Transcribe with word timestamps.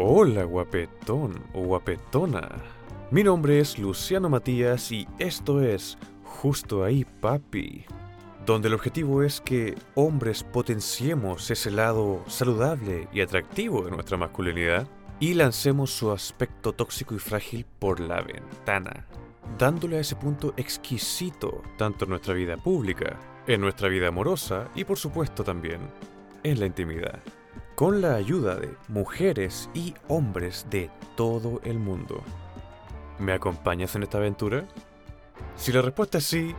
Hola 0.00 0.44
guapetón 0.44 1.42
o 1.52 1.62
guapetona. 1.62 2.48
Mi 3.10 3.24
nombre 3.24 3.58
es 3.58 3.80
Luciano 3.80 4.28
Matías 4.28 4.92
y 4.92 5.08
esto 5.18 5.60
es 5.60 5.98
Justo 6.22 6.84
ahí 6.84 7.04
papi, 7.04 7.84
donde 8.46 8.68
el 8.68 8.74
objetivo 8.74 9.24
es 9.24 9.40
que 9.40 9.74
hombres 9.96 10.44
potenciemos 10.44 11.50
ese 11.50 11.72
lado 11.72 12.22
saludable 12.28 13.08
y 13.12 13.22
atractivo 13.22 13.82
de 13.82 13.90
nuestra 13.90 14.16
masculinidad 14.16 14.86
y 15.18 15.34
lancemos 15.34 15.90
su 15.90 16.12
aspecto 16.12 16.72
tóxico 16.72 17.16
y 17.16 17.18
frágil 17.18 17.66
por 17.80 17.98
la 17.98 18.20
ventana, 18.20 19.04
dándole 19.58 19.96
a 19.96 20.00
ese 20.02 20.14
punto 20.14 20.54
exquisito 20.56 21.60
tanto 21.76 22.04
en 22.04 22.10
nuestra 22.10 22.34
vida 22.34 22.56
pública, 22.56 23.18
en 23.48 23.60
nuestra 23.60 23.88
vida 23.88 24.06
amorosa 24.06 24.68
y 24.76 24.84
por 24.84 24.96
supuesto 24.96 25.42
también 25.42 25.80
en 26.44 26.60
la 26.60 26.66
intimidad 26.66 27.18
con 27.78 28.00
la 28.00 28.16
ayuda 28.16 28.56
de 28.56 28.74
mujeres 28.88 29.70
y 29.72 29.94
hombres 30.08 30.66
de 30.68 30.90
todo 31.16 31.60
el 31.62 31.78
mundo. 31.78 32.24
¿Me 33.20 33.32
acompañas 33.32 33.94
en 33.94 34.02
esta 34.02 34.18
aventura? 34.18 34.66
Si 35.54 35.70
la 35.70 35.80
respuesta 35.80 36.18
es 36.18 36.24
sí, 36.24 36.56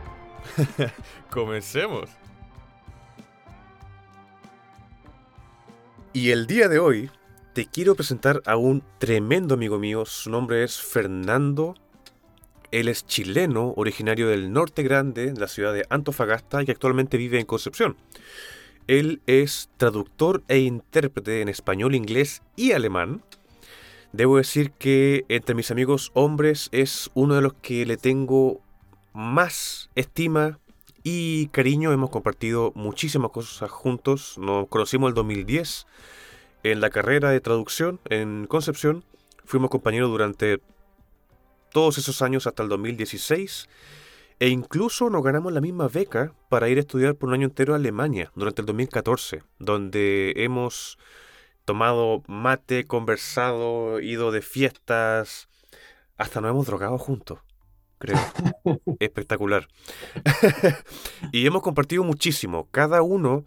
comencemos. 1.30 2.08
Y 6.14 6.30
el 6.30 6.46
día 6.46 6.68
de 6.68 6.78
hoy 6.78 7.10
te 7.52 7.66
quiero 7.66 7.94
presentar 7.94 8.40
a 8.46 8.56
un 8.56 8.82
tremendo 8.96 9.52
amigo 9.52 9.78
mío. 9.78 10.06
Su 10.06 10.30
nombre 10.30 10.64
es 10.64 10.80
Fernando. 10.80 11.74
Él 12.70 12.88
es 12.88 13.04
chileno, 13.04 13.74
originario 13.76 14.26
del 14.28 14.54
norte 14.54 14.82
grande, 14.82 15.34
de 15.34 15.38
la 15.38 15.48
ciudad 15.48 15.74
de 15.74 15.84
Antofagasta, 15.90 16.62
y 16.62 16.70
actualmente 16.70 17.18
vive 17.18 17.38
en 17.38 17.44
Concepción. 17.44 17.98
Él 18.90 19.22
es 19.28 19.70
traductor 19.76 20.42
e 20.48 20.58
intérprete 20.58 21.42
en 21.42 21.48
español, 21.48 21.94
inglés 21.94 22.42
y 22.56 22.72
alemán. 22.72 23.22
Debo 24.10 24.38
decir 24.38 24.72
que 24.72 25.24
entre 25.28 25.54
mis 25.54 25.70
amigos 25.70 26.10
hombres 26.12 26.68
es 26.72 27.08
uno 27.14 27.36
de 27.36 27.40
los 27.40 27.52
que 27.52 27.86
le 27.86 27.96
tengo 27.96 28.60
más 29.12 29.90
estima 29.94 30.58
y 31.04 31.46
cariño. 31.52 31.92
Hemos 31.92 32.10
compartido 32.10 32.72
muchísimas 32.74 33.30
cosas 33.30 33.70
juntos. 33.70 34.36
Nos 34.38 34.66
conocimos 34.66 35.10
el 35.10 35.14
2010 35.14 35.86
en 36.64 36.80
la 36.80 36.90
carrera 36.90 37.30
de 37.30 37.40
traducción 37.40 38.00
en 38.06 38.48
Concepción. 38.48 39.04
Fuimos 39.44 39.70
compañeros 39.70 40.10
durante 40.10 40.60
todos 41.72 41.96
esos 41.96 42.22
años 42.22 42.48
hasta 42.48 42.64
el 42.64 42.68
2016 42.68 43.68
e 44.40 44.48
incluso 44.48 45.10
nos 45.10 45.22
ganamos 45.22 45.52
la 45.52 45.60
misma 45.60 45.86
beca 45.86 46.32
para 46.48 46.70
ir 46.70 46.78
a 46.78 46.80
estudiar 46.80 47.14
por 47.14 47.28
un 47.28 47.34
año 47.34 47.44
entero 47.44 47.74
a 47.74 47.76
Alemania 47.76 48.32
durante 48.34 48.62
el 48.62 48.66
2014, 48.66 49.42
donde 49.58 50.32
hemos 50.36 50.98
tomado 51.66 52.22
mate, 52.26 52.84
conversado, 52.86 54.00
ido 54.00 54.32
de 54.32 54.40
fiestas, 54.40 55.48
hasta 56.16 56.40
nos 56.40 56.52
hemos 56.52 56.66
drogado 56.66 56.96
juntos, 56.96 57.38
creo. 57.98 58.16
Espectacular. 58.98 59.68
y 61.32 61.46
hemos 61.46 61.60
compartido 61.60 62.02
muchísimo. 62.02 62.66
Cada 62.70 63.02
uno 63.02 63.44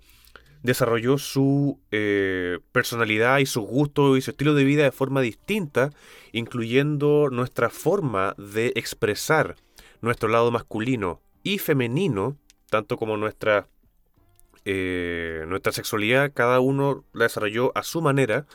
desarrolló 0.62 1.18
su 1.18 1.80
eh, 1.90 2.60
personalidad 2.72 3.40
y 3.40 3.48
su 3.48 3.62
gusto 3.62 4.16
y 4.16 4.22
su 4.22 4.30
estilo 4.30 4.54
de 4.54 4.64
vida 4.64 4.84
de 4.84 4.92
forma 4.92 5.22
distinta, 5.22 5.90
incluyendo 6.34 7.30
nuestra 7.32 7.72
forma 7.72 8.36
de 8.38 8.74
expresar 8.76 9.56
nuestro 10.04 10.28
lado 10.28 10.52
masculino 10.52 11.22
y 11.44 11.58
femenino, 11.60 12.38
tanto 12.70 12.98
como 12.98 13.16
nuestra, 13.16 13.68
eh, 14.66 15.46
nuestra 15.48 15.72
sexualidad, 15.72 16.32
cada 16.34 16.60
uno 16.60 17.06
la 17.14 17.24
desarrolló 17.24 17.76
a 17.76 17.84
su 17.84 18.02
manera. 18.02 18.46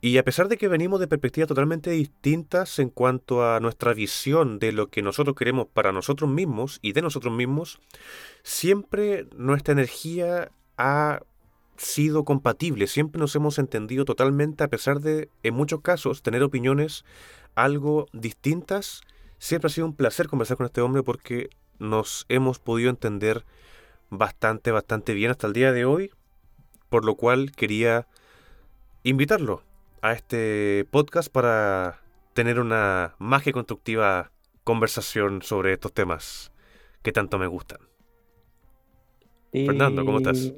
Y 0.00 0.18
a 0.18 0.24
pesar 0.24 0.48
de 0.48 0.58
que 0.58 0.68
venimos 0.68 0.98
de 0.98 1.06
perspectivas 1.06 1.48
totalmente 1.48 1.90
distintas 1.90 2.78
en 2.80 2.90
cuanto 2.90 3.48
a 3.48 3.60
nuestra 3.60 3.94
visión 3.94 4.58
de 4.58 4.72
lo 4.72 4.88
que 4.88 5.00
nosotros 5.00 5.36
queremos 5.36 5.68
para 5.72 5.92
nosotros 5.92 6.28
mismos 6.28 6.80
y 6.82 6.92
de 6.92 7.02
nosotros 7.02 7.32
mismos, 7.32 7.78
siempre 8.42 9.28
nuestra 9.36 9.72
energía 9.72 10.50
ha 10.76 11.22
sido 11.76 12.24
compatible, 12.24 12.88
siempre 12.88 13.20
nos 13.20 13.34
hemos 13.36 13.58
entendido 13.60 14.04
totalmente 14.04 14.64
a 14.64 14.68
pesar 14.68 15.00
de, 15.00 15.28
en 15.44 15.54
muchos 15.54 15.82
casos, 15.82 16.22
tener 16.22 16.42
opiniones 16.42 17.04
algo 17.54 18.06
distintas 18.12 19.02
Siempre 19.38 19.66
ha 19.66 19.70
sido 19.70 19.86
un 19.86 19.94
placer 19.94 20.28
conversar 20.28 20.56
con 20.56 20.66
este 20.66 20.80
hombre 20.80 21.02
porque 21.02 21.50
nos 21.78 22.26
hemos 22.28 22.58
podido 22.58 22.90
entender 22.90 23.44
bastante, 24.10 24.70
bastante 24.70 25.14
bien 25.14 25.30
hasta 25.30 25.46
el 25.46 25.52
día 25.52 25.72
de 25.72 25.84
hoy, 25.84 26.10
por 26.88 27.04
lo 27.04 27.16
cual 27.16 27.52
quería 27.52 28.06
invitarlo 29.02 29.62
a 30.02 30.12
este 30.12 30.86
podcast 30.90 31.30
para 31.30 32.00
tener 32.32 32.58
una 32.60 33.14
más 33.18 33.42
que 33.42 33.52
constructiva 33.52 34.30
conversación 34.64 35.42
sobre 35.42 35.72
estos 35.74 35.92
temas 35.92 36.52
que 37.02 37.12
tanto 37.12 37.38
me 37.38 37.46
gustan. 37.46 37.78
Fernando, 39.52 40.04
¿cómo 40.04 40.18
estás? 40.18 40.52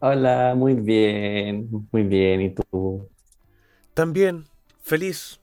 Hola, 0.00 0.54
muy 0.56 0.74
bien, 0.74 1.68
muy 1.92 2.02
bien. 2.02 2.40
¿Y 2.40 2.54
tú? 2.54 3.08
También, 3.94 4.46
feliz. 4.80 5.40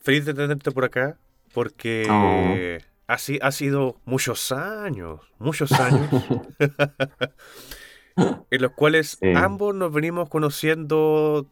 Feliz 0.00 0.24
de 0.24 0.32
tenerte 0.32 0.70
por 0.70 0.84
acá 0.84 1.18
porque 1.56 2.06
oh. 2.10 2.54
así 3.06 3.38
ha 3.40 3.50
sido 3.50 3.98
muchos 4.04 4.52
años, 4.52 5.22
muchos 5.38 5.72
años, 5.72 6.10
en 8.50 8.60
los 8.60 8.72
cuales 8.72 9.18
ambos 9.34 9.74
nos 9.74 9.90
venimos 9.90 10.28
conociendo 10.28 11.50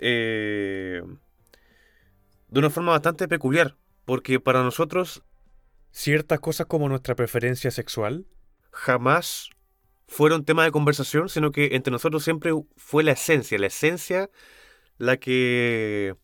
eh, 0.00 1.00
de 2.48 2.58
una 2.58 2.70
forma 2.70 2.90
bastante 2.90 3.28
peculiar, 3.28 3.76
porque 4.04 4.40
para 4.40 4.64
nosotros 4.64 5.22
ciertas 5.92 6.40
cosas 6.40 6.66
como 6.66 6.88
nuestra 6.88 7.14
preferencia 7.14 7.70
sexual 7.70 8.26
jamás 8.72 9.50
fueron 10.08 10.44
tema 10.44 10.64
de 10.64 10.72
conversación, 10.72 11.28
sino 11.28 11.52
que 11.52 11.76
entre 11.76 11.92
nosotros 11.92 12.24
siempre 12.24 12.50
fue 12.76 13.04
la 13.04 13.12
esencia, 13.12 13.60
la 13.60 13.68
esencia 13.68 14.28
la 14.98 15.18
que 15.18 16.16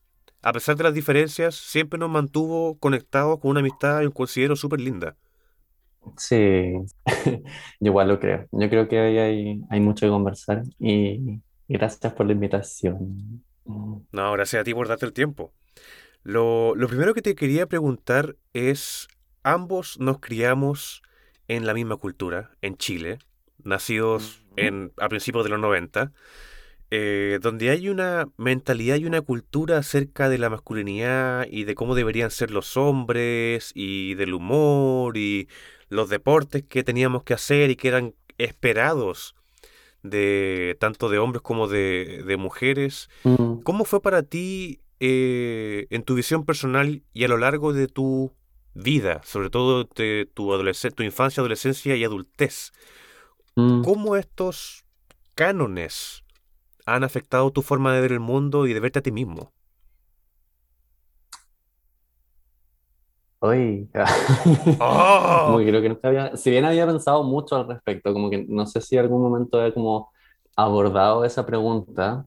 a 0.46 0.52
pesar 0.52 0.76
de 0.76 0.84
las 0.84 0.94
diferencias, 0.94 1.56
siempre 1.56 1.98
nos 1.98 2.08
mantuvo 2.08 2.78
conectados 2.78 3.40
con 3.40 3.50
una 3.50 3.58
amistad 3.58 4.02
y 4.02 4.06
un 4.06 4.12
considero 4.12 4.54
súper 4.54 4.80
linda. 4.80 5.16
Sí, 6.16 6.72
yo 7.80 7.90
igual 7.90 8.06
lo 8.06 8.20
creo. 8.20 8.46
Yo 8.52 8.70
creo 8.70 8.86
que 8.86 8.96
hay, 8.96 9.60
hay 9.68 9.80
mucho 9.80 10.06
que 10.06 10.10
conversar 10.10 10.62
y 10.78 11.40
gracias 11.66 12.12
por 12.12 12.26
la 12.26 12.32
invitación. 12.34 13.42
No, 13.64 14.32
gracias 14.34 14.60
a 14.60 14.64
ti 14.64 14.72
por 14.72 14.86
darte 14.86 15.04
el 15.04 15.12
tiempo. 15.12 15.52
Lo, 16.22 16.76
lo 16.76 16.86
primero 16.86 17.12
que 17.12 17.22
te 17.22 17.34
quería 17.34 17.66
preguntar 17.66 18.36
es, 18.52 19.08
ambos 19.42 19.98
nos 19.98 20.20
criamos 20.20 21.02
en 21.48 21.66
la 21.66 21.74
misma 21.74 21.96
cultura, 21.96 22.52
en 22.62 22.76
Chile, 22.76 23.18
nacidos 23.64 24.46
en, 24.54 24.92
a 24.98 25.08
principios 25.08 25.42
de 25.42 25.50
los 25.50 25.58
90. 25.58 26.12
Eh, 26.92 27.40
donde 27.42 27.70
hay 27.70 27.88
una 27.88 28.28
mentalidad 28.36 28.96
y 28.96 29.06
una 29.06 29.20
cultura 29.20 29.78
acerca 29.78 30.28
de 30.28 30.38
la 30.38 30.50
masculinidad 30.50 31.44
y 31.50 31.64
de 31.64 31.74
cómo 31.74 31.96
deberían 31.96 32.30
ser 32.30 32.52
los 32.52 32.76
hombres 32.76 33.72
y 33.74 34.14
del 34.14 34.34
humor 34.34 35.16
y 35.16 35.48
los 35.88 36.08
deportes 36.08 36.62
que 36.62 36.84
teníamos 36.84 37.24
que 37.24 37.34
hacer 37.34 37.70
y 37.70 37.76
que 37.76 37.88
eran 37.88 38.14
esperados 38.38 39.34
de 40.04 40.76
tanto 40.78 41.08
de 41.08 41.18
hombres 41.18 41.42
como 41.42 41.66
de, 41.66 42.36
mujeres. 42.38 43.08
Mm. 43.24 43.62
¿Cómo 43.62 43.84
fue 43.84 44.00
para 44.00 44.22
ti 44.22 44.80
eh, 45.00 45.88
en 45.90 46.04
tu 46.04 46.14
visión 46.14 46.44
personal 46.44 47.02
y 47.12 47.24
a 47.24 47.28
lo 47.28 47.36
largo 47.36 47.72
de 47.72 47.88
tu 47.88 48.32
vida, 48.74 49.22
sobre 49.24 49.50
todo 49.50 49.82
de 49.82 50.28
tu, 50.32 50.52
tu 50.94 51.02
infancia, 51.02 51.40
adolescencia 51.40 51.96
y 51.96 52.04
adultez? 52.04 52.72
Mm. 53.56 53.82
¿Cómo 53.82 54.14
estos 54.14 54.84
cánones 55.34 56.22
han 56.86 57.04
afectado 57.04 57.52
tu 57.52 57.62
forma 57.62 57.94
de 57.94 58.00
ver 58.00 58.12
el 58.12 58.20
mundo 58.20 58.66
y 58.66 58.74
de 58.74 58.80
verte 58.80 59.00
a 59.00 59.02
ti 59.02 59.12
mismo? 59.12 59.52
Uy, 63.40 63.88
¡Oh! 64.78 65.52
Muy, 65.52 65.66
creo 65.66 65.82
que 65.82 65.88
no 65.90 65.98
había, 66.02 66.36
si 66.36 66.50
bien 66.50 66.64
había 66.64 66.86
pensado 66.86 67.22
mucho 67.22 67.56
al 67.56 67.68
respecto, 67.68 68.12
como 68.12 68.30
que 68.30 68.44
no 68.48 68.66
sé 68.66 68.80
si 68.80 68.96
en 68.96 69.02
algún 69.04 69.22
momento 69.22 69.64
he 69.64 69.72
como 69.74 70.10
abordado 70.56 71.24
esa 71.24 71.46
pregunta, 71.46 72.26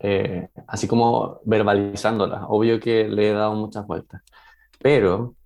eh, 0.00 0.48
así 0.68 0.88
como 0.88 1.40
verbalizándola. 1.44 2.46
Obvio 2.48 2.80
que 2.80 3.08
le 3.08 3.30
he 3.30 3.32
dado 3.34 3.54
muchas 3.54 3.86
vueltas, 3.86 4.22
pero 4.80 5.36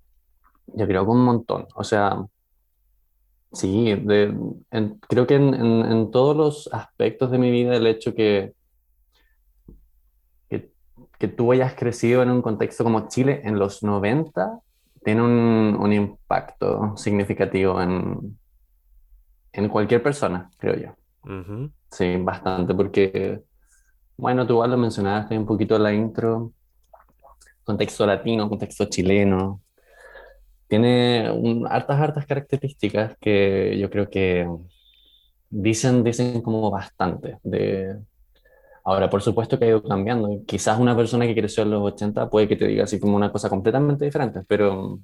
yo 0.69 0.87
creo 0.87 1.05
que 1.05 1.11
un 1.11 1.25
montón. 1.25 1.67
O 1.77 1.85
sea, 1.85 2.27
Sí, 3.55 3.95
creo 5.09 5.27
que 5.27 5.35
en, 5.35 6.11
todos 6.11 6.37
los 6.37 6.69
aspectos 6.73 7.31
de 7.31 7.39
mi 7.39 7.51
vida 7.51 7.77
el 7.77 7.87
hecho 7.87 8.15
que, 8.15 8.53
que, 10.49 11.29
tú 11.29 11.53
hayas 11.53 11.75
crecido 11.75 12.23
en 12.23 12.31
un 12.31 12.43
contexto 12.43 12.85
como 12.85 13.09
Chile 13.09 13.41
en 13.45 13.59
los 13.59 13.83
90 13.83 14.61
tiene 15.05 15.23
un, 15.23 15.93
impacto 15.93 16.97
significativo 16.97 17.81
en, 17.81 18.39
en 19.53 19.69
cualquier 19.69 20.03
persona, 20.03 20.51
creo 20.59 20.77
yo. 20.77 20.95
Sí, 21.91 22.17
bastante, 22.19 22.75
porque 22.75 23.43
Bueno, 24.17 24.47
tú 24.47 24.55
igual 24.55 24.71
lo 24.71 24.77
mencionaste 24.77 25.39
un 25.39 25.47
poquito 25.47 25.77
en 25.77 25.83
la 25.83 25.93
intro, 25.93 26.53
contexto 27.65 28.07
latino, 28.07 28.49
contexto 28.49 28.87
chileno. 28.87 29.64
Tiene 30.69 31.31
un, 31.31 31.67
hartas, 31.69 32.01
hartas 32.01 32.27
características 32.27 33.17
que 33.21 33.77
yo 33.79 33.91
creo 33.91 34.09
que 34.09 34.49
dicen, 35.51 36.03
dicen 36.03 36.43
como 36.43 36.71
bastante. 36.71 37.39
De... 37.43 37.97
Ahora, 38.85 39.09
por 39.09 39.23
supuesto 39.23 39.59
que 39.59 39.65
ha 39.67 39.69
ido 39.69 39.83
cambiando. 39.83 40.43
Quizás 40.47 40.79
una 40.79 40.97
persona 40.97 41.27
que 41.27 41.35
creció 41.35 41.63
en 41.63 41.71
los 41.71 41.83
80 41.83 42.29
puede 42.29 42.49
que 42.49 42.57
te 42.57 42.67
diga 42.67 42.85
así 42.85 43.01
como 43.01 43.17
una 43.17 43.33
cosa 43.33 43.49
completamente 43.49 44.05
diferente, 44.05 44.43
pero, 44.47 44.99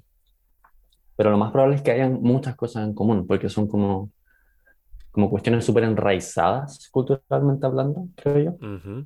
pero 1.15 1.31
lo 1.31 1.37
más 1.37 1.51
probable 1.51 1.77
es 1.77 1.81
que 1.81 1.91
hayan 1.91 2.21
muchas 2.21 2.55
cosas 2.55 2.83
en 2.85 2.93
común, 2.93 3.25
porque 3.25 3.49
son 3.49 3.67
como, 3.67 4.11
como 5.11 5.29
cuestiones 5.29 5.65
súper 5.65 5.83
enraizadas 5.85 6.89
culturalmente 6.89 7.65
hablando, 7.65 8.07
creo 8.15 8.57
yo, 8.59 9.03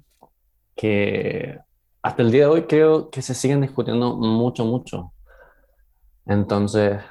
que 0.76 1.58
hasta 2.02 2.22
el 2.22 2.32
día 2.32 2.42
de 2.42 2.52
hoy 2.52 2.64
creo 2.64 3.10
que 3.10 3.22
se 3.22 3.34
siguen 3.34 3.62
discutiendo 3.62 4.16
mucho, 4.16 4.66
mucho. 4.66 5.14
Entonces, 6.26 7.02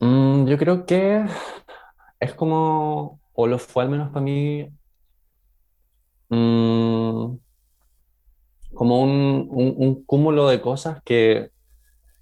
mm, 0.00 0.46
yo 0.46 0.58
creo 0.58 0.86
que 0.86 1.24
es 2.20 2.34
como 2.34 3.20
o 3.34 3.46
lo 3.46 3.58
fue 3.58 3.84
al 3.84 3.90
menos 3.90 4.10
para 4.10 4.20
mí, 4.20 4.68
mm, 6.28 7.36
como 8.74 9.02
un, 9.02 9.48
un, 9.50 10.04
cúmulo 10.04 10.48
de 10.48 10.60
cosas 10.60 11.02
que, 11.04 11.50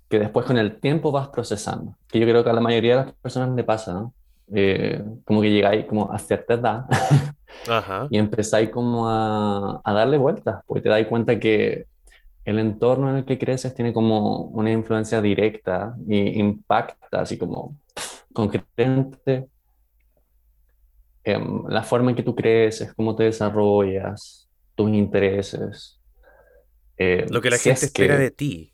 que, 0.08 0.19
después 0.19 0.47
con 0.47 0.58
el 0.58 0.81
tiempo 0.81 1.12
vas 1.12 1.29
procesando. 1.29 1.97
Que 2.08 2.19
yo 2.20 2.26
creo 2.26 2.44
que 2.44 2.50
a 2.50 2.52
la 2.52 2.61
mayoría 2.61 2.97
de 2.97 3.05
las 3.05 3.14
personas 3.14 3.50
le 3.55 3.64
pasa, 3.64 3.94
¿no? 3.94 4.14
Eh, 4.52 5.02
como 5.25 5.41
que 5.41 5.50
llegáis 5.50 5.87
como 5.87 6.11
a 6.12 6.19
cierta 6.19 6.55
edad 6.55 6.87
y 8.11 8.19
empezáis 8.19 8.70
como 8.70 9.08
a, 9.08 9.81
a, 9.85 9.93
darle 9.93 10.19
vueltas, 10.19 10.62
porque 10.67 10.82
te 10.82 10.88
das 10.88 11.06
cuenta 11.06 11.38
que 11.38 11.87
el 12.44 12.58
entorno 12.58 13.10
en 13.10 13.16
el 13.16 13.25
que 13.25 13.38
creces 13.38 13.75
tiene 13.75 13.92
como 13.92 14.44
una 14.44 14.70
influencia 14.70 15.20
directa 15.20 15.94
y 16.08 16.38
impacta 16.40 17.20
así 17.20 17.38
como 17.38 17.76
concretamente 18.32 19.48
Em, 21.22 21.66
la 21.69 21.82
forma 21.82 22.10
en 22.10 22.16
que 22.16 22.22
tú 22.22 22.34
creces, 22.34 22.94
cómo 22.94 23.14
te 23.14 23.25
desarrollas, 23.25 24.48
tus 24.75 24.90
intereses. 24.90 26.00
Eh, 26.96 27.26
lo 27.31 27.40
que 27.40 27.50
la 27.50 27.58
gente 27.58 27.87
espera 27.87 28.16
de 28.16 28.31
ti. 28.31 28.72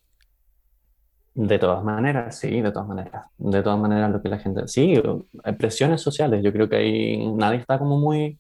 De 1.35 1.59
todas 1.59 1.85
maneras, 1.85 2.39
sí, 2.39 2.61
de 2.61 2.71
todas 2.71 2.89
maneras. 2.89 3.27
De 3.37 3.63
todas 3.63 3.79
maneras, 3.79 4.11
lo 4.11 4.23
que 4.23 4.29
la 4.29 4.39
gente. 4.39 4.69
Sí, 4.69 4.95
hay 5.43 5.53
presiones 5.55 6.01
sociales. 6.01 6.43
Yo 6.43 6.53
creo 6.53 6.69
que 6.69 6.77
ahí 6.77 7.33
nadie 7.33 7.59
está 7.59 7.79
como 7.79 7.99
muy, 7.99 8.39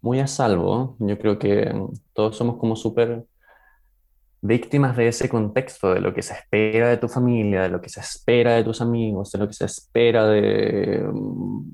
muy 0.00 0.20
a 0.20 0.26
salvo. 0.26 0.96
Yo 0.98 1.18
creo 1.18 1.38
que 1.38 1.72
todos 2.12 2.36
somos 2.36 2.56
como 2.56 2.76
súper 2.76 3.24
víctimas 4.44 4.94
de 4.94 5.08
ese 5.08 5.26
contexto, 5.26 5.94
de 5.94 6.00
lo 6.00 6.12
que 6.12 6.20
se 6.20 6.34
espera 6.34 6.90
de 6.90 6.98
tu 6.98 7.08
familia, 7.08 7.62
de 7.62 7.70
lo 7.70 7.80
que 7.80 7.88
se 7.88 8.00
espera 8.00 8.52
de 8.52 8.62
tus 8.62 8.82
amigos, 8.82 9.32
de 9.32 9.38
lo 9.38 9.48
que 9.48 9.54
se 9.54 9.64
espera 9.64 10.26
de 10.28 11.02
mm, 11.02 11.70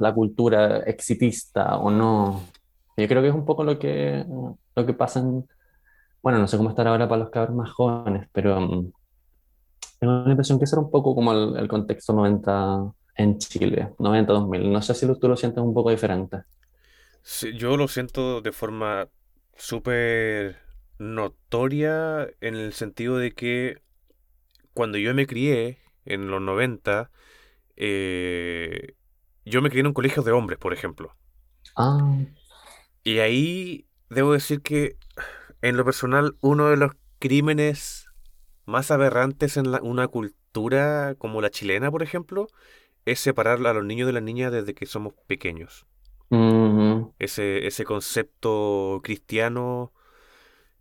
la 0.00 0.12
cultura 0.12 0.78
exitista 0.78 1.76
o 1.76 1.92
no. 1.92 2.42
Yo 2.96 3.06
creo 3.06 3.22
que 3.22 3.28
es 3.28 3.34
un 3.34 3.44
poco 3.44 3.62
lo 3.62 3.78
que, 3.78 4.24
lo 4.74 4.86
que 4.86 4.92
pasa 4.92 5.20
en, 5.20 5.46
bueno, 6.20 6.40
no 6.40 6.48
sé 6.48 6.56
cómo 6.56 6.70
estar 6.70 6.88
ahora 6.88 7.08
para 7.08 7.22
los 7.22 7.30
cabros 7.30 7.54
más 7.54 7.70
jóvenes, 7.70 8.28
pero 8.32 8.60
mm, 8.60 8.92
tengo 10.00 10.24
la 10.24 10.30
impresión 10.30 10.58
que 10.58 10.64
ese 10.64 10.74
era 10.74 10.82
un 10.82 10.90
poco 10.90 11.14
como 11.14 11.32
el, 11.32 11.68
contexto 11.68 12.12
90 12.12 12.92
en 13.18 13.38
Chile, 13.38 13.94
90-2000. 13.98 14.68
No 14.68 14.82
sé 14.82 14.94
si 14.94 15.06
tú 15.06 15.28
lo 15.28 15.36
sientes 15.36 15.62
un 15.62 15.72
poco 15.72 15.90
diferente. 15.90 16.38
yo 17.56 17.76
lo 17.76 17.86
siento 17.86 18.40
de 18.40 18.50
forma 18.50 19.06
súper 19.56 20.64
notoria 20.98 22.28
en 22.40 22.54
el 22.54 22.72
sentido 22.72 23.18
de 23.18 23.32
que 23.32 23.82
cuando 24.72 24.98
yo 24.98 25.14
me 25.14 25.26
crié 25.26 25.78
en 26.04 26.30
los 26.30 26.40
90, 26.42 27.10
eh, 27.76 28.94
yo 29.44 29.62
me 29.62 29.70
crié 29.70 29.80
en 29.80 29.88
un 29.88 29.94
colegio 29.94 30.22
de 30.22 30.32
hombres, 30.32 30.58
por 30.58 30.72
ejemplo. 30.72 31.16
Ah. 31.76 32.18
Y 33.02 33.18
ahí 33.18 33.86
debo 34.10 34.32
decir 34.32 34.62
que, 34.62 34.96
en 35.62 35.76
lo 35.76 35.84
personal, 35.84 36.36
uno 36.40 36.68
de 36.68 36.76
los 36.76 36.92
crímenes 37.18 38.06
más 38.66 38.90
aberrantes 38.90 39.56
en 39.56 39.68
una 39.82 40.08
cultura 40.08 41.14
como 41.18 41.40
la 41.40 41.50
chilena, 41.50 41.90
por 41.90 42.02
ejemplo, 42.02 42.48
es 43.04 43.20
separar 43.20 43.64
a 43.66 43.72
los 43.74 43.84
niños 43.84 44.06
de 44.06 44.12
las 44.12 44.22
niñas 44.22 44.52
desde 44.52 44.74
que 44.74 44.86
somos 44.86 45.14
pequeños. 45.26 45.86
ese, 47.18 47.66
ese 47.66 47.84
concepto 47.84 49.00
cristiano 49.04 49.92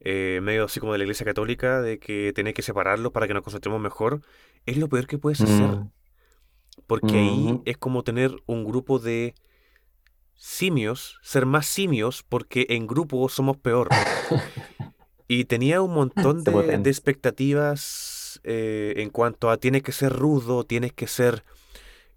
eh, 0.05 0.41
medio 0.43 0.65
así 0.65 0.81
como 0.81 0.91
de 0.91 0.97
la 0.97 1.05
iglesia 1.05 1.25
católica, 1.25 1.81
de 1.81 1.97
que 1.97 2.33
tenés 2.35 2.53
que 2.53 2.61
separarlos 2.61 3.13
para 3.13 3.25
que 3.25 3.33
nos 3.33 3.41
concentremos 3.41 3.79
mejor, 3.79 4.21
es 4.65 4.75
lo 4.75 4.89
peor 4.89 5.07
que 5.07 5.17
puedes 5.17 5.39
hacer. 5.39 5.67
Mm. 5.67 5.91
Porque 6.87 7.17
ahí 7.17 7.61
es 7.63 7.77
como 7.77 8.03
tener 8.03 8.35
un 8.45 8.65
grupo 8.65 8.99
de 8.99 9.33
simios, 10.35 11.19
ser 11.21 11.45
más 11.45 11.67
simios, 11.67 12.21
porque 12.27 12.65
en 12.69 12.85
grupo 12.85 13.29
somos 13.29 13.55
peor. 13.55 13.87
y 15.29 15.45
tenía 15.45 15.81
un 15.81 15.93
montón 15.93 16.43
de, 16.43 16.89
expectativas 16.89 18.41
eh, 18.43 18.95
en 18.97 19.09
cuanto 19.09 19.49
a 19.49 19.57
tienes 19.57 19.83
que 19.83 19.93
ser 19.93 20.11
rudo, 20.11 20.65
tienes 20.65 20.91
que 20.91 21.07
ser 21.07 21.45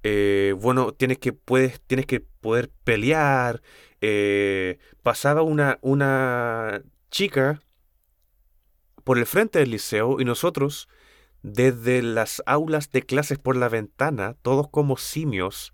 eh, 0.03 0.55
bueno, 0.59 0.93
tienes 0.93 1.19
que, 1.19 1.33
puedes, 1.33 1.81
tienes 1.83 2.07
que 2.07 2.19
poder 2.21 2.69
pelear. 2.83 3.63
pasaba 5.05 5.43
una, 5.43 5.79
una 5.83 6.83
chica 7.11 7.61
por 9.07 9.19
el 9.19 9.27
frente 9.27 9.61
del 9.61 9.71
liceo 9.71 10.21
y 10.21 10.25
nosotros, 10.25 10.89
desde 11.45 12.03
las 12.03 12.43
aulas 12.45 12.91
de 12.91 13.03
clases 13.03 13.39
por 13.39 13.55
la 13.55 13.69
ventana, 13.69 14.35
todos 14.43 14.69
como 14.69 14.97
simios, 14.97 15.73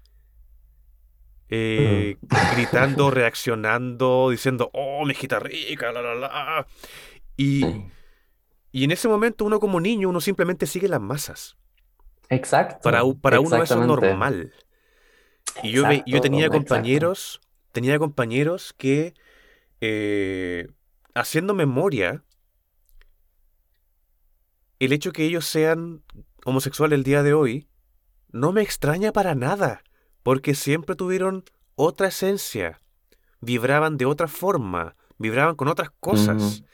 eh, 1.48 2.18
gritando, 2.54 3.10
reaccionando, 3.10 4.28
diciendo, 4.28 4.68
oh, 4.74 5.06
mi 5.06 5.12
hijita 5.12 5.38
rica, 5.38 5.92
la, 5.92 6.02
la, 6.02 6.14
la. 6.14 6.66
Y, 7.38 7.64
y 8.70 8.84
en 8.84 8.90
ese 8.90 9.08
momento 9.08 9.46
uno 9.46 9.60
como 9.60 9.80
niño, 9.80 10.10
uno 10.10 10.20
simplemente 10.20 10.66
sigue 10.66 10.88
las 10.88 11.00
masas. 11.00 11.56
Exacto. 12.28 12.80
Para, 12.82 13.00
para 13.18 13.40
uno 13.40 13.62
eso 13.62 13.80
es 13.80 13.86
normal. 13.86 14.52
Y 15.62 15.70
yo, 15.70 15.84
yo 16.04 16.20
tenía 16.20 16.50
compañeros, 16.50 17.40
tenía 17.72 17.98
compañeros 17.98 18.74
que, 18.76 19.14
eh, 19.80 20.68
haciendo 21.14 21.54
memoria, 21.54 22.22
el 24.84 24.92
hecho 24.92 25.12
que 25.12 25.24
ellos 25.24 25.46
sean 25.46 26.02
homosexuales 26.44 26.96
el 26.96 27.04
día 27.04 27.22
de 27.22 27.34
hoy 27.34 27.68
no 28.32 28.52
me 28.52 28.62
extraña 28.62 29.12
para 29.12 29.34
nada, 29.34 29.84
porque 30.22 30.54
siempre 30.54 30.96
tuvieron 30.96 31.44
otra 31.76 32.08
esencia, 32.08 32.80
vibraban 33.40 33.96
de 33.96 34.06
otra 34.06 34.26
forma, 34.26 34.96
vibraban 35.18 35.54
con 35.54 35.68
otras 35.68 35.90
cosas, 36.00 36.64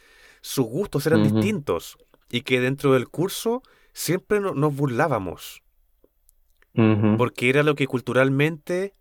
sus 0.40 0.66
gustos 0.66 1.06
eran 1.06 1.22
distintos 1.22 1.98
y 2.30 2.42
que 2.42 2.60
dentro 2.60 2.94
del 2.94 3.08
curso 3.08 3.62
siempre 3.92 4.40
nos 4.40 4.74
burlábamos, 4.74 5.62
porque 7.18 7.50
era 7.50 7.62
lo 7.62 7.74
que 7.74 7.86
culturalmente 7.86 8.94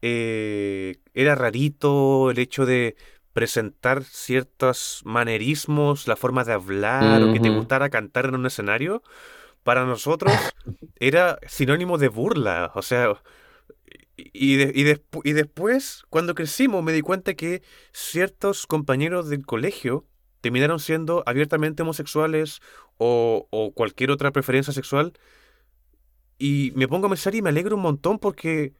eh, 0.00 0.96
era 1.12 1.34
rarito, 1.34 2.30
el 2.30 2.38
hecho 2.38 2.64
de 2.64 2.96
presentar 3.34 4.04
ciertos 4.04 5.02
manerismos, 5.04 6.08
la 6.08 6.16
forma 6.16 6.44
de 6.44 6.52
hablar 6.52 7.22
o 7.22 7.32
que 7.32 7.40
te 7.40 7.50
gustara 7.50 7.90
cantar 7.90 8.26
en 8.26 8.36
un 8.36 8.46
escenario, 8.46 9.02
para 9.64 9.84
nosotros 9.84 10.32
era 10.96 11.38
sinónimo 11.46 11.98
de 11.98 12.08
burla. 12.08 12.70
O 12.76 12.82
sea, 12.82 13.20
y, 14.16 14.54
y, 14.62 15.32
después, 15.32 16.04
cuando 16.08 16.34
crecimos, 16.36 16.84
me 16.84 16.92
di 16.92 17.00
cuenta 17.02 17.34
que 17.34 17.62
ciertos 17.92 18.66
compañeros 18.66 19.28
del 19.28 19.44
colegio 19.44 20.06
terminaron 20.40 20.78
siendo 20.78 21.24
abiertamente 21.26 21.82
homosexuales 21.82 22.60
o, 22.98 23.48
o 23.50 23.72
cualquier 23.74 24.12
otra 24.12 24.30
preferencia 24.30 24.72
sexual. 24.72 25.12
Y 26.38 26.72
me 26.76 26.86
pongo 26.86 27.08
a 27.08 27.10
pensar 27.10 27.34
y 27.34 27.42
me 27.42 27.48
alegro 27.48 27.74
un 27.74 27.82
montón 27.82 28.20
porque 28.20 28.74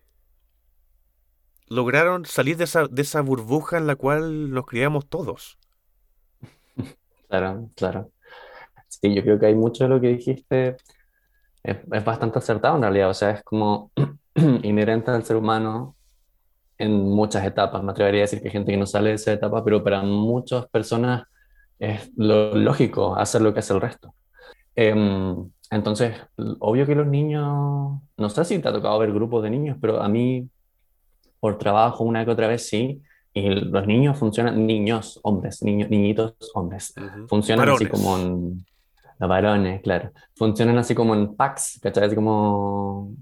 lograron 1.68 2.26
salir 2.26 2.56
de 2.56 2.64
esa, 2.64 2.86
de 2.88 3.02
esa 3.02 3.20
burbuja 3.22 3.78
en 3.78 3.86
la 3.86 3.96
cual 3.96 4.50
nos 4.50 4.66
criamos 4.66 5.08
todos. 5.08 5.58
Claro, 7.28 7.68
claro. 7.74 8.10
Sí, 8.88 9.14
yo 9.14 9.22
creo 9.22 9.38
que 9.40 9.46
hay 9.46 9.54
mucho 9.54 9.84
de 9.84 9.90
lo 9.90 10.00
que 10.00 10.08
dijiste, 10.08 10.76
es, 11.62 11.78
es 11.92 12.04
bastante 12.04 12.38
acertado 12.38 12.76
en 12.76 12.82
realidad, 12.82 13.10
o 13.10 13.14
sea, 13.14 13.30
es 13.32 13.42
como 13.44 13.92
inherente 14.62 15.10
al 15.10 15.24
ser 15.24 15.36
humano 15.36 15.96
en 16.78 16.92
muchas 16.92 17.44
etapas. 17.46 17.82
Me 17.82 17.92
atrevería 17.92 18.22
a 18.22 18.24
decir 18.24 18.40
que 18.40 18.48
hay 18.48 18.52
gente 18.52 18.72
que 18.72 18.78
no 18.78 18.86
sale 18.86 19.10
de 19.10 19.16
esa 19.16 19.32
etapa, 19.32 19.64
pero 19.64 19.82
para 19.84 20.02
muchas 20.02 20.66
personas 20.68 21.24
es 21.78 22.10
lo 22.16 22.54
lógico 22.56 23.16
hacer 23.16 23.42
lo 23.42 23.52
que 23.54 23.60
hace 23.60 23.74
el 23.74 23.80
resto. 23.80 24.14
Em, 24.76 25.50
entonces, 25.70 26.16
obvio 26.60 26.86
que 26.86 26.94
los 26.94 27.06
niños, 27.06 28.00
no 28.16 28.30
sé 28.30 28.44
si 28.44 28.58
te 28.60 28.68
ha 28.68 28.72
tocado 28.72 28.98
ver 28.98 29.12
grupos 29.12 29.42
de 29.42 29.50
niños, 29.50 29.78
pero 29.80 30.02
a 30.02 30.08
mí 30.08 30.48
por 31.44 31.58
trabajo 31.58 32.04
una 32.04 32.24
que 32.24 32.30
otra 32.30 32.48
vez 32.48 32.66
sí, 32.66 33.02
Y 33.34 33.50
los 33.50 33.86
niños 33.86 34.16
funcionan, 34.16 34.66
niños, 34.66 35.20
hombres, 35.22 35.62
niños, 35.62 35.90
niñitos, 35.90 36.32
hombres, 36.54 36.94
funcionan 37.28 37.68
así 37.68 37.84
como 37.84 38.16
en, 38.16 38.64
los 39.18 39.28
varones, 39.28 39.82
claro, 39.82 40.10
funcionan 40.34 40.78
así 40.78 40.94
como 40.94 41.14
en 41.14 41.36
packs, 41.36 41.80
¿cachai? 41.82 42.04
Así 42.04 42.14
como, 42.14 43.12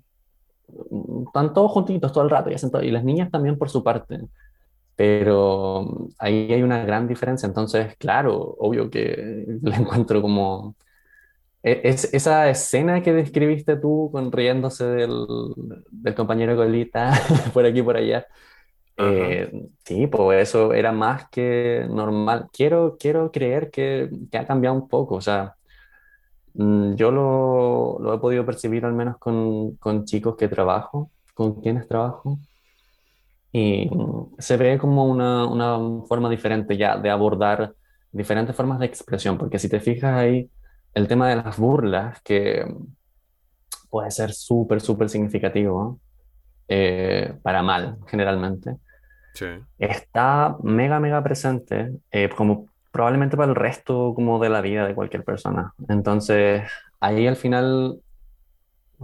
están 1.26 1.52
todos 1.52 1.72
juntitos 1.72 2.12
todo 2.12 2.22
el 2.22 2.30
rato 2.30 2.48
y, 2.48 2.54
hacen 2.54 2.70
todo, 2.70 2.84
y 2.84 2.92
las 2.92 3.02
niñas 3.02 3.28
también 3.28 3.58
por 3.58 3.68
su 3.68 3.82
parte. 3.82 4.20
Pero 4.94 6.08
ahí 6.16 6.52
hay 6.52 6.62
una 6.62 6.84
gran 6.84 7.08
diferencia, 7.08 7.48
entonces, 7.48 7.96
claro, 7.96 8.54
obvio 8.60 8.88
que 8.88 9.58
le 9.62 9.74
encuentro 9.74 10.22
como 10.22 10.76
es, 11.62 12.12
esa 12.12 12.50
escena 12.50 13.02
que 13.02 13.12
describiste 13.12 13.76
tú 13.76 14.10
con 14.12 14.32
riéndose 14.32 14.84
del, 14.84 15.26
del 15.90 16.14
compañero 16.14 16.56
Colita 16.56 17.12
por 17.54 17.64
aquí 17.64 17.80
y 17.80 17.82
por 17.82 17.96
allá. 17.96 18.26
Eh, 18.96 19.68
sí, 19.84 20.06
pues 20.06 20.48
eso 20.48 20.72
era 20.74 20.92
más 20.92 21.28
que 21.30 21.86
normal. 21.88 22.48
Quiero, 22.52 22.96
quiero 22.98 23.30
creer 23.30 23.70
que, 23.70 24.10
que 24.30 24.38
ha 24.38 24.46
cambiado 24.46 24.76
un 24.76 24.88
poco. 24.88 25.16
O 25.16 25.20
sea, 25.20 25.54
mm, 26.54 26.94
yo 26.94 27.10
lo, 27.10 27.98
lo, 28.00 28.14
he 28.14 28.18
podido 28.18 28.44
percibir 28.44 28.84
al 28.84 28.92
menos 28.92 29.18
con, 29.18 29.76
con, 29.76 30.04
chicos 30.04 30.36
que 30.36 30.48
trabajo, 30.48 31.10
con 31.34 31.60
quienes 31.60 31.88
trabajo. 31.88 32.38
Y 33.52 33.88
se 34.38 34.56
ve 34.56 34.78
como 34.78 35.04
una, 35.04 35.46
una 35.46 35.78
forma 36.06 36.30
diferente 36.30 36.76
ya 36.76 36.96
de 36.96 37.10
abordar 37.10 37.74
diferentes 38.10 38.56
formas 38.56 38.78
de 38.78 38.86
expresión. 38.86 39.38
Porque 39.38 39.58
si 39.58 39.68
te 39.68 39.80
fijas 39.80 40.14
ahí 40.14 40.50
el 40.94 41.08
tema 41.08 41.28
de 41.28 41.36
las 41.36 41.58
burlas, 41.58 42.20
que 42.22 42.66
puede 43.90 44.10
ser 44.10 44.32
súper, 44.32 44.80
súper 44.80 45.08
significativo, 45.08 46.00
eh, 46.68 47.34
para 47.42 47.62
mal, 47.62 47.98
generalmente, 48.06 48.76
está 49.78 50.56
mega, 50.62 51.00
mega 51.00 51.22
presente, 51.22 51.92
eh, 52.10 52.28
como 52.34 52.66
probablemente 52.90 53.36
para 53.36 53.48
el 53.50 53.56
resto 53.56 54.12
como 54.14 54.38
de 54.38 54.50
la 54.50 54.60
vida 54.60 54.86
de 54.86 54.94
cualquier 54.94 55.24
persona. 55.24 55.72
Entonces, 55.88 56.62
ahí 57.00 57.26
al 57.26 57.36
final, 57.36 57.98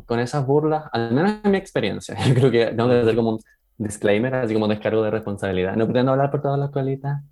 con 0.06 0.20
esas 0.20 0.46
burlas, 0.46 0.84
al 0.92 1.12
menos 1.12 1.40
en 1.42 1.50
mi 1.50 1.58
experiencia, 1.58 2.16
yo 2.26 2.34
creo 2.34 2.50
que 2.50 2.66
tengo 2.66 2.88
que 2.88 3.00
hacer 3.00 3.16
como 3.16 3.30
un 3.30 3.40
disclaimer, 3.78 4.34
así 4.34 4.54
como 4.54 4.68
descargo 4.68 5.02
de 5.02 5.10
responsabilidad. 5.10 5.76
No 5.76 5.86
pretendo 5.86 6.12
hablar 6.12 6.30
por 6.30 6.42
todas 6.42 6.58
las 6.58 6.70
colitas, 6.70 7.22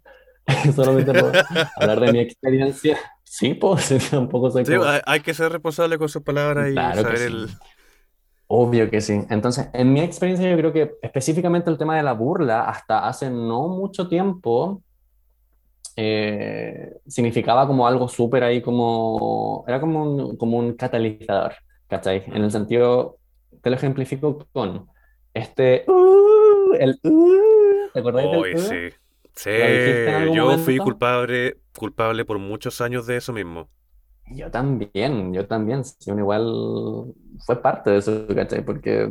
solamente 0.74 1.12
puedo 1.12 1.32
hablar 1.76 2.00
de 2.00 2.12
mi 2.12 2.18
experiencia 2.20 2.98
Sí, 3.28 3.54
pues 3.54 3.92
tampoco 4.10 4.50
soy 4.50 4.64
hay 5.04 5.20
que 5.20 5.34
ser 5.34 5.52
responsable 5.52 5.98
con 5.98 6.08
sus 6.08 6.22
palabras 6.22 6.70
y 6.70 6.74
saber 6.74 7.22
el... 7.22 7.48
Obvio 8.46 8.88
que 8.88 9.00
sí. 9.00 9.20
Entonces, 9.28 9.68
en 9.72 9.92
mi 9.92 10.00
experiencia, 10.00 10.48
yo 10.48 10.56
creo 10.56 10.72
que 10.72 10.94
específicamente 11.02 11.68
el 11.68 11.76
tema 11.76 11.96
de 11.96 12.04
la 12.04 12.12
burla, 12.12 12.62
hasta 12.62 13.08
hace 13.08 13.28
no 13.28 13.66
mucho 13.66 14.08
tiempo, 14.08 14.82
eh, 15.96 16.92
significaba 17.08 17.66
como 17.66 17.88
algo 17.88 18.06
súper 18.06 18.44
ahí, 18.44 18.62
como. 18.62 19.64
Era 19.66 19.80
como 19.80 20.02
un, 20.04 20.36
como 20.36 20.58
un 20.58 20.74
catalizador, 20.74 21.56
¿cachai? 21.88 22.22
En 22.28 22.44
el 22.44 22.52
sentido, 22.52 23.18
te 23.62 23.68
lo 23.68 23.74
ejemplifico 23.74 24.46
con 24.52 24.86
este. 25.34 25.84
Uh, 25.88 26.72
el. 26.78 27.00
Uh, 27.02 27.90
¿Te 27.92 27.98
acordás 27.98 28.30
del 28.30 28.54
uh? 28.54 28.58
sí. 28.58 28.96
Sí, 29.36 29.50
yo 30.32 30.58
fui 30.58 30.78
culpable, 30.78 31.58
culpable 31.78 32.24
por 32.24 32.38
muchos 32.38 32.80
años 32.80 33.06
de 33.06 33.18
eso 33.18 33.32
mismo. 33.32 33.68
Yo 34.30 34.50
también, 34.50 35.32
yo 35.32 35.46
también. 35.46 35.82
Uno 36.06 36.20
igual 36.20 37.14
fue 37.44 37.60
parte 37.60 37.90
de 37.90 37.98
eso, 37.98 38.26
¿cachai? 38.34 38.64
Porque 38.64 39.10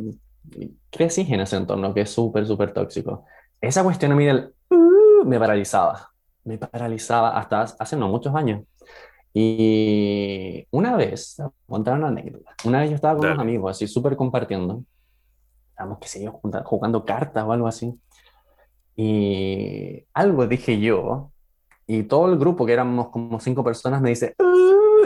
crecí 0.90 1.26
en 1.32 1.40
ese 1.40 1.56
entorno 1.56 1.94
que 1.94 2.02
es 2.02 2.10
súper, 2.10 2.46
súper 2.46 2.72
tóxico. 2.72 3.24
Esa 3.60 3.82
cuestión 3.82 4.12
a 4.12 4.16
mí 4.16 4.24
del 4.26 4.52
uh, 4.70 5.24
me 5.24 5.38
paralizaba. 5.38 6.10
Me 6.44 6.58
paralizaba 6.58 7.38
hasta 7.38 7.62
hace 7.62 7.96
no 7.96 8.08
muchos 8.08 8.34
años. 8.34 8.62
Y 9.32 10.66
una 10.70 10.96
vez, 10.96 11.40
contar 11.66 11.98
una 11.98 12.08
anécdota. 12.08 12.54
Una 12.64 12.80
vez 12.80 12.90
yo 12.90 12.96
estaba 12.96 13.16
con 13.16 13.26
unos 13.26 13.38
amigos, 13.38 13.70
así 13.70 13.86
súper 13.86 14.16
compartiendo. 14.16 14.82
Estábamos, 15.70 15.98
qué 16.00 16.08
sé 16.08 16.24
yo, 16.24 16.40
jugando 16.64 17.04
cartas 17.04 17.44
o 17.44 17.52
algo 17.52 17.68
así. 17.68 17.94
Y 18.96 20.04
algo 20.14 20.46
dije 20.46 20.80
yo, 20.80 21.30
y 21.86 22.04
todo 22.04 22.32
el 22.32 22.38
grupo, 22.38 22.66
que 22.66 22.72
éramos 22.72 23.08
como 23.10 23.38
cinco 23.40 23.62
personas, 23.62 24.00
me 24.00 24.10
dice, 24.10 24.34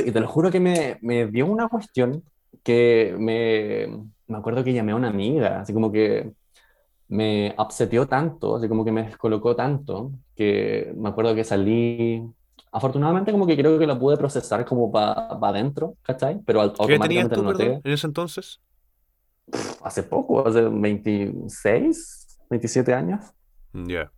y 0.05 0.11
te 0.11 0.21
lo 0.21 0.29
juro 0.29 0.51
que 0.51 0.61
me, 0.61 0.99
me 1.03 1.27
dio 1.27 1.47
una 1.47 1.69
cuestión 1.69 2.23
que 2.63 3.15
me, 3.19 3.89
me 4.27 4.39
acuerdo 4.39 4.65
que 4.65 4.73
llamé 4.73 4.93
a 4.93 4.97
una 4.97 5.09
amiga, 5.09 5.61
así 5.61 5.73
como 5.73 5.91
que 5.91 6.33
me 7.09 7.55
upsetió 7.59 8.07
tanto, 8.07 8.57
así 8.57 8.69
como 8.69 8.85
que 8.85 8.93
me 8.93 9.03
descolocó 9.03 9.57
tanto, 9.57 10.13
que 10.37 10.93
me 10.97 11.09
acuerdo 11.09 11.35
que 11.35 11.45
salí, 11.45 12.23
afortunadamente 12.73 13.33
como 13.33 13.47
que 13.47 13.57
creo 13.57 13.79
que 13.79 13.87
lo 13.87 13.99
pude 13.99 14.17
procesar 14.17 14.65
como 14.65 14.93
para 14.93 15.29
adentro, 15.43 15.97
¿cachai? 16.03 16.41
Pero 16.47 16.61
automáticamente 16.61 17.35
¿Qué 17.35 17.43
tenías 17.43 17.81
en 17.85 17.93
ese 17.93 18.07
entonces? 18.07 18.61
hace 19.83 20.03
poco, 20.03 20.47
hace 20.47 20.63
26, 20.63 22.39
27 22.49 22.95
años. 22.95 23.25
Ya. 23.73 24.11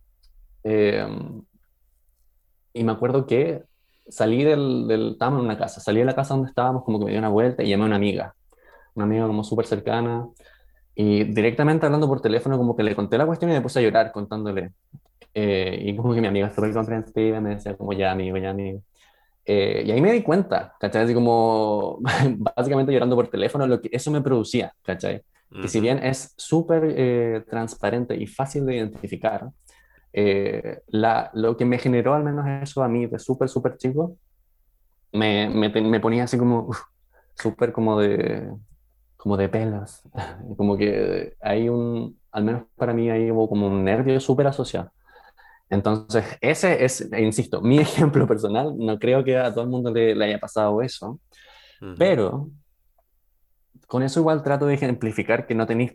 Em, 0.63 1.43
y 2.73 2.83
me 2.83 2.91
acuerdo 2.91 3.25
que 3.25 3.63
salí 4.07 4.43
del, 4.43 4.87
del, 4.87 5.11
estábamos 5.11 5.39
en 5.39 5.45
una 5.45 5.57
casa, 5.57 5.79
salí 5.79 5.99
de 5.99 6.05
la 6.05 6.15
casa 6.15 6.33
donde 6.33 6.49
estábamos, 6.49 6.83
como 6.83 6.99
que 6.99 7.05
me 7.05 7.11
dio 7.11 7.19
una 7.19 7.29
vuelta 7.29 7.63
y 7.63 7.69
llamé 7.69 7.83
a 7.83 7.87
una 7.87 7.95
amiga, 7.95 8.35
una 8.95 9.05
amiga 9.05 9.27
como 9.27 9.43
súper 9.43 9.65
cercana, 9.65 10.27
y 10.95 11.23
directamente 11.23 11.85
hablando 11.85 12.07
por 12.07 12.21
teléfono, 12.21 12.57
como 12.57 12.75
que 12.75 12.83
le 12.83 12.95
conté 12.95 13.17
la 13.17 13.25
cuestión 13.25 13.51
y 13.51 13.55
me 13.55 13.61
puse 13.61 13.79
a 13.79 13.81
llorar 13.81 14.11
contándole. 14.11 14.71
Eh, 15.33 15.79
y 15.81 15.95
como 15.95 16.13
que 16.13 16.21
mi 16.21 16.27
amiga 16.27 16.53
súper 16.53 16.73
comprensiva 16.73 17.41
me 17.41 17.55
decía 17.55 17.75
como 17.75 17.93
ya 17.93 18.11
amigo, 18.11 18.37
ya 18.37 18.51
amigo. 18.51 18.81
Eh, 19.45 19.83
y 19.85 19.91
ahí 19.91 20.01
me 20.01 20.11
di 20.11 20.21
cuenta, 20.23 20.75
¿cachai? 20.79 21.03
Así 21.03 21.13
como 21.13 21.99
básicamente 22.55 22.93
llorando 22.93 23.15
por 23.15 23.27
teléfono, 23.27 23.67
lo 23.67 23.81
que 23.81 23.89
eso 23.91 24.11
me 24.11 24.21
producía, 24.21 24.73
¿cachai? 24.83 25.23
Que 25.61 25.67
si 25.67 25.79
bien 25.79 25.99
es 25.99 26.33
súper 26.35 26.95
eh, 26.97 27.43
transparente 27.47 28.15
y 28.15 28.25
fácil 28.25 28.65
de 28.65 28.77
identificar, 28.77 29.49
eh, 30.11 30.79
la, 30.87 31.29
lo 31.33 31.55
que 31.55 31.65
me 31.65 31.77
generó 31.77 32.15
al 32.15 32.23
menos 32.23 32.45
eso 32.63 32.81
a 32.81 32.87
mí 32.87 33.05
de 33.05 33.19
súper, 33.19 33.49
súper 33.49 33.77
chico, 33.77 34.17
me, 35.11 35.49
me, 35.49 35.69
me, 35.69 35.99
ponía 35.99 36.23
así 36.23 36.39
como 36.39 36.71
súper 37.35 37.71
como 37.71 37.99
de, 37.99 38.51
como 39.15 39.37
de 39.37 39.49
pelas. 39.49 40.01
como 40.57 40.75
que 40.75 41.35
hay 41.39 41.69
un, 41.69 42.19
al 42.31 42.43
menos 42.43 42.63
para 42.75 42.93
mí 42.93 43.11
hay 43.11 43.29
como 43.29 43.67
un 43.67 43.83
nervio 43.83 44.19
súper 44.19 44.47
asociado. 44.47 44.91
Entonces, 45.73 46.25
ese 46.41 46.83
es, 46.83 47.09
insisto, 47.17 47.61
mi 47.61 47.79
ejemplo 47.79 48.27
personal. 48.27 48.73
No 48.77 48.99
creo 48.99 49.23
que 49.23 49.37
a 49.37 49.51
todo 49.51 49.63
el 49.63 49.69
mundo 49.69 49.91
le, 49.91 50.15
le 50.15 50.25
haya 50.25 50.39
pasado 50.39 50.81
eso, 50.81 51.19
pero 51.97 52.49
con 53.87 54.03
eso 54.03 54.21
igual 54.21 54.41
trato 54.41 54.65
de 54.65 54.75
ejemplificar 54.75 55.45
que 55.45 55.53
no 55.53 55.67
tenéis 55.67 55.93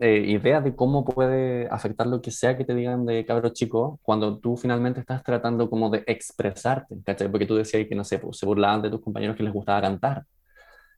eh, 0.00 0.24
idea 0.28 0.60
de 0.60 0.76
cómo 0.76 1.04
puede 1.04 1.68
afectar 1.70 2.06
lo 2.06 2.22
que 2.22 2.30
sea 2.30 2.56
que 2.56 2.64
te 2.64 2.72
digan 2.72 3.04
de 3.04 3.26
cabro 3.26 3.48
chico 3.48 3.98
cuando 4.02 4.38
tú 4.38 4.56
finalmente 4.56 5.00
estás 5.00 5.24
tratando 5.24 5.68
como 5.68 5.90
de 5.90 6.04
expresarte, 6.06 6.96
¿cachai? 7.04 7.28
Porque 7.28 7.46
tú 7.46 7.56
decías 7.56 7.86
que, 7.88 7.96
no 7.96 8.04
sé, 8.04 8.20
pues, 8.20 8.38
se 8.38 8.46
burlaban 8.46 8.80
de 8.80 8.90
tus 8.90 9.00
compañeros 9.00 9.36
que 9.36 9.42
les 9.42 9.52
gustaba 9.52 9.80
cantar. 9.80 10.24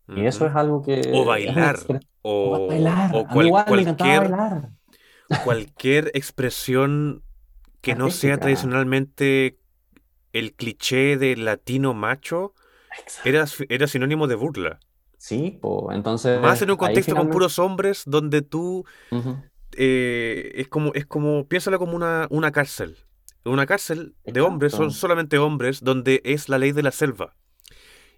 Y 0.08 0.26
eso 0.26 0.44
es 0.44 0.54
algo 0.54 0.82
que... 0.82 1.00
O 1.14 1.24
bailar. 1.24 1.78
O, 2.20 2.66
bailar. 2.66 3.10
O 3.14 3.26
cualquier, 3.26 3.96
bailar. 3.96 4.68
cualquier 5.44 6.10
expresión 6.12 7.22
que 7.80 7.94
no 7.94 8.10
sea 8.10 8.38
tradicionalmente 8.38 9.58
el 10.32 10.52
cliché 10.54 11.16
de 11.16 11.36
latino 11.36 11.94
macho 11.94 12.54
era, 13.24 13.46
era 13.68 13.86
sinónimo 13.86 14.26
de 14.26 14.34
burla. 14.34 14.80
Sí, 15.18 15.58
pues 15.60 15.96
entonces... 15.96 16.40
Más 16.40 16.62
en 16.62 16.70
un 16.70 16.76
contexto 16.76 17.14
con 17.14 17.30
puros 17.30 17.58
hombres 17.58 18.04
donde 18.06 18.42
tú... 18.42 18.84
Eh, 19.76 20.52
es 20.56 20.68
como, 20.68 20.92
es 20.94 21.06
como, 21.06 21.46
piénsalo 21.46 21.78
como 21.78 21.94
una, 21.94 22.26
una 22.30 22.50
cárcel. 22.50 22.96
Una 23.44 23.66
cárcel 23.66 24.14
de 24.24 24.40
hombres, 24.40 24.72
son 24.72 24.90
solamente 24.90 25.38
hombres, 25.38 25.82
donde 25.82 26.20
es 26.24 26.48
la 26.48 26.58
ley 26.58 26.72
de 26.72 26.82
la 26.82 26.90
selva. 26.90 27.36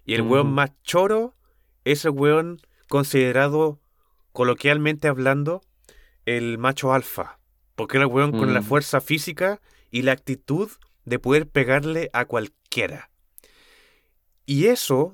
Y 0.05 0.15
el 0.15 0.23
weón 0.23 0.51
más 0.51 0.71
choro 0.83 1.35
es 1.85 2.03
el 2.05 2.11
weón 2.11 2.59
considerado, 2.89 3.79
coloquialmente 4.33 5.07
hablando, 5.07 5.61
el 6.25 6.57
macho 6.57 6.93
alfa. 6.93 7.39
Porque 7.75 7.97
era 7.97 8.05
el 8.05 8.11
weón 8.11 8.31
con 8.31 8.53
la 8.53 8.61
mm. 8.61 8.65
fuerza 8.65 9.01
física 9.01 9.61
y 9.89 10.03
la 10.03 10.11
actitud 10.11 10.69
de 11.05 11.19
poder 11.19 11.47
pegarle 11.47 12.09
a 12.13 12.25
cualquiera. 12.25 13.09
Y 14.45 14.67
eso, 14.67 15.13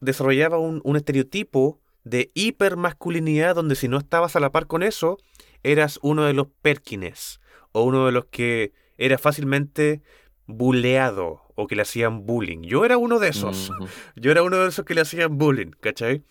desarrollaba 0.00 0.58
un, 0.58 0.96
estereotipo 0.96 1.80
de 2.04 2.30
hipermasculinidad 2.34 3.54
donde 3.54 3.74
si 3.74 3.88
no 3.88 3.98
estabas 3.98 4.36
a 4.36 4.40
la 4.40 4.50
par 4.50 4.66
con 4.66 4.82
eso, 4.82 5.18
eras 5.62 5.98
uno 6.02 6.24
de 6.24 6.34
los 6.34 6.48
Perkines 6.62 7.40
o 7.72 7.82
uno 7.82 8.06
de 8.06 8.12
los 8.12 8.26
que 8.26 8.72
era 8.96 9.18
fácilmente 9.18 10.02
buleado 10.46 11.42
o 11.54 11.66
que 11.66 11.76
le 11.76 11.82
hacían 11.82 12.26
bullying. 12.26 12.62
Yo 12.62 12.84
era 12.84 12.96
uno 12.96 13.18
de 13.18 13.28
esos. 13.28 13.70
Yo 14.16 14.30
era 14.30 14.42
uno 14.42 14.58
de 14.58 14.68
esos 14.68 14.84
que 14.84 14.94
le 14.94 15.02
hacían 15.02 15.36
bullying, 15.36 15.70
¿cachai? 15.80 16.22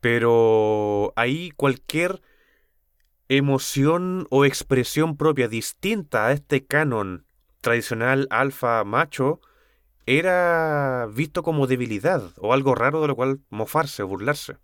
Pero 0.00 1.12
ahí 1.16 1.50
cualquier 1.56 2.22
emoción 3.28 4.26
o 4.30 4.44
expresión 4.44 5.16
propia 5.16 5.48
distinta 5.48 6.26
a 6.26 6.32
este 6.32 6.66
canon 6.66 7.26
tradicional 7.60 8.26
alfa 8.30 8.84
macho 8.84 9.40
era 10.06 11.06
visto 11.12 11.42
como 11.42 11.66
debilidad 11.66 12.22
o 12.38 12.52
algo 12.54 12.74
raro 12.74 13.00
de 13.02 13.08
lo 13.08 13.16
cual 13.16 13.40
mofarse, 13.50 14.02
burlarse. 14.02 14.56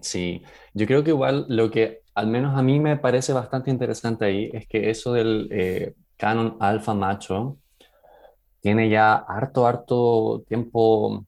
Sí, 0.00 0.42
yo 0.74 0.86
creo 0.86 1.02
que 1.04 1.10
igual 1.10 1.46
lo 1.48 1.70
que 1.70 2.02
al 2.14 2.26
menos 2.26 2.56
a 2.56 2.62
mí 2.62 2.80
me 2.80 2.96
parece 2.98 3.32
bastante 3.32 3.70
interesante 3.70 4.24
ahí 4.26 4.50
es 4.52 4.66
que 4.68 4.90
eso 4.90 5.12
del 5.12 5.48
eh, 5.50 5.94
canon 6.16 6.56
alfa 6.60 6.94
macho 6.94 7.58
tiene 8.60 8.88
ya 8.90 9.14
harto, 9.16 9.66
harto 9.66 10.44
tiempo 10.48 11.26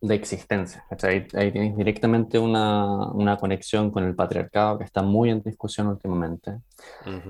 de 0.00 0.14
existencia. 0.14 0.84
Ahí, 1.02 1.26
ahí, 1.34 1.52
tienes 1.52 1.76
directamente 1.76 2.38
una, 2.38 3.10
una, 3.12 3.36
conexión 3.36 3.90
con 3.90 4.04
el 4.04 4.14
patriarcado 4.14 4.78
que 4.78 4.84
está 4.84 5.02
muy 5.02 5.30
en 5.30 5.42
discusión 5.42 5.86
últimamente. 5.86 6.58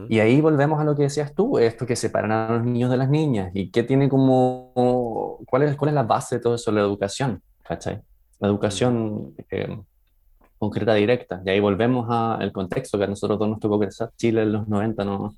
Y 0.08 0.18
ahí 0.18 0.40
volvemos 0.40 0.80
a 0.80 0.84
lo 0.84 0.96
que 0.96 1.04
decías 1.04 1.34
tú, 1.34 1.58
esto 1.58 1.86
que 1.86 1.96
separan 1.96 2.32
a 2.32 2.50
los 2.50 2.64
niños 2.64 2.90
de 2.90 2.96
las 2.96 3.08
niñas 3.08 3.50
y 3.54 3.70
qué 3.70 3.82
tiene 3.82 4.08
como, 4.08 5.38
cuál 5.46 5.62
es, 5.62 5.76
cuál 5.76 5.90
es 5.90 5.94
la 5.94 6.02
base 6.02 6.36
de 6.36 6.42
todo 6.42 6.56
eso, 6.56 6.72
la 6.72 6.80
educación, 6.80 7.40
¿cachai? 7.62 8.02
La 8.40 8.48
educación 8.48 9.34
eh, 9.50 9.78
concreta, 10.58 10.94
directa. 10.94 11.40
Y 11.44 11.50
ahí 11.50 11.60
volvemos 11.60 12.06
al 12.10 12.52
contexto 12.52 12.98
que 12.98 13.04
a 13.04 13.08
nosotros 13.08 13.38
todos 13.38 13.50
nos 13.50 13.60
tocó 13.60 13.78
crecer, 13.78 14.10
Chile 14.16 14.42
en 14.42 14.52
los 14.52 14.68
90, 14.68 15.04
¿no? 15.04 15.34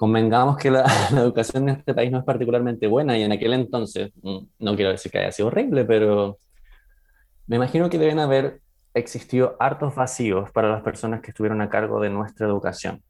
Convengamos 0.00 0.56
que 0.56 0.70
la, 0.70 0.86
educación 1.12 1.68
en 1.68 1.76
este 1.76 1.92
país 1.92 2.10
no 2.10 2.20
es 2.20 2.24
particularmente 2.24 2.86
buena 2.86 3.18
y 3.18 3.22
en 3.22 3.32
aquel 3.32 3.52
entonces, 3.52 4.10
mm, 4.22 4.38
no 4.58 4.74
quiero 4.74 4.92
decir 4.92 5.12
que 5.12 5.18
haya 5.18 5.30
sido 5.30 5.48
horrible, 5.48 5.84
pero 5.84 6.38
me 7.46 7.56
imagino 7.56 7.90
que 7.90 7.98
deben 7.98 8.18
haber 8.18 8.62
existido 8.94 9.56
hartos 9.60 9.94
vacíos 9.94 10.50
para 10.52 10.70
las 10.70 10.82
personas 10.82 11.20
que 11.20 11.32
estuvieron 11.32 11.60
a 11.60 11.68
cargo 11.68 12.00
de 12.00 12.08
nuestra 12.08 12.46
educación. 12.46 13.02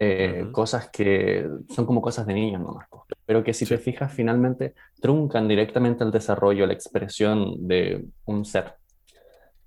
Eh, 0.00 0.48
cosas 0.50 0.90
que 0.90 1.48
son 1.70 1.86
como 1.86 2.02
cosas 2.02 2.26
de 2.26 2.34
niños 2.34 2.60
nomás, 2.60 2.88
pero 3.24 3.44
que 3.44 3.54
si 3.54 3.64
te 3.64 3.78
fijas 3.78 4.12
finalmente 4.12 4.74
truncan 5.00 5.46
directamente 5.46 6.02
el 6.02 6.10
desarrollo, 6.10 6.66
la 6.66 6.72
expresión 6.72 7.68
de 7.68 8.04
un 8.24 8.44
ser. 8.44 8.74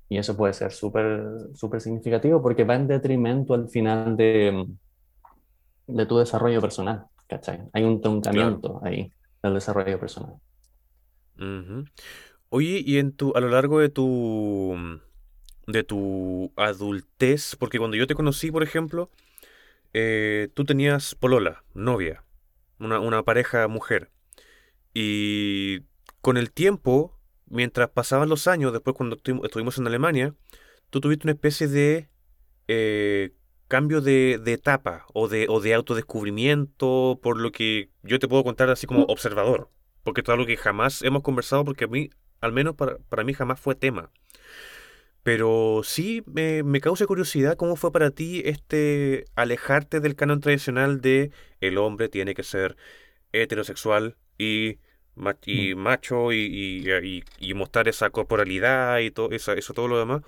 Y 0.09 0.17
eso 0.17 0.35
puede 0.35 0.51
ser 0.51 0.73
súper 0.73 1.23
súper 1.55 1.79
significativo 1.79 2.41
porque 2.41 2.65
va 2.65 2.75
en 2.75 2.87
detrimento 2.87 3.53
al 3.53 3.69
final 3.69 4.17
de, 4.17 4.67
de 5.89 6.05
tu 6.05 6.17
desarrollo 6.17 6.61
personal, 6.61 7.05
¿cachai? 7.27 7.61
Hay 7.73 7.83
un 7.83 8.01
truncamiento 8.01 8.79
ahí 8.83 9.11
del 9.41 9.53
desarrollo 9.53 9.99
personal. 9.99 10.35
Oye, 12.49 12.81
y 12.85 12.97
en 12.97 13.11
tu, 13.11 13.33
a 13.35 13.39
lo 13.39 13.49
largo 13.49 13.79
de 13.79 13.89
tu, 13.89 14.75
de 15.67 15.83
tu 15.83 16.51
adultez, 16.55 17.55
porque 17.57 17.79
cuando 17.79 17.97
yo 17.97 18.07
te 18.07 18.15
conocí, 18.15 18.51
por 18.51 18.63
ejemplo, 18.63 19.09
eh, 19.93 20.49
tú 20.53 20.65
tenías 20.65 21.15
polola, 21.15 21.63
novia, 21.73 22.23
una, 22.79 22.99
una 22.99 23.23
pareja 23.23 23.67
mujer. 23.67 24.11
Y 24.93 25.81
con 26.21 26.37
el 26.37 26.51
tiempo, 26.51 27.17
mientras 27.47 27.89
pasaban 27.89 28.29
los 28.29 28.47
años, 28.47 28.73
después 28.73 28.95
cuando 28.95 29.17
estuvimos 29.17 29.77
en 29.77 29.87
Alemania, 29.87 30.35
tú 30.89 31.01
tuviste 31.01 31.25
una 31.27 31.33
especie 31.33 31.67
de 31.67 32.09
eh, 32.67 33.33
cambio 33.69 34.01
de, 34.01 34.41
etapa 34.47 35.05
o 35.13 35.29
de, 35.29 35.45
o 35.47 35.61
de 35.61 35.73
autodescubrimiento, 35.73 37.19
por 37.23 37.39
lo 37.39 37.53
que 37.53 37.89
yo 38.03 38.19
te 38.19 38.27
puedo 38.27 38.43
contar 38.43 38.69
así 38.69 38.87
como 38.87 39.03
observador, 39.03 39.69
porque 40.03 40.21
es 40.21 40.29
algo 40.29 40.45
que 40.45 40.57
jamás 40.57 41.01
hemos 41.03 41.21
conversado, 41.21 41.63
porque 41.63 41.85
a 41.85 41.87
mí, 41.87 42.09
al 42.41 42.51
menos 42.51 42.75
para, 42.75 43.23
mí, 43.23 43.33
jamás 43.33 43.59
fue 43.59 43.75
tema. 43.75 44.11
Pero 45.23 45.81
sí 45.83 46.23
me, 46.25 46.63
me, 46.63 46.81
causa 46.81 47.05
curiosidad 47.05 47.57
cómo 47.57 47.75
fue 47.75 47.91
para 47.91 48.09
ti 48.09 48.41
este 48.45 49.25
alejarte 49.35 49.99
del 49.99 50.15
canon 50.15 50.39
tradicional 50.39 51.01
de 51.01 51.31
el 51.61 51.77
hombre 51.77 52.09
tiene 52.09 52.33
que 52.33 52.43
ser 52.43 52.75
heterosexual 53.33 54.15
y, 54.37 54.79
y 55.45 55.75
macho 55.75 56.31
y, 56.31 56.83
y, 57.39 57.53
mostrar 57.53 57.87
esa 57.87 58.09
corporalidad 58.09 58.99
y 58.99 59.11
todo 59.11 59.29
eso, 59.31 59.51
eso 59.53 59.73
todo 59.73 59.87
lo 59.87 59.99
demás 59.99 60.23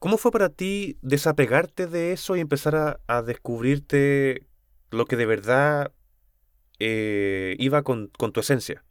¿Cómo 0.00 0.16
fue 0.16 0.32
para 0.32 0.48
ti 0.48 0.96
desapegarte 1.02 1.86
de 1.86 2.12
eso 2.12 2.34
y 2.34 2.40
empezar 2.40 2.98
a, 3.06 3.22
descubrirte 3.22 4.46
lo 4.90 5.04
que 5.04 5.14
de 5.14 5.26
verdad 5.26 5.92
eh, 6.78 7.54
iba 7.58 7.82
con, 7.82 8.10
tu 8.10 8.40
esencia? 8.40 8.82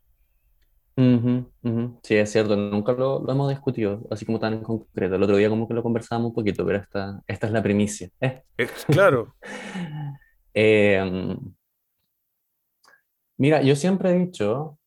Sí, 2.04 2.16
es 2.16 2.32
cierto, 2.32 2.56
nunca 2.56 2.92
lo, 2.92 3.28
hemos 3.28 3.50
discutido 3.50 4.06
así 4.12 4.24
como 4.24 4.40
tan 4.40 4.54
en 4.54 4.62
concreto. 4.62 5.16
El 5.16 5.24
otro 5.24 5.38
día 5.38 5.50
como 5.50 5.68
que 5.68 5.74
lo 5.74 5.82
conversábamos 5.82 6.30
un 6.30 6.36
poquito, 6.36 6.64
pero 6.64 6.78
esta, 6.78 7.24
esta 7.26 7.48
es 7.48 7.54
la 7.54 7.64
primicia. 7.64 8.12
¿eh? 8.22 8.44
claro. 8.88 9.36
Em, 10.52 11.38
mira, 13.38 13.62
yo 13.62 13.76
siempre 13.76 14.10
he 14.10 14.18
dicho 14.18 14.79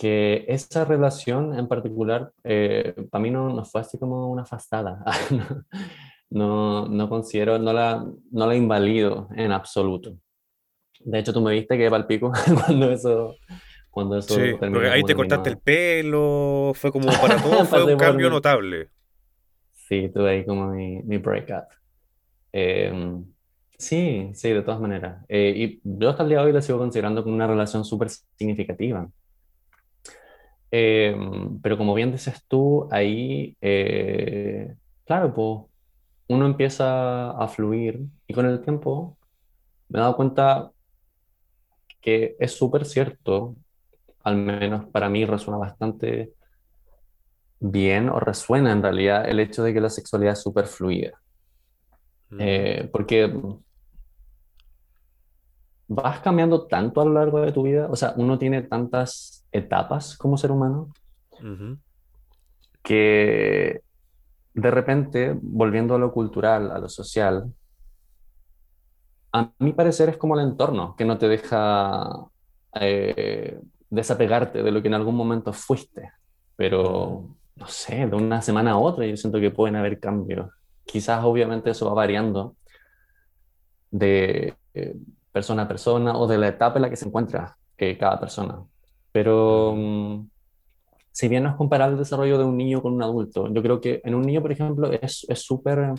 que 0.00 0.46
esa 0.48 0.86
relación 0.86 1.58
en 1.58 1.68
particular, 1.68 2.32
eh, 2.42 2.94
para 3.10 3.20
mí 3.20 3.30
no, 3.30 3.50
no, 3.50 3.66
fue 3.66 3.82
así 3.82 3.98
como 3.98 4.30
una 4.30 4.46
fastada. 4.46 5.04
no, 6.30 6.88
no 6.88 7.08
considero, 7.10 7.58
no 7.58 7.74
la, 7.74 8.06
no 8.30 8.46
la 8.46 8.56
invalido 8.56 9.28
en 9.36 9.52
absoluto. 9.52 10.16
De 11.00 11.18
hecho, 11.18 11.34
tú 11.34 11.42
me 11.42 11.52
viste 11.52 11.76
que 11.76 11.90
palpico 11.90 12.32
cuando 12.64 12.90
eso, 12.90 13.36
cuando 13.90 14.16
eso 14.16 14.36
sí, 14.36 14.54
porque 14.58 14.88
ahí 14.88 15.02
te 15.02 15.14
cortaste 15.14 15.50
el 15.50 15.58
pelo, 15.58 16.72
fue 16.74 16.90
como 16.90 17.04
para 17.20 17.36
todo, 17.36 17.66
fue 17.66 17.92
un 17.92 17.98
cambio 17.98 18.30
notable. 18.30 18.88
Sí, 19.70 20.10
tuve 20.14 20.30
ahí 20.30 20.46
como 20.46 20.68
mi, 20.68 21.02
mi 21.02 21.18
breakup. 21.18 21.64
Em, 22.52 23.22
sí, 23.76 24.30
sí, 24.32 24.48
de 24.48 24.62
todas 24.62 24.80
maneras. 24.80 25.26
Eh, 25.28 25.52
y 25.54 25.80
yo 25.84 26.08
hasta 26.08 26.22
el 26.22 26.30
día 26.30 26.38
de 26.38 26.46
hoy 26.46 26.52
la 26.54 26.62
sigo 26.62 26.78
considerando 26.78 27.22
como 27.22 27.34
una 27.34 27.46
relación 27.46 27.84
súper 27.84 28.08
significativa. 28.08 29.06
Eh, 30.72 31.16
pero 31.62 31.76
como 31.76 31.94
bien 31.94 32.12
dices 32.12 32.44
tú, 32.46 32.88
ahí, 32.90 33.56
eh, 33.60 34.74
claro, 35.04 35.34
pues 35.34 35.60
uno 36.28 36.46
empieza 36.46 37.30
a 37.32 37.48
fluir 37.48 38.00
y 38.26 38.34
con 38.34 38.46
el 38.46 38.60
tiempo 38.62 39.18
me 39.88 39.98
he 39.98 40.02
dado 40.02 40.16
cuenta 40.16 40.70
que 42.00 42.36
es 42.38 42.52
súper 42.56 42.84
cierto, 42.86 43.56
al 44.22 44.36
menos 44.36 44.86
para 44.86 45.08
mí 45.08 45.24
resuena 45.24 45.58
bastante 45.58 46.32
bien 47.58 48.08
o 48.08 48.20
resuena 48.20 48.72
en 48.72 48.82
realidad 48.82 49.28
el 49.28 49.40
hecho 49.40 49.62
de 49.62 49.74
que 49.74 49.80
la 49.80 49.90
sexualidad 49.90 50.32
es 50.32 50.42
súper 50.42 50.66
fluida. 50.66 51.20
Mm. 52.30 52.38
Eh, 52.40 52.88
porque 52.92 53.32
vas 55.92 56.20
cambiando 56.20 56.68
tanto 56.68 57.00
a 57.00 57.04
lo 57.04 57.12
largo 57.14 57.40
de 57.40 57.50
tu 57.50 57.64
vida, 57.64 57.88
o 57.90 57.96
sea, 57.96 58.14
uno 58.16 58.38
tiene 58.38 58.62
tantas 58.62 59.44
etapas 59.50 60.16
como 60.16 60.38
ser 60.38 60.52
humano 60.52 60.92
que 62.80 63.82
de 64.54 64.70
repente, 64.70 65.36
volviendo 65.42 65.96
a 65.96 65.98
lo 65.98 66.12
cultural, 66.12 66.70
a 66.70 66.78
lo 66.78 66.88
social, 66.88 67.52
a 69.32 69.50
mi 69.58 69.72
parecer 69.72 70.10
es 70.10 70.16
como 70.16 70.38
el 70.38 70.46
entorno 70.46 70.94
que 70.96 71.04
no 71.04 71.18
te 71.18 71.26
deja 71.26 72.08
eh, 72.74 73.60
desapegarte 73.88 74.62
de 74.62 74.70
lo 74.70 74.82
que 74.82 74.88
en 74.88 74.94
algún 74.94 75.16
momento 75.16 75.52
fuiste, 75.52 76.12
pero 76.54 77.34
no 77.56 77.66
sé, 77.66 78.06
de 78.06 78.14
una 78.14 78.42
semana 78.42 78.72
a 78.72 78.78
otra 78.78 79.06
yo 79.06 79.16
siento 79.16 79.40
que 79.40 79.50
pueden 79.50 79.74
haber 79.74 79.98
cambios. 79.98 80.50
Quizás 80.84 81.24
obviamente 81.24 81.70
eso 81.70 81.86
va 81.86 81.94
variando 81.94 82.54
de... 83.90 84.54
Eh, 84.74 84.94
persona 85.32 85.62
a 85.62 85.68
persona 85.68 86.16
o 86.16 86.26
de 86.26 86.38
la 86.38 86.48
etapa 86.48 86.76
en 86.76 86.82
la 86.82 86.90
que 86.90 86.96
se 86.96 87.06
encuentra 87.06 87.56
eh, 87.78 87.96
cada 87.98 88.18
persona. 88.18 88.62
Pero 89.12 89.74
mm, 89.76 90.28
si 91.12 91.28
bien 91.28 91.44
no 91.44 91.50
es 91.50 91.56
comparable 91.56 91.94
el 91.94 91.98
desarrollo 91.98 92.38
de 92.38 92.44
un 92.44 92.56
niño 92.56 92.82
con 92.82 92.92
un 92.92 93.02
adulto, 93.02 93.48
yo 93.52 93.62
creo 93.62 93.80
que 93.80 94.00
en 94.04 94.14
un 94.14 94.22
niño, 94.22 94.42
por 94.42 94.52
ejemplo, 94.52 94.90
es 94.92 95.26
súper 95.34 95.94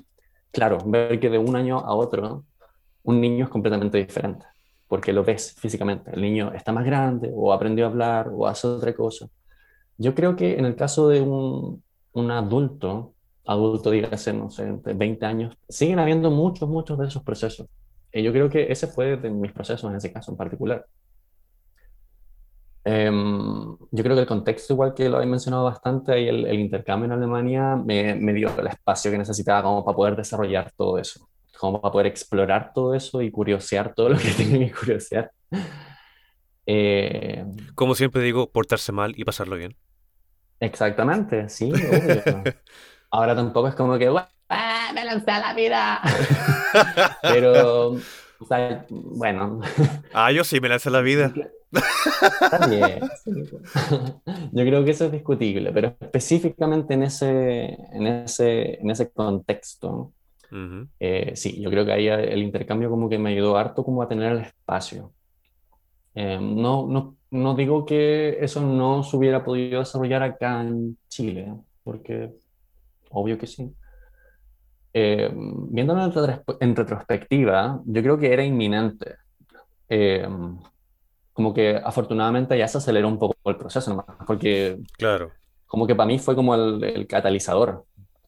claro 0.51 0.77
ver 0.85 1.19
que 1.19 1.29
de 1.29 1.37
un 1.37 1.55
año 1.55 1.79
a 1.79 1.93
otro 1.95 2.45
un 3.03 3.19
niño 3.19 3.45
es 3.45 3.49
completamente 3.49 3.97
diferente, 3.97 4.45
porque 4.87 5.13
lo 5.13 5.23
ves 5.23 5.55
físicamente. 5.57 6.11
El 6.11 6.21
niño 6.21 6.51
está 6.53 6.71
más 6.71 6.85
grande 6.85 7.31
o 7.33 7.51
aprendió 7.51 7.85
a 7.85 7.89
hablar 7.89 8.29
o 8.33 8.47
hace 8.47 8.67
otra 8.67 8.93
cosa. 8.93 9.27
Yo 9.97 10.13
creo 10.15 10.35
que 10.35 10.57
en 10.57 10.65
el 10.65 10.75
caso 10.75 11.07
de 11.07 11.21
un, 11.21 11.83
un 12.13 12.31
adulto, 12.31 13.13
adulto, 13.45 13.91
dígase, 13.91 14.33
no 14.33 14.49
sé, 14.49 14.71
de 14.83 14.93
20 14.93 15.25
años, 15.25 15.57
siguen 15.67 15.99
habiendo 15.99 16.31
muchos, 16.31 16.69
muchos 16.69 16.97
de 16.99 17.07
esos 17.07 17.23
procesos. 17.23 17.67
Y 18.13 18.23
yo 18.23 18.31
creo 18.31 18.49
que 18.49 18.71
ese 18.71 18.87
fue 18.87 19.17
de 19.17 19.29
mis 19.29 19.51
procesos 19.51 19.89
en 19.89 19.97
ese 19.97 20.11
caso 20.11 20.31
en 20.31 20.37
particular. 20.37 20.85
Em, 22.83 23.77
yo 23.91 24.03
creo 24.03 24.15
que 24.15 24.21
el 24.21 24.27
contexto, 24.27 24.73
igual 24.73 24.93
que 24.93 25.07
lo 25.07 25.21
he 25.21 25.25
mencionado 25.25 25.65
bastante, 25.65 26.13
ahí 26.13 26.27
el, 26.27 26.59
intercambio 26.59 27.05
en 27.05 27.11
Alemania 27.11 27.75
me, 27.75 28.15
me, 28.15 28.33
dio 28.33 28.49
el 28.59 28.67
espacio 28.67 29.11
que 29.11 29.19
necesitaba 29.19 29.61
como 29.61 29.85
para 29.85 29.95
poder 29.95 30.15
desarrollar 30.15 30.71
todo 30.75 30.97
eso, 30.97 31.29
como 31.59 31.79
para 31.79 31.91
poder 31.91 32.07
explorar 32.07 32.71
todo 32.73 32.95
eso 32.95 33.21
y 33.21 33.29
curiosear 33.29 33.93
todo 33.93 34.09
lo 34.09 34.17
que 34.17 34.31
tenía 34.37 34.67
que 34.67 34.73
curiosear. 34.73 35.31
Eh, 36.65 37.45
como 37.75 37.93
siempre 37.93 38.21
digo, 38.23 38.51
portarse 38.51 38.91
mal 38.91 39.13
y 39.15 39.23
pasarlo 39.25 39.57
bien. 39.57 39.75
Exactamente, 40.59 41.49
sí, 41.49 41.71
obvio. 41.71 42.43
Ahora 43.11 43.35
tampoco 43.35 43.67
es 43.67 43.75
como 43.75 43.97
que, 43.97 44.09
me 44.95 45.05
lancé 45.05 45.31
a 45.31 45.39
la 45.39 45.53
vida. 45.53 46.01
Pero, 47.21 47.91
o 48.39 48.45
sea, 48.47 48.85
bueno. 48.89 49.61
Ah, 50.13 50.31
yo 50.31 50.43
sí 50.43 50.59
me 50.59 50.69
lancé 50.69 50.89
a 50.89 50.93
la 50.93 51.01
vida. 51.01 51.33
También. 52.49 52.99
Yo 54.51 54.65
creo 54.65 54.83
que 54.83 54.91
eso 54.91 55.05
es 55.05 55.11
discutible, 55.13 55.71
pero 55.71 55.95
específicamente 56.01 56.95
en 56.95 57.03
ese, 57.03 57.77
en 57.93 58.07
ese, 58.07 58.81
en 58.81 58.89
ese 58.89 59.09
contexto, 59.09 60.11
eh, 60.99 61.31
sí, 61.35 61.61
yo 61.61 61.69
creo 61.69 61.85
que 61.85 61.93
ahí 61.93 62.07
el 62.09 62.43
intercambio 62.43 62.89
como 62.89 63.07
que 63.07 63.17
me 63.17 63.29
ayudó 63.29 63.55
harto 63.55 63.85
como 63.85 64.01
a 64.01 64.09
tener 64.09 64.33
el 64.33 64.39
espacio. 64.39 65.13
Eh, 66.13 66.39
no, 66.41 66.87
no, 66.87 67.15
no 67.29 67.55
digo 67.55 67.85
que 67.85 68.37
eso 68.41 68.59
no 68.59 69.03
se 69.03 69.15
hubiera 69.15 69.45
podido 69.45 69.79
desarrollar 69.79 70.23
acá 70.23 70.61
en 70.61 70.97
Chile, 71.07 71.53
porque 71.85 72.33
obvio 73.11 73.37
que 73.37 73.47
sí. 73.47 73.73
Eh, 74.93 75.31
viéndolo 75.33 76.03
en, 76.59 76.75
retrospectiva, 76.75 77.81
yo 77.85 78.01
creo 78.01 78.17
que 78.17 78.33
era 78.33 78.43
inminente. 78.43 79.15
Eh, 79.87 80.27
como 81.33 81.53
que 81.53 81.77
afortunadamente 81.83 82.57
ya 82.57 82.67
se 82.67 82.77
aceleró 82.77 83.07
un 83.07 83.17
poco 83.17 83.35
el 83.49 83.55
proceso, 83.55 83.89
nomás, 83.89 84.05
porque 84.27 84.77
claro. 84.97 85.31
como 85.65 85.87
que 85.87 85.95
para 85.95 86.07
mí 86.07 86.19
fue 86.19 86.35
como 86.35 86.53
el, 86.55 86.83
el 86.83 87.07
catalizador, 87.07 87.85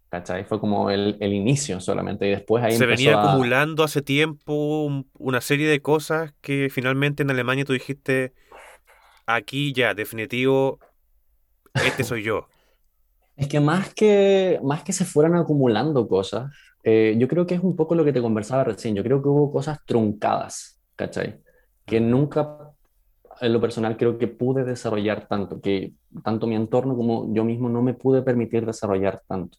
¿cachai? 0.09 0.45
Fue 0.45 0.59
como 0.59 0.89
el, 0.89 1.17
el, 1.19 1.33
inicio 1.33 1.79
solamente 1.81 2.27
y 2.27 2.31
después 2.31 2.63
ahí 2.63 2.77
Se 2.77 2.85
venía 2.85 3.21
acumulando 3.21 3.83
hace 3.83 4.01
tiempo 4.01 5.03
una 5.17 5.41
serie 5.41 5.67
de 5.67 5.81
cosas 5.81 6.33
que 6.41 6.69
finalmente 6.71 7.23
en 7.23 7.31
Alemania 7.31 7.65
tú 7.65 7.73
dijiste, 7.73 8.33
aquí 9.25 9.73
ya, 9.73 9.93
definitivo, 9.93 10.79
este 11.73 12.03
soy 12.03 12.23
yo. 12.23 12.47
Es 13.43 13.49
que 13.49 13.59
más 13.59 13.93
que, 13.93 14.57
más 14.63 14.83
que 14.83 14.93
se 14.93 15.03
fueran 15.03 15.35
acumulando 15.35 16.07
cosas, 16.07 16.49
eh, 16.81 17.13
yo 17.17 17.27
creo 17.27 17.45
que 17.45 17.55
es 17.55 17.61
un 17.61 17.75
poco 17.75 17.93
lo 17.93 18.05
que 18.05 18.13
te 18.13 18.21
conversaba 18.21 18.63
recién. 18.63 18.95
Yo 18.95 19.03
creo 19.03 19.21
que 19.21 19.27
hubo 19.27 19.51
cosas 19.51 19.79
truncadas, 19.85 20.81
¿cachai? 20.95 21.41
Que 21.85 21.99
nunca, 21.99 22.71
en 23.41 23.51
lo 23.51 23.59
personal, 23.59 23.97
creo 23.97 24.17
que 24.17 24.29
pude 24.29 24.63
desarrollar 24.63 25.27
tanto, 25.27 25.59
que 25.59 25.91
tanto 26.23 26.47
mi 26.47 26.55
entorno 26.55 26.95
como 26.95 27.33
yo 27.33 27.43
mismo 27.43 27.67
no 27.67 27.81
me 27.81 27.93
pude 27.93 28.21
permitir 28.21 28.65
desarrollar 28.65 29.21
tanto. 29.27 29.57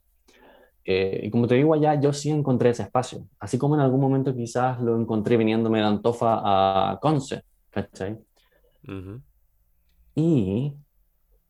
Eh, 0.86 1.20
y 1.24 1.30
como 1.30 1.46
te 1.46 1.56
digo 1.56 1.74
allá, 1.74 2.00
yo 2.00 2.14
sí 2.14 2.30
encontré 2.30 2.70
ese 2.70 2.84
espacio, 2.84 3.28
así 3.38 3.58
como 3.58 3.74
en 3.74 3.82
algún 3.82 4.00
momento 4.00 4.34
quizás 4.34 4.80
lo 4.80 4.98
encontré 4.98 5.36
viniéndome 5.36 5.80
de 5.80 5.84
Antofa 5.84 6.40
a 6.42 6.98
Conce, 7.00 7.42
¿cachai? 7.68 8.16
Y 10.14 10.72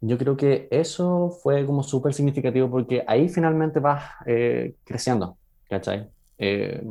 yo 0.06 0.18
creo 0.18 0.36
que 0.36 0.68
eso 0.70 1.30
fue 1.42 1.64
como 1.64 1.82
súper 1.82 2.12
significativo 2.14 2.70
porque 2.70 3.04
ahí 3.06 3.28
finalmente 3.28 3.80
vas 3.80 4.04
eh, 4.26 4.74
creciendo, 4.84 5.38
¿cachai? 5.68 6.08
Eh, 6.38 6.82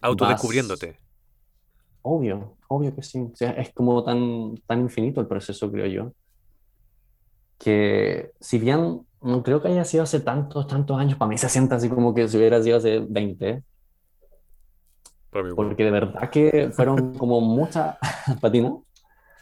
Autodescubriéndote. 0.00 0.98
Obvio, 2.02 2.56
obvio 2.68 2.94
que 2.94 3.02
sí. 3.02 3.18
O 3.20 3.34
sea, 3.34 3.50
es 3.52 3.72
como 3.72 4.04
tan, 4.04 4.56
tan 4.66 4.80
infinito 4.80 5.20
el 5.20 5.26
proceso, 5.26 5.70
creo 5.70 5.86
yo. 5.86 6.12
Que 7.58 8.32
si 8.40 8.58
bien 8.58 9.00
no 9.20 9.42
creo 9.42 9.60
que 9.60 9.68
haya 9.68 9.84
sido 9.84 10.04
hace 10.04 10.20
tantos, 10.20 10.66
tantos 10.66 10.98
años, 10.98 11.18
para 11.18 11.28
mí 11.28 11.38
se 11.38 11.48
siente 11.48 11.74
así 11.74 11.88
como 11.88 12.14
que 12.14 12.28
si 12.28 12.36
hubiera 12.36 12.62
sido 12.62 12.76
hace 12.76 13.00
20. 13.00 13.62
Porque 15.30 15.84
de 15.84 15.90
verdad 15.90 16.30
que 16.30 16.70
fueron 16.70 17.14
como 17.14 17.40
muchas. 17.40 17.96
¿Para 18.40 18.52
ti 18.52 18.60
no? 18.60 18.84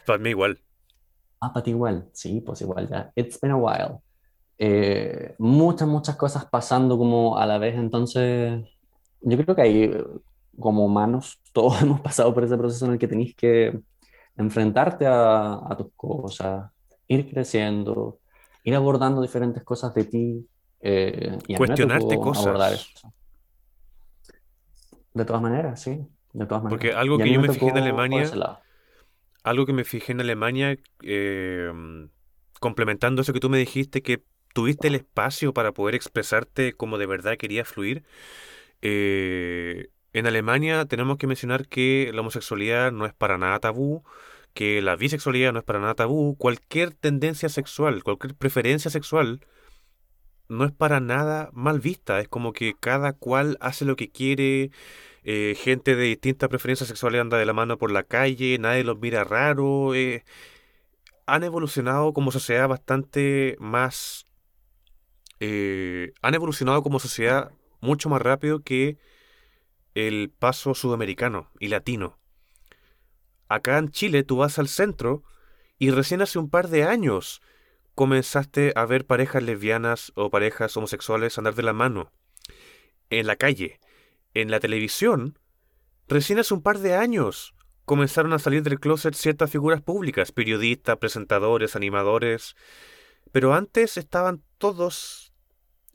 Para 0.05 0.19
mí 0.19 0.29
igual. 0.29 0.59
Ah, 1.39 1.51
para 1.53 1.63
ti 1.63 1.71
igual. 1.71 2.09
Sí, 2.13 2.41
pues 2.41 2.61
igual 2.61 2.89
ya. 2.89 3.11
It's 3.15 3.39
been 3.39 3.51
a 3.51 3.57
while. 3.57 3.99
Eh, 4.57 5.35
muchas, 5.37 5.87
muchas 5.87 6.15
cosas 6.15 6.45
pasando 6.45 6.97
como 6.97 7.37
a 7.37 7.45
la 7.45 7.57
vez. 7.57 7.75
Entonces, 7.75 8.63
yo 9.21 9.37
creo 9.37 9.55
que 9.55 9.61
ahí, 9.61 9.91
como 10.59 10.85
humanos, 10.85 11.39
todos 11.53 11.81
hemos 11.81 12.01
pasado 12.01 12.33
por 12.33 12.43
ese 12.43 12.57
proceso 12.57 12.85
en 12.85 12.93
el 12.93 12.99
que 12.99 13.07
tenéis 13.07 13.35
que 13.35 13.79
enfrentarte 14.37 15.05
a, 15.05 15.53
a 15.53 15.77
tus 15.77 15.91
cosas, 15.95 16.69
ir 17.07 17.29
creciendo, 17.29 18.19
ir 18.63 18.75
abordando 18.75 19.21
diferentes 19.21 19.63
cosas 19.63 19.93
de 19.93 20.03
ti. 20.03 20.47
Eh, 20.81 21.37
y 21.47 21.55
Cuestionarte 21.55 22.17
cosas. 22.17 22.93
De 25.13 25.23
todas 25.23 25.41
maneras, 25.41 25.81
sí. 25.81 26.05
De 26.33 26.45
todas 26.45 26.63
maneras. 26.63 26.81
Porque 26.81 26.93
algo 26.93 27.17
que 27.17 27.31
yo 27.31 27.39
me, 27.39 27.49
fijé 27.49 27.69
en 27.69 27.77
Alemania. 27.77 28.29
Algo 29.45 29.65
que 29.65 29.73
me 29.73 29.83
fijé 29.83 30.11
en 30.11 30.21
Alemania, 30.21 30.77
eh, 31.03 31.71
complementando 32.59 33.21
eso 33.21 33.33
que 33.33 33.39
tú 33.39 33.49
me 33.49 33.59
dijiste, 33.59 34.01
que 34.01 34.23
tuviste 34.53 34.87
el 34.87 34.95
espacio 34.95 35.53
para 35.53 35.71
poder 35.71 35.95
expresarte 35.95 36.73
como 36.73 36.97
de 36.97 37.05
verdad 37.05 37.37
querías 37.37 37.67
fluir. 37.67 38.03
Eh, 38.81 39.89
en 40.13 40.27
Alemania 40.27 40.85
tenemos 40.85 41.17
que 41.17 41.27
mencionar 41.27 41.67
que 41.67 42.11
la 42.13 42.21
homosexualidad 42.21 42.91
no 42.91 43.05
es 43.05 43.13
para 43.13 43.37
nada 43.37 43.59
tabú 43.59 44.03
que 44.55 44.81
la 44.81 44.95
bisexualidad 44.95 45.51
no 45.53 45.59
es 45.59 45.65
para 45.65 45.79
nada 45.79 45.95
tabú, 45.95 46.37
cualquier 46.37 46.91
tendencia 46.91 47.49
sexual, 47.49 48.03
cualquier 48.03 48.35
preferencia 48.35 48.89
sexual, 48.89 49.41
no 50.47 50.63
es 50.63 50.71
para 50.71 51.01
nada 51.01 51.49
mal 51.53 51.81
vista, 51.81 52.21
es 52.21 52.29
como 52.29 52.53
que 52.53 52.73
cada 52.79 53.13
cual 53.13 53.57
hace 53.59 53.83
lo 53.83 53.97
que 53.97 54.11
quiere, 54.11 54.71
eh, 55.25 55.55
gente 55.57 55.95
de 55.95 56.03
distintas 56.03 56.49
preferencias 56.49 56.87
sexuales 56.87 57.19
anda 57.19 57.37
de 57.37 57.45
la 57.45 57.53
mano 57.53 57.77
por 57.77 57.91
la 57.91 58.03
calle, 58.03 58.57
nadie 58.59 58.83
los 58.83 58.99
mira 58.99 59.23
raro, 59.25 59.93
eh, 59.93 60.23
han 61.25 61.43
evolucionado 61.43 62.13
como 62.13 62.31
sociedad 62.31 62.67
bastante 62.69 63.57
más... 63.59 64.25
Eh, 65.41 66.13
han 66.21 66.33
evolucionado 66.33 66.81
como 66.81 66.99
sociedad 66.99 67.51
mucho 67.81 68.07
más 68.07 68.21
rápido 68.21 68.61
que 68.61 68.97
el 69.93 70.31
paso 70.39 70.73
sudamericano 70.73 71.51
y 71.59 71.67
latino 71.67 72.17
acá 73.49 73.77
en 73.77 73.91
Chile 73.91 74.23
tú 74.23 74.37
vas 74.37 74.59
al 74.59 74.67
centro 74.67 75.23
y 75.77 75.91
recién 75.91 76.21
hace 76.21 76.39
un 76.39 76.49
par 76.49 76.69
de 76.69 76.83
años 76.83 77.41
comenzaste 77.93 78.73
a 78.75 78.85
ver 78.85 79.05
parejas 79.05 79.43
lesbianas 79.43 80.11
o 80.15 80.29
parejas 80.29 80.75
homosexuales 80.77 81.37
andar 81.37 81.55
de 81.55 81.63
la 81.63 81.73
mano 81.73 82.11
en 83.09 83.27
la 83.27 83.35
calle. 83.35 83.79
En 84.35 84.51
la 84.51 84.59
televisión, 84.59 85.39
recién 86.07 86.37
hace 86.37 86.53
un 86.53 86.61
par 86.61 86.79
de 86.79 86.93
años 86.93 87.55
comenzaron 87.85 88.33
a 88.33 88.39
salir 88.39 88.63
del 88.63 88.79
closet 88.79 89.15
ciertas 89.15 89.49
figuras 89.49 89.81
públicas, 89.81 90.31
periodistas, 90.31 90.97
presentadores, 90.97 91.75
animadores, 91.75 92.55
pero 93.31 93.53
antes 93.53 93.97
estaban 93.97 94.43
todos 94.57 95.33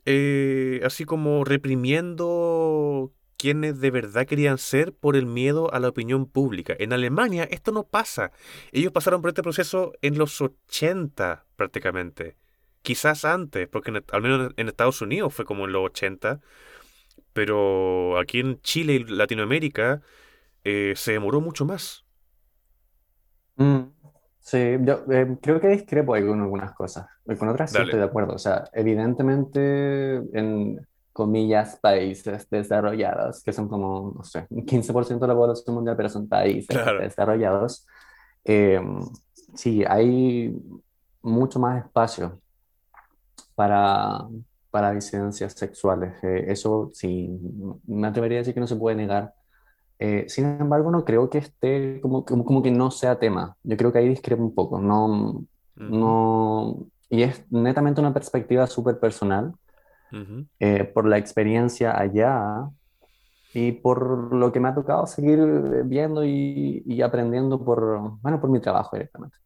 eh, 0.05 0.81
así 0.83 1.05
como 1.05 1.43
reprimiendo 1.43 3.13
quienes 3.37 3.79
de 3.79 3.91
verdad 3.91 4.25
querían 4.25 4.57
ser 4.57 4.93
por 4.93 5.15
el 5.15 5.27
miedo 5.27 5.71
a 5.73 5.79
la 5.79 5.89
opinión 5.89 6.25
pública. 6.25 6.75
En 6.79 6.93
Alemania 6.93 7.43
esto 7.43 7.71
no 7.71 7.83
pasa. 7.83 8.31
Ellos 8.71 8.91
pasaron 8.91 9.21
por 9.21 9.29
este 9.29 9.43
proceso 9.43 9.93
en 10.01 10.17
los 10.17 10.41
80 10.41 11.45
prácticamente. 11.55 12.37
Quizás 12.81 13.25
antes, 13.25 13.67
porque 13.67 13.91
al 14.11 14.21
menos 14.23 14.53
en 14.57 14.67
Estados 14.67 15.01
Unidos 15.01 15.33
fue 15.33 15.45
como 15.45 15.65
en 15.65 15.73
los 15.73 15.85
80. 15.85 16.39
Pero 17.33 18.17
aquí 18.19 18.39
en 18.39 18.61
Chile 18.61 18.93
y 18.93 19.03
Latinoamérica 19.03 20.01
eh, 20.63 20.93
se 20.95 21.13
demoró 21.13 21.41
mucho 21.41 21.65
más. 21.65 22.05
Mm, 23.55 23.81
sí, 24.39 24.77
yo 24.81 25.03
eh, 25.11 25.37
creo 25.41 25.59
que 25.59 25.67
discrepo 25.69 26.13
con 26.13 26.41
algunas 26.41 26.73
cosas. 26.73 27.07
Con 27.37 27.49
otras 27.49 27.71
sí 27.71 27.77
estoy 27.77 27.99
de 27.99 28.05
acuerdo. 28.05 28.33
O 28.33 28.39
sea, 28.39 28.65
evidentemente 28.73 30.15
en 30.33 30.85
comillas, 31.13 31.77
países 31.81 32.49
desarrollados, 32.49 33.43
que 33.43 33.53
son 33.53 33.67
como, 33.67 34.13
no 34.15 34.23
sé, 34.23 34.47
15% 34.49 35.19
de 35.19 35.27
la 35.27 35.35
población 35.35 35.75
mundial, 35.75 35.97
pero 35.97 36.09
son 36.09 36.27
países 36.27 36.77
desarrollados, 36.99 37.85
eh, 38.45 38.81
sí, 39.53 39.83
hay 39.87 40.55
mucho 41.21 41.59
más 41.59 41.85
espacio 41.85 42.39
para, 43.55 44.27
para 44.71 44.91
disidencias 44.93 45.53
sexuales. 45.53 46.13
Eh, 46.23 46.45
eso 46.47 46.89
sí, 46.93 47.29
me 47.85 48.07
atrevería 48.07 48.39
a 48.39 48.41
decir 48.41 48.53
que 48.53 48.59
no 48.61 48.67
se 48.67 48.77
puede 48.77 48.95
negar. 48.95 49.33
Eh, 49.99 50.25
sin 50.29 50.45
embargo, 50.45 50.89
no 50.89 51.05
creo 51.05 51.29
que 51.29 51.37
esté 51.37 51.99
como, 52.01 52.25
como, 52.25 52.43
como, 52.43 52.63
que 52.63 52.71
no 52.71 52.89
sea 52.89 53.19
tema. 53.19 53.55
Yo 53.63 53.77
creo 53.77 53.91
que 53.91 53.99
ahí 53.99 54.09
discrepo 54.09 54.41
un 54.41 54.55
poco. 54.55 54.79
No, 54.79 55.45
no, 55.75 56.87
y 57.09 57.23
es 57.23 57.45
netamente 57.51 58.01
una 58.01 58.13
perspectiva 58.13 58.65
súper 58.65 58.99
personal. 58.99 59.53
Eh, 60.59 60.83
por 60.83 61.07
la 61.07 61.17
experiencia 61.17 61.97
allá 61.97 62.67
y 63.53 63.71
por 63.71 64.33
lo 64.33 64.51
que 64.51 64.59
me 64.59 64.67
ha 64.67 64.75
tocado 64.75 65.07
seguir 65.07 65.39
viendo 65.85 66.25
y, 66.25 66.83
y 66.85 67.01
aprendiendo 67.01 67.63
por, 67.63 68.19
bueno, 68.21 68.41
por 68.41 68.49
mi 68.49 68.59
trabajo 68.59 68.97
directamente. 68.97 69.37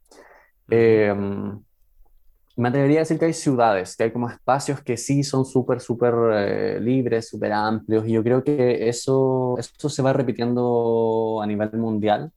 Em, 0.68 1.60
me 2.56 2.68
atrevería 2.68 2.98
a 2.98 3.02
decir 3.02 3.18
que 3.18 3.26
hay 3.26 3.34
ciudades, 3.34 3.96
que 3.96 4.04
hay 4.04 4.12
como 4.12 4.28
espacios 4.30 4.80
que 4.80 4.96
sí 4.96 5.22
son 5.22 5.44
súper, 5.44 5.80
súper 5.80 6.14
eh, 6.32 6.80
libres, 6.80 7.28
súper 7.28 7.52
amplios, 7.52 8.06
y 8.06 8.12
yo 8.12 8.22
creo 8.22 8.42
que 8.42 8.88
eso, 8.88 9.56
eso 9.58 9.88
se 9.88 10.02
va 10.02 10.14
repitiendo 10.14 11.40
a 11.42 11.46
nivel 11.46 11.70
mundial, 11.74 12.32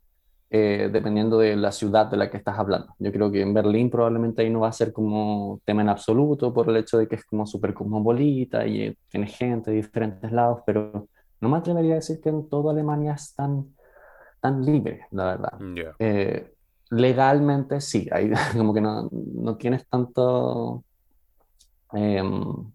eh, 0.49 0.89
dependiendo 0.91 1.38
de 1.38 1.55
la 1.55 1.71
ciudad 1.71 2.08
de 2.08 2.17
la 2.17 2.29
que 2.29 2.38
estás 2.38 2.60
hablando. 2.60 2.93
Yo 2.99 3.12
creo 3.13 3.32
que 3.32 3.41
en 3.41 3.53
Berlín 3.53 3.89
probablemente 3.89 4.41
ahí 4.41 4.49
no 4.49 4.62
va 4.62 4.67
a 4.67 4.73
ser 4.73 4.91
como 4.91 5.62
tema 5.63 5.84
en 5.84 5.89
absoluto 5.89 6.53
por 6.53 6.69
el 6.69 6.77
hecho 6.77 6.97
de 6.97 7.08
que 7.08 7.15
es 7.15 7.23
como 7.23 7.45
súper 7.45 7.73
cosmopolita 7.73 8.67
y 8.67 8.97
tiene 9.08 9.27
gente 9.27 9.71
de 9.71 9.77
diferentes 9.77 10.32
lados, 10.32 10.62
pero 10.65 11.08
no 11.39 11.49
me 11.49 11.58
atrevería 11.58 11.93
a 11.93 11.95
decir 11.95 12.19
que 12.19 12.29
en 12.29 12.49
toda 12.49 12.73
Alemania 12.73 13.13
es 13.13 13.34
tan, 13.36 13.73
tan 14.41 14.65
libre, 14.65 15.05
la 15.12 15.25
verdad. 15.25 15.53
Eh, 15.99 16.53
legalmente 16.89 17.82
sí, 17.82 18.08
hay, 18.12 18.32
como 18.58 18.73
que 18.73 18.82
no, 18.82 19.10
no 19.12 19.56
tienes 19.58 19.86
tanto, 19.88 20.84
em, 21.93 22.71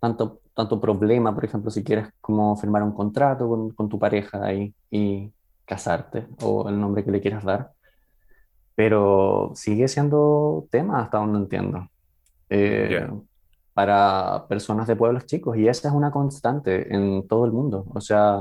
tanto, 0.00 0.40
tanto 0.54 0.80
problema, 0.80 1.34
por 1.34 1.44
ejemplo, 1.44 1.70
si 1.70 1.84
quieres 1.84 2.08
como 2.20 2.56
firmar 2.56 2.82
un 2.82 2.92
contrato 2.92 3.48
con, 3.48 3.70
con 3.70 3.88
tu 3.88 3.98
pareja 3.98 4.44
ahí 4.44 4.74
y 4.90 5.30
casarte 5.64 6.26
o 6.42 6.68
el 6.68 6.80
nombre 6.80 7.04
que 7.04 7.10
le 7.10 7.20
quieras 7.20 7.44
dar, 7.44 7.72
pero 8.74 9.52
sigue 9.54 9.88
siendo 9.88 10.66
tema 10.70 11.02
hasta 11.02 11.18
donde 11.18 11.38
entiendo. 11.38 11.88
Eh, 12.50 13.08
para 13.74 14.46
personas 14.48 14.86
de 14.86 14.96
pueblos 14.96 15.24
chicos 15.24 15.56
y 15.56 15.66
esa 15.66 15.88
es 15.88 15.94
una 15.94 16.10
constante 16.10 16.94
en 16.94 17.26
todo 17.26 17.46
el 17.46 17.52
mundo. 17.52 17.86
O 17.94 18.00
sea, 18.00 18.38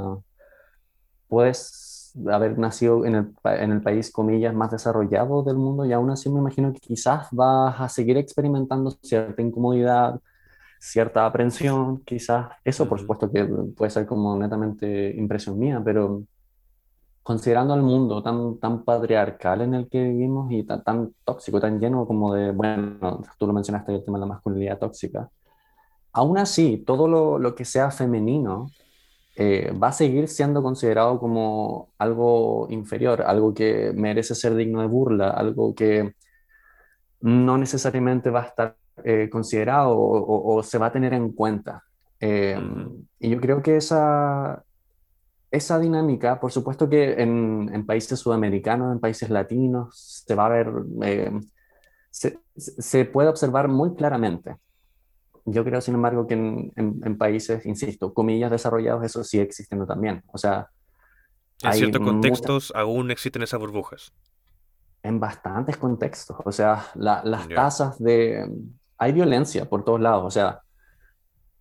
puedes 1.27 1.90
haber 2.31 2.57
nacido 2.57 3.05
en 3.05 3.15
el, 3.15 3.33
en 3.43 3.71
el 3.71 3.81
país, 3.81 4.11
comillas, 4.11 4.53
más 4.53 4.71
desarrollado 4.71 5.43
del 5.43 5.55
mundo 5.55 5.85
y 5.85 5.93
aún 5.93 6.09
así 6.09 6.29
me 6.29 6.39
imagino 6.39 6.73
que 6.73 6.79
quizás 6.79 7.27
vas 7.31 7.79
a 7.79 7.89
seguir 7.89 8.17
experimentando 8.17 8.91
cierta 9.01 9.41
incomodidad, 9.41 10.19
cierta 10.79 11.25
aprensión, 11.25 12.01
quizás. 12.03 12.49
Eso, 12.63 12.87
por 12.89 12.99
supuesto, 12.99 13.31
que 13.31 13.45
puede 13.77 13.91
ser 13.91 14.05
como 14.05 14.35
netamente 14.37 15.13
impresión 15.15 15.57
mía, 15.59 15.81
pero 15.83 16.23
considerando 17.23 17.75
el 17.75 17.81
mundo 17.83 18.23
tan, 18.23 18.57
tan 18.59 18.83
patriarcal 18.83 19.61
en 19.61 19.73
el 19.75 19.89
que 19.89 20.03
vivimos 20.03 20.51
y 20.51 20.63
tan, 20.63 20.83
tan 20.83 21.13
tóxico, 21.23 21.59
tan 21.59 21.79
lleno 21.79 22.05
como 22.07 22.33
de, 22.33 22.51
bueno, 22.51 23.21
tú 23.37 23.47
lo 23.47 23.53
mencionaste, 23.53 23.95
el 23.95 24.03
tema 24.03 24.17
de 24.17 24.21
la 24.21 24.33
masculinidad 24.33 24.79
tóxica, 24.79 25.29
aún 26.13 26.37
así, 26.37 26.83
todo 26.85 27.07
lo, 27.07 27.39
lo 27.39 27.55
que 27.55 27.65
sea 27.65 27.91
femenino 27.91 28.67
eh, 29.35 29.71
va 29.71 29.89
a 29.89 29.91
seguir 29.93 30.27
siendo 30.27 30.61
considerado 30.61 31.19
como 31.19 31.93
algo 31.97 32.67
inferior, 32.69 33.21
algo 33.21 33.53
que 33.53 33.93
merece 33.95 34.35
ser 34.35 34.55
digno 34.55 34.81
de 34.81 34.87
burla, 34.87 35.29
algo 35.29 35.73
que 35.73 36.15
no 37.21 37.57
necesariamente 37.57 38.29
va 38.29 38.41
a 38.41 38.47
estar 38.47 38.77
eh, 39.03 39.29
considerado 39.31 39.95
o, 39.97 40.61
se 40.63 40.77
va 40.77 40.87
a 40.87 40.91
tener 40.91 41.13
en 41.13 41.31
cuenta. 41.31 41.83
Eh, 42.19 42.59
y 43.19 43.29
yo 43.29 43.39
creo 43.39 43.61
que 43.63 43.77
esa, 43.77 44.63
esa 45.49 45.79
dinámica, 45.79 46.39
por 46.39 46.51
supuesto 46.51 46.89
que 46.89 47.21
en, 47.21 47.69
en, 47.73 47.85
países 47.85 48.19
sudamericanos, 48.19 48.93
en 48.93 48.99
países 48.99 49.29
latinos, 49.29 50.23
se 50.27 50.35
va 50.35 50.47
a 50.47 50.49
ver, 50.49 50.71
se, 52.09 52.37
se, 52.55 53.05
puede 53.05 53.29
observar 53.29 53.69
muy 53.69 53.95
claramente. 53.95 54.57
Yo 55.45 55.63
creo, 55.63 55.81
sin 55.81 55.95
embargo, 55.95 56.27
que 56.27 56.35
en, 56.35 56.71
en, 56.75 57.17
países, 57.17 57.65
insisto, 57.65 58.13
comillas 58.13 58.51
desarrollados, 58.51 59.03
eso 59.03 59.23
sí 59.23 59.39
existen 59.39 59.85
también. 59.87 60.23
O 60.31 60.37
sea, 60.37 60.69
en 61.63 61.73
ciertos 61.73 62.01
contextos 62.01 62.73
aún 62.75 63.11
existen 63.11 63.43
esas 63.43 63.59
burbujas. 63.59 64.13
En 65.03 65.19
bastantes 65.19 65.77
contextos. 65.77 66.37
O 66.45 66.51
sea, 66.51 66.85
las 66.95 67.47
tasas 67.49 67.99
de... 67.99 68.49
Hay 68.97 69.11
violencia 69.13 69.65
por 69.65 69.83
todos 69.83 69.99
lados. 69.99 70.23
O 70.25 70.31
sea, 70.31 70.61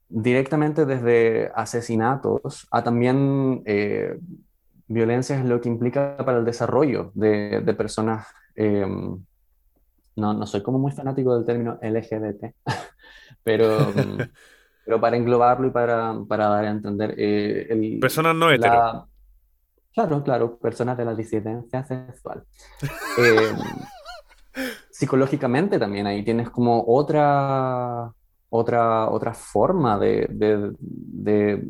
directamente 0.09 0.85
desde 0.85 1.51
asesinatos 1.55 2.67
a 2.71 2.83
también 2.83 3.63
eh, 3.65 4.19
violencia 4.89 5.39
es 5.39 5.45
lo 5.45 5.61
que 5.61 5.69
implica 5.69 6.17
para 6.19 6.39
el 6.39 6.45
desarrollo 6.45 7.13
de, 7.15 7.63
personas. 7.79 8.27
Em, 8.55 9.25
no, 10.21 10.35
no 10.35 10.47
soy 10.47 10.63
como 10.63 10.79
muy 10.79 10.93
fanático 10.93 11.35
del 11.35 11.45
término 11.45 11.79
LGBT, 11.83 12.55
pero, 13.43 13.79
pero 14.85 15.01
para 15.01 15.17
englobarlo 15.17 15.67
y 15.67 15.71
para, 15.71 16.15
para 16.29 16.49
dar 16.49 16.65
a 16.67 16.71
entender. 16.71 17.15
Eh, 17.17 17.67
el, 17.71 17.99
personas 17.99 18.37
no 18.37 18.51
hetero. 18.51 19.09
Claro, 19.93 20.23
claro, 20.23 20.59
personas 20.59 20.97
de 20.97 21.05
la 21.05 21.15
disidencia 21.15 21.85
sexual. 21.85 22.45
Em, 23.19 23.57
psicológicamente 24.91 25.79
también 25.79 26.07
ahí 26.07 26.25
tienes 26.25 26.51
como 26.51 26.85
otra 26.87 28.13
otra, 28.51 29.09
otra 29.09 29.33
forma 29.33 29.99
de, 29.99 30.27
de, 30.29 31.65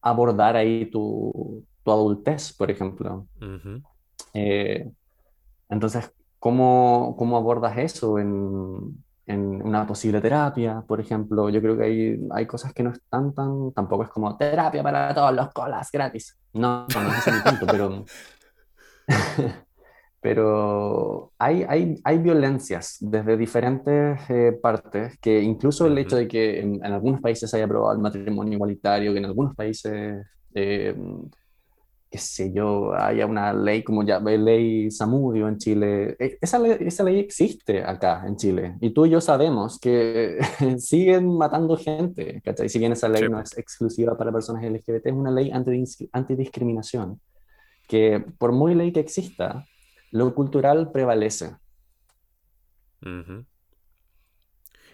abordar 0.00 0.56
ahí 0.56 0.86
tu, 0.86 1.64
tu, 1.82 1.90
adultez, 1.90 2.52
por 2.56 2.70
ejemplo. 2.70 3.26
Eh, 4.32 4.90
entonces, 5.68 6.12
¿cómo, 6.44 7.16
¿cómo, 7.16 7.38
abordas 7.38 7.78
eso 7.78 8.18
en, 8.18 9.02
en, 9.24 9.62
una 9.62 9.86
posible 9.86 10.20
terapia, 10.20 10.84
por 10.86 11.00
ejemplo? 11.00 11.48
Yo 11.48 11.62
creo 11.62 11.74
que 11.74 11.84
hay, 11.84 12.20
hay 12.32 12.44
cosas 12.44 12.74
que 12.74 12.82
no 12.82 12.90
están 12.90 13.32
tan, 13.32 13.72
tampoco 13.72 14.02
es 14.02 14.10
como 14.10 14.36
terapia 14.36 14.82
para 14.82 15.14
todos 15.14 15.34
los 15.34 15.50
colas 15.54 15.88
gratis. 15.90 16.36
No, 16.52 16.86
no, 16.94 17.02
no 17.02 17.08
es 17.08 17.26
ese 17.26 17.40
punto, 17.40 17.66
pero... 17.66 18.04
pero 20.20 21.32
hay, 21.38 21.64
hay, 21.66 21.98
hay 22.04 22.18
violencias 22.18 22.98
desde 23.00 23.38
diferentes 23.38 24.20
eh, 24.28 24.52
partes, 24.52 25.18
que 25.20 25.40
incluso 25.40 25.86
el 25.86 25.96
hecho 25.96 26.16
de 26.16 26.28
que 26.28 26.60
en, 26.60 26.84
algunos 26.84 27.22
países 27.22 27.54
haya 27.54 27.64
aprobado 27.64 27.94
el 27.94 28.02
matrimonio 28.02 28.52
igualitario, 28.52 29.14
que 29.14 29.18
en 29.18 29.24
algunos 29.24 29.54
países, 29.54 30.26
eh, 30.54 30.94
qué 32.14 32.18
sé 32.20 32.52
yo, 32.52 32.94
haya 32.94 33.26
una 33.26 33.52
ley 33.52 33.82
como 33.82 34.04
ya, 34.04 34.20
ley 34.20 34.88
Samudio 34.88 35.48
en 35.48 35.58
Chile, 35.58 36.14
e, 36.20 36.38
esa 36.40 36.60
ley, 36.60 36.76
esa 36.78 37.02
ley 37.02 37.18
existe 37.18 37.82
acá 37.82 38.22
en 38.24 38.36
Chile, 38.36 38.76
y 38.80 38.90
tú 38.90 39.04
y 39.04 39.10
yo 39.10 39.20
sabemos 39.20 39.80
que 39.80 40.38
siguen 40.78 41.36
matando 41.36 41.76
gente, 41.76 42.40
¿cachai? 42.44 42.68
Si 42.68 42.78
bien 42.78 42.92
esa 42.92 43.08
ley 43.08 43.28
no 43.28 43.40
es 43.40 43.58
exclusiva 43.58 44.16
para 44.16 44.30
personas 44.30 44.62
LGBT, 44.62 45.06
es 45.06 45.12
una 45.12 45.32
ley 45.32 45.50
antidiscriminación, 46.12 47.20
que 47.88 48.24
por 48.38 48.52
muy 48.52 48.76
ley 48.76 48.92
que 48.92 49.00
exista, 49.00 49.66
lo 50.12 50.36
cultural 50.36 50.92
prevalece. 50.92 51.56
En 53.02 53.44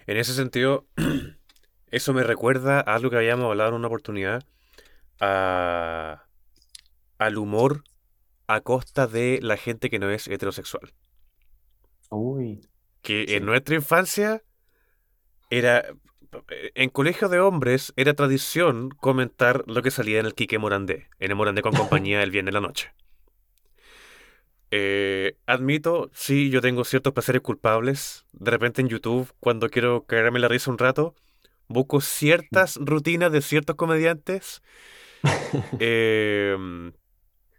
ese 0.07 0.33
sentido, 0.33 0.87
eso 1.91 2.13
me 2.13 2.23
recuerda 2.23 2.79
a 2.79 2.95
algo 2.95 3.11
que 3.11 3.17
habíamos 3.17 3.45
hablado 3.45 3.69
en 3.69 3.75
una 3.75 3.87
oportunidad, 3.89 4.43
a, 5.19 6.23
al 7.21 7.37
humor 7.37 7.83
a 8.47 8.61
costa 8.61 9.05
de 9.05 9.39
la 9.43 9.55
gente 9.55 9.91
que 9.91 9.99
no 9.99 10.09
es 10.09 10.27
heterosexual. 10.27 10.91
Uy. 12.09 12.67
Que 13.03 13.37
en 13.37 13.45
nuestra 13.45 13.75
infancia 13.75 14.43
era. 15.49 15.85
En 16.75 16.89
colegio 16.89 17.29
de 17.29 17.39
hombres 17.39 17.93
era 17.95 18.13
tradición 18.13 18.89
comentar 18.89 19.63
lo 19.67 19.81
que 19.83 19.91
salía 19.91 20.19
en 20.19 20.25
el 20.25 20.33
Quique 20.33 20.57
Morandé, 20.57 21.09
en 21.19 21.31
el 21.31 21.35
Morandé 21.35 21.61
con 21.61 21.73
compañía 21.75 22.23
el 22.23 22.31
viernes 22.31 22.53
de 22.53 22.59
la 22.59 22.67
noche. 22.67 22.91
Eh, 24.71 25.35
admito, 25.45 26.09
sí, 26.13 26.49
yo 26.49 26.61
tengo 26.61 26.85
ciertos 26.85 27.13
placeres 27.13 27.41
culpables. 27.41 28.25
De 28.31 28.49
repente 28.49 28.81
en 28.81 28.87
YouTube, 28.87 29.31
cuando 29.39 29.69
quiero 29.69 30.05
cagarme 30.05 30.39
la 30.39 30.47
risa 30.47 30.71
un 30.71 30.79
rato, 30.79 31.13
busco 31.67 32.01
ciertas 32.01 32.77
rutinas 32.81 33.31
de 33.31 33.41
ciertos 33.41 33.75
comediantes 33.75 34.63
em, 35.79 36.93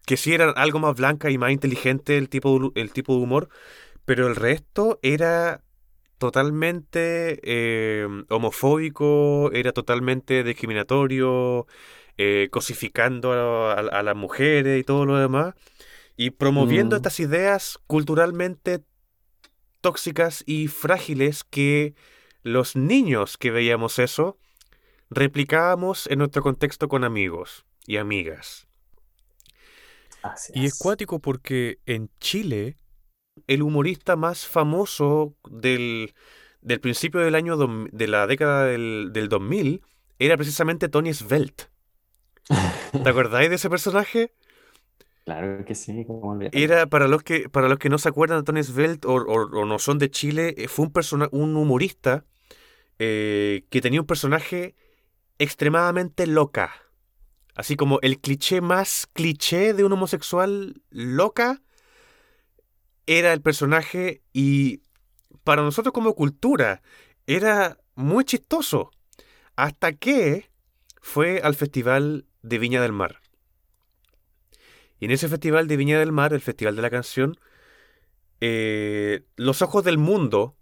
que 0.07 0.17
sí 0.17 0.35
eran 0.35 0.53
algo 0.57 0.79
más 0.79 0.95
blanca 0.97 1.31
y 1.31 1.39
más 1.39 1.53
inteligente 1.53 2.19
el 2.19 2.29
tipo, 2.29 2.73
el 2.75 2.93
tipo 2.93 3.15
de 3.15 3.23
humor, 3.23 3.49
pero 4.05 4.27
el 4.27 4.37
resto 4.37 4.99
era 5.03 5.63
totalmente 6.19 7.41
em, 7.43 8.25
homofóbico, 8.29 9.51
era 9.53 9.73
totalmente 9.73 10.45
discriminatorio, 10.45 11.67
eh, 12.19 12.49
cosificando 12.51 13.33
a 13.33 14.03
las 14.03 14.17
mujeres 14.17 14.81
y 14.81 14.85
todo 14.85 15.07
lo 15.07 15.17
demás 15.17 15.55
y 16.17 16.31
promoviendo 16.31 16.95
mm. 16.95 16.99
estas 16.99 17.21
ideas 17.21 17.79
culturalmente 17.87 18.85
tóxicas 19.81 20.45
y 20.47 20.69
frágiles 20.69 21.45
que 21.45 21.95
los 22.43 22.77
niños 22.77 23.37
que 23.37 23.51
veíamos 23.51 23.99
eso 23.99 24.39
replicábamos 25.11 26.07
en 26.07 26.19
nuestro 26.19 26.43
contexto 26.43 26.89
con 26.89 27.05
amigos 27.05 27.65
y 27.87 27.97
amigas. 27.97 28.69
Y 30.55 30.67
es 30.67 30.79
cuático 30.79 31.21
porque 31.21 31.81
en 31.87 32.11
Chile 32.21 32.77
el 33.47 33.63
humorista 33.63 34.17
más 34.17 34.47
famoso 34.47 35.35
del, 35.51 36.15
del 36.61 36.81
principio 36.81 37.21
del 37.21 37.35
año 37.35 37.57
de 37.57 38.07
la 38.07 38.27
década 38.27 38.67
del, 38.67 39.11
del 39.13 39.29
2000 39.29 39.83
era 40.19 40.37
precisamente 40.37 40.89
Tony 40.89 41.13
Svelte. 41.13 41.65
¿Te 43.03 43.09
acordáis 43.09 43.49
de 43.49 43.57
ese 43.57 43.71
personaje? 43.71 44.33
Claro 45.25 45.65
que 45.65 45.75
sí, 45.75 46.05
como 46.05 46.39
Era, 46.51 46.87
para 46.87 47.07
los 47.07 47.23
que, 47.23 47.49
para 47.49 47.69
los 47.69 47.79
que 47.79 47.89
no 47.89 47.99
se 47.99 48.09
acuerdan 48.09 48.39
de 48.39 48.45
Tony 48.45 48.63
Svelte 48.63 49.07
o, 49.09 49.65
no 49.65 49.79
son 49.79 49.99
de 49.99 50.11
Chile, 50.11 50.55
eh, 50.59 50.69
fue 50.69 50.87
un, 50.87 51.29
un 51.31 51.57
humorista 51.57 52.25
eh, 52.99 53.65
que 53.71 53.81
tenía 53.81 54.01
un 54.01 54.07
personaje 54.07 54.75
extremadamente 55.39 56.27
loca. 56.27 56.73
Así 57.55 57.77
como 57.77 57.99
el 58.03 58.19
cliché 58.19 58.61
más 58.61 59.07
cliché 59.13 59.75
de 59.75 59.85
un 59.85 59.93
homosexual 59.93 60.83
loca 60.91 61.63
era 63.07 63.33
el 63.33 63.43
personaje 63.43 64.23
y 64.33 64.81
para 65.45 65.63
nosotros 65.63 65.93
como 65.93 66.15
cultura 66.15 66.83
era 67.27 67.79
muy 67.95 68.25
chistoso. 68.25 68.91
Hasta 69.55 69.93
que 69.93 70.51
fue 71.03 71.41
al 71.43 71.55
Festival 71.55 72.27
de 72.43 72.59
Viña 72.59 72.81
del 72.81 72.93
Mar. 72.93 73.21
Y 74.99 75.07
en 75.07 75.11
ese 75.11 75.29
Festival 75.29 75.69
de 75.69 75.77
Viña 75.77 75.99
del 75.99 76.13
Mar, 76.13 76.33
el 76.33 76.41
Festival 76.41 76.77
de 76.77 76.83
la 76.83 76.91
Canción, 76.91 77.37
eh, 78.41 79.25
los 79.37 79.63
ojos 79.63 79.85
del 79.85 79.99
mundo, 79.99 80.57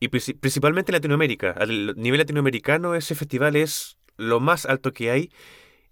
y 0.00 0.08
principalmente 0.08 0.92
en 0.92 0.96
Latinoamérica, 0.96 1.54
a 1.58 1.66
nivel 1.66 2.18
latinoamericano 2.18 2.94
ese 2.94 3.14
festival 3.14 3.56
es 3.56 3.96
lo 4.16 4.40
más 4.40 4.66
alto 4.66 4.92
que 4.92 5.10
hay, 5.10 5.30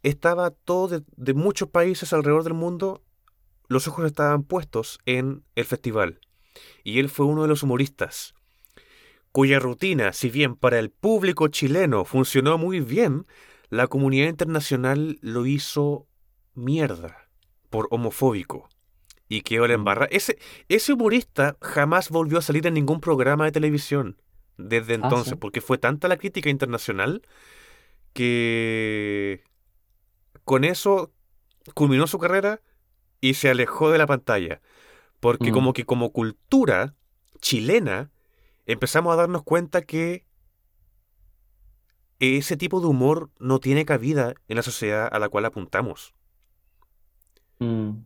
estaba 0.05 0.51
todo 0.51 1.03
de 1.17 1.35
muchos 1.35 1.69
países 1.69 2.13
alrededor 2.13 2.45
del 2.45 2.55
mundo 2.55 3.03
los 3.69 3.89
ojos 3.89 4.07
estaban 4.07 4.45
puestos 4.45 4.99
en 5.07 5.43
el 5.57 5.65
festival. 5.65 6.21
Y 6.85 7.01
él 7.01 7.09
fue 7.09 7.27
uno 7.27 7.43
de 7.43 7.49
los 7.49 7.63
humoristas, 7.63 8.35
cuya 9.33 9.59
rutina, 9.59 10.13
si 10.13 10.31
bien 10.31 10.55
para 10.55 10.79
el 10.79 10.91
público 10.91 11.49
chileno 11.49 12.05
funcionó 12.05 12.59
muy 12.59 12.81
bien, 12.81 13.27
la 13.71 13.89
comunidad 13.89 14.29
internacional 14.29 15.19
lo 15.23 15.47
hizo 15.47 16.07
mierda 16.55 17.29
por 17.71 17.89
homofóbico. 17.91 18.69
Y 19.27 19.41
quedó 19.41 19.67
la 19.67 19.75
embarra. 19.75 20.07
Ese, 20.11 20.39
ese 20.69 20.93
humorista 20.93 21.57
jamás 21.61 22.11
volvió 22.11 22.39
a 22.39 22.43
salir 22.43 22.67
en 22.67 22.75
ningún 22.75 23.01
programa 23.01 23.47
de 23.47 23.53
televisión 23.53 24.21
desde 24.59 24.93
ah, 24.93 25.01
entonces, 25.03 25.35
porque 25.37 25.63
fue 25.63 25.79
tanta 25.79 26.07
la 26.09 26.19
crítica 26.19 26.51
internacional 26.51 27.23
que 28.13 29.43
con 30.45 30.65
eso 30.65 31.13
culminó 31.75 32.07
su 32.07 32.19
carrera 32.19 32.61
y 33.21 33.35
se 33.35 33.51
alejó 33.51 33.91
de 33.91 33.99
la 33.99 34.07
pantalla. 34.07 34.61
Porque 35.21 35.53
como 35.53 35.73
que 35.73 35.87
como 35.87 36.13
cultura 36.13 36.95
chilena 37.41 38.11
empezamos 38.67 39.13
a 39.13 39.17
darnos 39.17 39.43
cuenta 39.43 39.83
que 39.83 40.27
ese 42.19 42.57
tipo 42.57 42.81
de 42.81 42.87
humor 42.87 43.31
no 43.39 43.59
tiene 43.59 43.85
cabida 43.85 44.35
en 44.49 44.57
la 44.57 44.63
sociedad 44.63 45.09
a 45.11 45.19
la 45.19 45.29
cual 45.29 45.47
apuntamos. 45.47 46.15
Mm. 47.59 48.05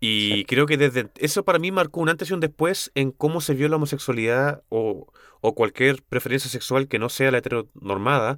Y 0.00 0.44
creo 0.44 0.66
que 0.66 0.76
desde 0.76 1.10
eso 1.16 1.44
para 1.44 1.58
mí 1.58 1.70
marcó 1.70 2.00
un 2.00 2.08
antes 2.08 2.30
y 2.30 2.34
un 2.34 2.40
después 2.40 2.90
en 2.94 3.12
cómo 3.12 3.40
se 3.40 3.54
vio 3.54 3.68
la 3.68 3.76
homosexualidad 3.76 4.62
o, 4.68 5.12
o 5.40 5.54
cualquier 5.54 6.02
preferencia 6.02 6.50
sexual 6.50 6.88
que 6.88 6.98
no 6.98 7.08
sea 7.08 7.30
la 7.30 7.38
heteronormada, 7.38 8.36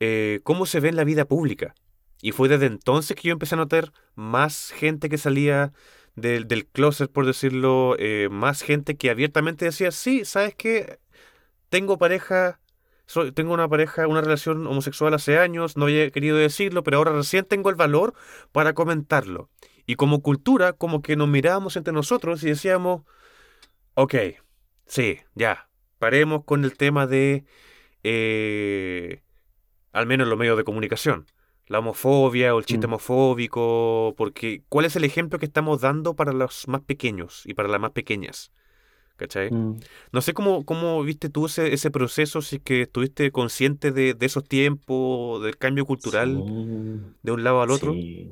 eh, 0.00 0.40
cómo 0.44 0.66
se 0.66 0.80
ve 0.80 0.88
en 0.88 0.96
la 0.96 1.04
vida 1.04 1.26
pública. 1.26 1.74
Y 2.20 2.32
fue 2.32 2.48
desde 2.48 2.66
entonces 2.66 3.16
que 3.16 3.28
yo 3.28 3.32
empecé 3.32 3.54
a 3.54 3.58
notar 3.58 3.92
más 4.14 4.70
gente 4.70 5.08
que 5.08 5.18
salía 5.18 5.72
del, 6.16 6.48
del 6.48 6.66
closet, 6.66 7.10
por 7.10 7.26
decirlo, 7.26 7.96
eh, 7.98 8.28
más 8.30 8.62
gente 8.62 8.96
que 8.96 9.10
abiertamente 9.10 9.64
decía, 9.64 9.92
sí, 9.92 10.24
¿sabes 10.24 10.54
qué? 10.56 10.98
Tengo 11.68 11.98
pareja, 11.98 12.60
tengo 13.34 13.54
una 13.54 13.68
pareja, 13.68 14.06
una 14.08 14.20
relación 14.20 14.66
homosexual 14.66 15.14
hace 15.14 15.38
años, 15.38 15.76
no 15.76 15.84
había 15.84 16.10
querido 16.10 16.36
decirlo, 16.36 16.82
pero 16.82 16.98
ahora 16.98 17.12
recién 17.12 17.44
tengo 17.44 17.70
el 17.70 17.76
valor 17.76 18.14
para 18.52 18.74
comentarlo. 18.74 19.50
Y 19.86 19.94
como 19.94 20.22
cultura, 20.22 20.72
como 20.72 21.02
que 21.02 21.16
nos 21.16 21.28
mirábamos 21.28 21.76
entre 21.76 21.92
nosotros 21.92 22.42
y 22.42 22.48
decíamos, 22.48 23.02
ok, 23.94 24.14
sí, 24.86 25.20
ya, 25.34 25.68
paremos 25.98 26.44
con 26.44 26.64
el 26.64 26.76
tema 26.76 27.06
de, 27.06 27.44
eh, 28.02 29.22
al 29.92 30.06
menos 30.06 30.26
los 30.28 30.38
medios 30.38 30.56
de 30.56 30.64
comunicación 30.64 31.26
la 31.68 31.78
homofobia 31.78 32.54
o 32.54 32.58
el 32.58 32.64
chiste 32.64 32.86
mm. 32.86 32.90
homofóbico, 32.90 34.14
porque 34.16 34.62
¿cuál 34.68 34.86
es 34.86 34.96
el 34.96 35.04
ejemplo 35.04 35.38
que 35.38 35.46
estamos 35.46 35.80
dando 35.80 36.14
para 36.14 36.32
los 36.32 36.66
más 36.68 36.80
pequeños 36.82 37.42
y 37.44 37.54
para 37.54 37.68
las 37.68 37.80
más 37.80 37.92
pequeñas? 37.92 38.52
¿Cachai? 39.16 39.50
Mm. 39.50 39.80
No 40.12 40.20
sé 40.20 40.32
cómo, 40.32 40.64
cómo 40.64 41.02
viste 41.02 41.28
tú 41.28 41.46
ese, 41.46 41.72
ese 41.74 41.90
proceso, 41.90 42.40
si 42.40 42.60
que 42.60 42.82
estuviste 42.82 43.30
consciente 43.32 43.92
de, 43.92 44.16
esos 44.20 44.44
tiempos, 44.44 45.42
del 45.42 45.58
cambio 45.58 45.84
cultural 45.84 46.36
de 47.22 47.32
un 47.32 47.44
lado 47.44 47.62
al 47.62 47.70
otro. 47.70 47.92
Sí. 47.92 48.30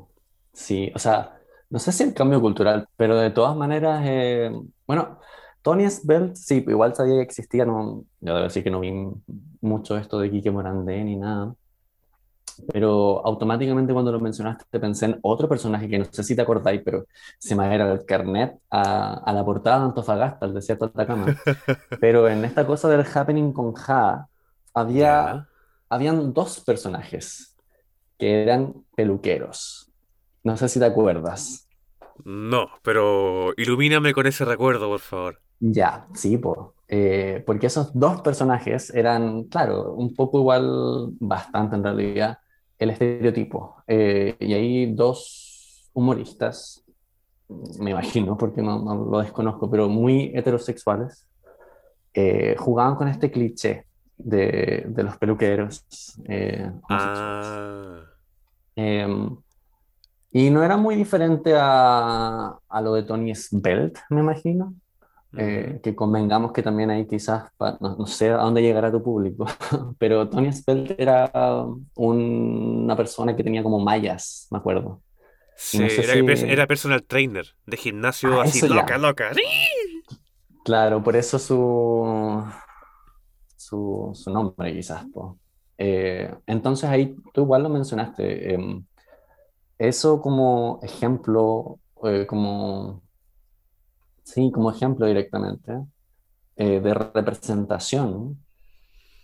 sí, 0.53 0.93
o 0.95 0.99
sea, 0.99 1.41
no 1.69 1.79
sé 1.79 1.93
si 1.93 2.05
el 2.05 2.15
cambio 2.15 2.41
cultural, 2.41 2.89
pero 2.97 3.19
de 3.19 3.31
todas 3.31 3.57
maneras, 3.57 4.03
eh, 4.05 4.51
bueno, 4.87 5.19
Tony 5.63 5.91
Svelte, 5.91 6.37
sí, 6.37 6.65
igual 6.69 6.95
sabía 6.95 7.17
que 7.17 7.23
existía, 7.23 7.65
no, 7.65 8.05
yo 8.21 8.35
debo 8.35 8.45
decir 8.45 8.63
que 8.63 8.71
no 8.71 8.79
vi 8.79 8.93
mucho 9.61 9.97
esto 9.99 10.21
de 10.21 10.31
Quique 10.31 10.53
Morandé 10.53 11.03
ni 11.03 11.17
nada, 11.17 11.57
pero 12.73 13.25
automáticamente 13.25 13.93
cuando 13.93 14.13
lo 14.13 14.21
mencionaste 14.21 14.81
pensé 14.81 15.07
en 15.07 15.19
otro 15.23 15.49
personaje 15.49 15.89
que 15.89 15.99
no 15.99 16.05
sé 16.05 16.23
si 16.23 16.37
te 16.37 16.43
acordáis, 16.43 16.83
pero 16.85 17.07
se 17.39 17.55
me 17.55 17.75
era 17.75 17.93
el 17.93 18.05
carnet 18.05 18.59
a, 18.71 19.15
a, 19.15 19.33
la 19.33 19.45
portada 19.45 19.81
de 19.81 19.85
Antofagasta, 19.87 20.47
el 20.47 20.55
desierto 20.55 20.87
de 20.87 20.91
Atacama. 20.91 21.37
pero 22.01 22.29
en 22.29 22.45
esta 22.45 22.67
cosa 22.67 22.89
del 22.89 23.05
happening 23.15 23.53
con 23.53 23.73
Ja, 23.75 24.29
había, 24.75 25.49
habían 25.89 26.33
dos 26.33 26.61
personajes 26.61 27.57
que 28.19 28.43
eran 28.43 28.75
peluqueros. 28.95 29.91
No 30.45 30.57
sé 30.57 30.69
si 30.69 30.79
te 30.79 30.87
acuerdas. 30.87 31.69
No, 32.25 32.69
pero 32.83 33.53
ilumíname 33.57 34.13
con 34.13 34.27
ese 34.27 34.45
recuerdo, 34.45 34.89
por 34.89 35.01
favor. 35.01 35.41
Ya, 35.61 36.07
sí, 36.15 36.41
eh, 36.89 37.43
porque 37.47 37.67
esos 37.67 37.99
dos 37.99 38.21
personajes 38.21 38.91
eran, 38.95 39.45
claro, 39.45 39.93
un 39.93 40.15
poco 40.15 40.39
igual, 40.39 41.11
bastante 41.19 41.77
en 41.77 41.83
realidad, 41.83 42.39
el 42.79 42.91
estereotipo. 42.91 43.77
Eh, 43.87 44.37
y 44.41 44.55
hay 44.55 44.93
dos 44.95 45.91
humoristas, 45.93 46.85
me 47.79 47.91
imagino, 47.93 48.37
porque 48.37 48.63
no, 48.63 49.07
lo 49.11 49.19
desconozco, 49.21 49.71
pero 49.71 49.89
muy 49.89 50.33
heterosexuales, 50.35 51.27
eh, 52.15 52.57
jugaban 52.59 52.97
con 52.97 53.09
este 53.09 53.31
cliché 53.31 53.87
de, 54.17 54.85
de 54.89 55.03
los 55.03 55.17
peluqueros. 55.17 55.85
Eh, 56.25 56.71
ah. 56.91 58.03
Em, 58.75 59.37
y 60.33 60.51
no 60.51 60.63
era 60.63 60.77
muy 60.77 60.97
diferente 60.97 61.55
a, 61.57 62.59
a 62.69 62.81
lo 62.81 62.95
de 62.95 63.05
Tony 63.05 63.35
Svelte, 63.35 64.01
me 64.11 64.21
imagino. 64.21 64.75
Eh, 65.39 65.81
que 65.83 65.95
convengamos 65.95 66.53
que 66.53 66.63
también 66.63 66.89
ahí 66.89 67.07
quizás, 67.07 67.51
no, 67.81 68.07
sé 68.07 68.31
a 68.31 68.39
dónde 68.39 68.63
llegará 68.63 68.91
tu 68.91 69.03
público, 69.03 69.45
pero 69.99 70.29
Tony 70.29 70.51
Spelt 70.53 70.99
era 70.99 71.31
una 71.97 72.97
persona 72.97 73.37
que 73.37 73.45
tenía 73.45 73.63
como 73.63 73.79
mallas, 73.79 74.47
me 74.51 74.59
acuerdo. 74.59 75.03
Sí, 75.57 75.83
era, 75.83 76.67
personal 76.67 77.03
trainer 77.03 77.47
de 77.67 77.77
gimnasio 77.77 78.41
ah, 78.41 78.45
así 78.45 78.69
loca, 78.69 78.99
loca. 78.99 79.33
Claro, 80.65 81.03
por 81.03 81.17
eso 81.17 81.39
su, 81.39 82.45
su, 83.57 84.11
su 84.15 84.31
nombre 84.31 84.75
quizás. 84.75 85.07
Eh, 85.79 86.35
entonces 86.47 86.89
ahí 86.89 87.17
tú 87.33 87.43
igual 87.43 87.63
lo 87.63 87.69
mencionaste. 87.69 88.55
Em, 88.55 88.85
eso 89.79 90.21
como 90.21 90.79
ejemplo, 90.83 91.79
eh, 92.05 92.27
como 92.27 93.03
sí, 94.27 94.51
como 94.51 94.71
ejemplo 94.71 95.07
directamente, 95.07 95.73
eh, 96.57 96.81
de 96.81 96.95
representación, 96.95 98.39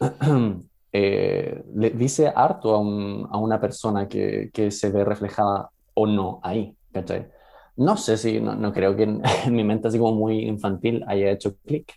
eh, 0.92 1.64
le 1.74 1.90
dice 1.90 2.32
harto 2.34 2.74
a, 2.74 2.78
a 2.78 3.38
una 3.38 3.60
persona 3.60 4.08
que, 4.08 4.50
que, 4.52 4.70
se 4.70 4.90
ve 4.90 5.04
reflejada 5.04 5.70
o 5.94 6.06
no 6.06 6.40
ahí, 6.42 6.76
¿cachai? 6.92 7.28
No 7.76 7.96
sé 7.96 8.16
si, 8.16 8.40
no, 8.40 8.54
no 8.54 8.72
creo 8.72 8.96
que 8.96 9.02
en, 9.46 9.54
mi 9.54 9.64
mente 9.64 9.88
así 9.88 9.98
como 9.98 10.14
muy 10.14 10.44
infantil 10.44 11.04
haya 11.08 11.30
hecho 11.30 11.56
clic, 11.66 11.92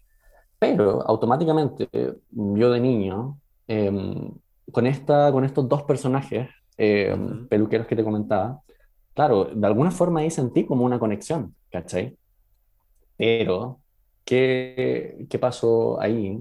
pero 0.58 1.02
automáticamente 1.08 1.88
yo 2.32 2.72
de 2.72 2.80
niño, 2.80 3.40
em, 3.68 4.32
con, 4.72 4.88
esta, 4.88 5.32
con 5.32 5.46
estos 5.46 5.70
dos 5.70 5.84
personajes 5.84 6.50
em, 6.78 7.48
peluqueros 7.48 7.88
que 7.88 7.96
te 7.96 8.04
comentaba, 8.04 8.62
claro, 9.14 9.46
de 9.46 9.68
alguna 9.68 9.92
forma 9.92 10.22
ahí 10.22 10.32
sentí 10.32 10.66
como 10.66 10.86
una 10.86 11.00
conexión, 11.00 11.56
¿cachai? 11.70 12.18
Pero, 13.18 13.82
¿qué, 14.24 15.26
qué 15.30 15.40
pasó 15.40 16.00
ahí? 16.02 16.40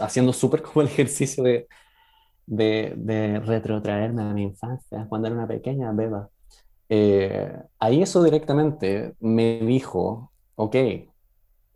Haciendo 0.00 0.32
súper 0.32 0.62
como 0.62 0.82
el 0.82 0.88
ejercicio 0.88 1.44
de, 1.44 1.68
de, 2.46 2.94
de, 2.96 3.40
retrotraerme 3.40 4.22
a 4.22 4.34
mi 4.34 4.42
infancia, 4.42 5.06
cuando 5.08 5.28
era 5.28 5.36
una 5.36 5.46
pequeña 5.46 5.92
beba. 5.92 6.28
Eh, 6.92 7.56
ahí 7.78 8.02
eso 8.02 8.22
directamente 8.24 9.14
me 9.20 9.60
dijo, 9.60 10.32
ok, 10.56 10.74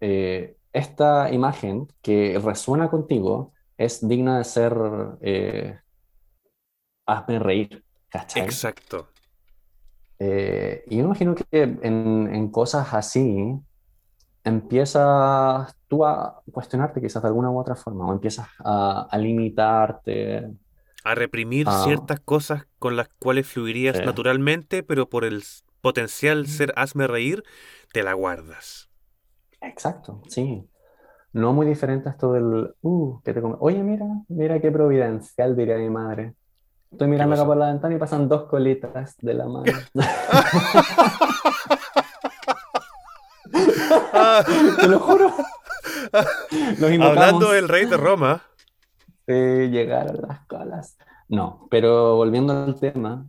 eh, 0.00 0.56
esta 0.72 1.32
imagen 1.32 1.86
que 2.02 2.40
resuena 2.44 2.90
contigo 2.90 3.52
es 3.78 4.06
digna 4.06 4.38
de 4.38 4.44
ser, 4.44 4.76
eh, 5.20 5.78
hazme 7.06 7.38
reír, 7.38 7.84
Exacto. 8.34 9.08
y 10.18 10.96
yo 10.96 11.04
imagino 11.04 11.36
que 11.36 11.46
en, 11.52 12.34
en, 12.34 12.48
cosas 12.50 12.92
así, 12.92 13.54
empiezas 14.44 15.74
tú 15.88 16.04
a 16.04 16.42
cuestionarte 16.52 17.00
quizás 17.00 17.22
de 17.22 17.28
alguna 17.28 17.50
u 17.50 17.58
otra 17.58 17.74
forma, 17.74 18.06
o 18.06 18.12
empiezas 18.12 18.46
a, 18.58 19.08
limitarte. 19.18 20.50
a 21.02 21.14
reprimir 21.14 21.66
ciertas 21.84 22.20
cosas 22.20 22.66
con 22.78 22.96
las 22.96 23.08
cuales 23.18 23.46
fluirías 23.46 23.96
sí. 23.96 24.04
naturalmente, 24.04 24.82
pero 24.82 25.08
por 25.08 25.24
el 25.24 25.42
potencial 25.80 26.46
ser 26.46 26.72
hazme 26.76 27.06
reír, 27.06 27.42
te 27.92 28.02
la 28.02 28.12
guardas. 28.12 28.90
Exacto, 29.60 30.22
sí. 30.28 30.68
No 31.32 31.52
muy 31.52 31.66
diferente 31.66 32.08
a 32.08 32.12
esto 32.12 32.32
del, 32.32 32.74
uh, 32.82 33.20
que 33.24 33.32
te 33.32 33.40
come. 33.40 33.56
Oye, 33.58 33.82
mira, 33.82 34.06
mira 34.28 34.60
qué 34.60 34.70
providencial, 34.70 35.56
diría 35.56 35.76
mi 35.78 35.90
madre. 35.90 36.34
Estoy 36.92 37.06
¿Qué 37.06 37.10
mirando 37.10 37.34
acá 37.34 37.44
por 37.44 37.56
la 37.56 37.72
ventana 37.72 37.94
y 37.94 37.98
pasan 37.98 38.28
dos 38.28 38.44
colitas 38.44 39.16
de 39.20 39.34
la 39.34 39.48
mano. 39.48 39.72
Ah, 44.38 44.44
Te 44.80 44.88
lo 44.88 44.98
juro. 45.00 45.32
Los 46.78 46.90
Hablando 47.00 47.50
del 47.52 47.68
rey 47.68 47.86
de 47.86 47.96
Roma, 47.96 48.42
Eh, 49.26 49.68
llegaron 49.70 50.20
las 50.28 50.40
colas. 50.46 50.96
No, 51.28 51.66
pero 51.70 52.16
volviendo 52.16 52.52
al 52.52 52.78
tema, 52.78 53.26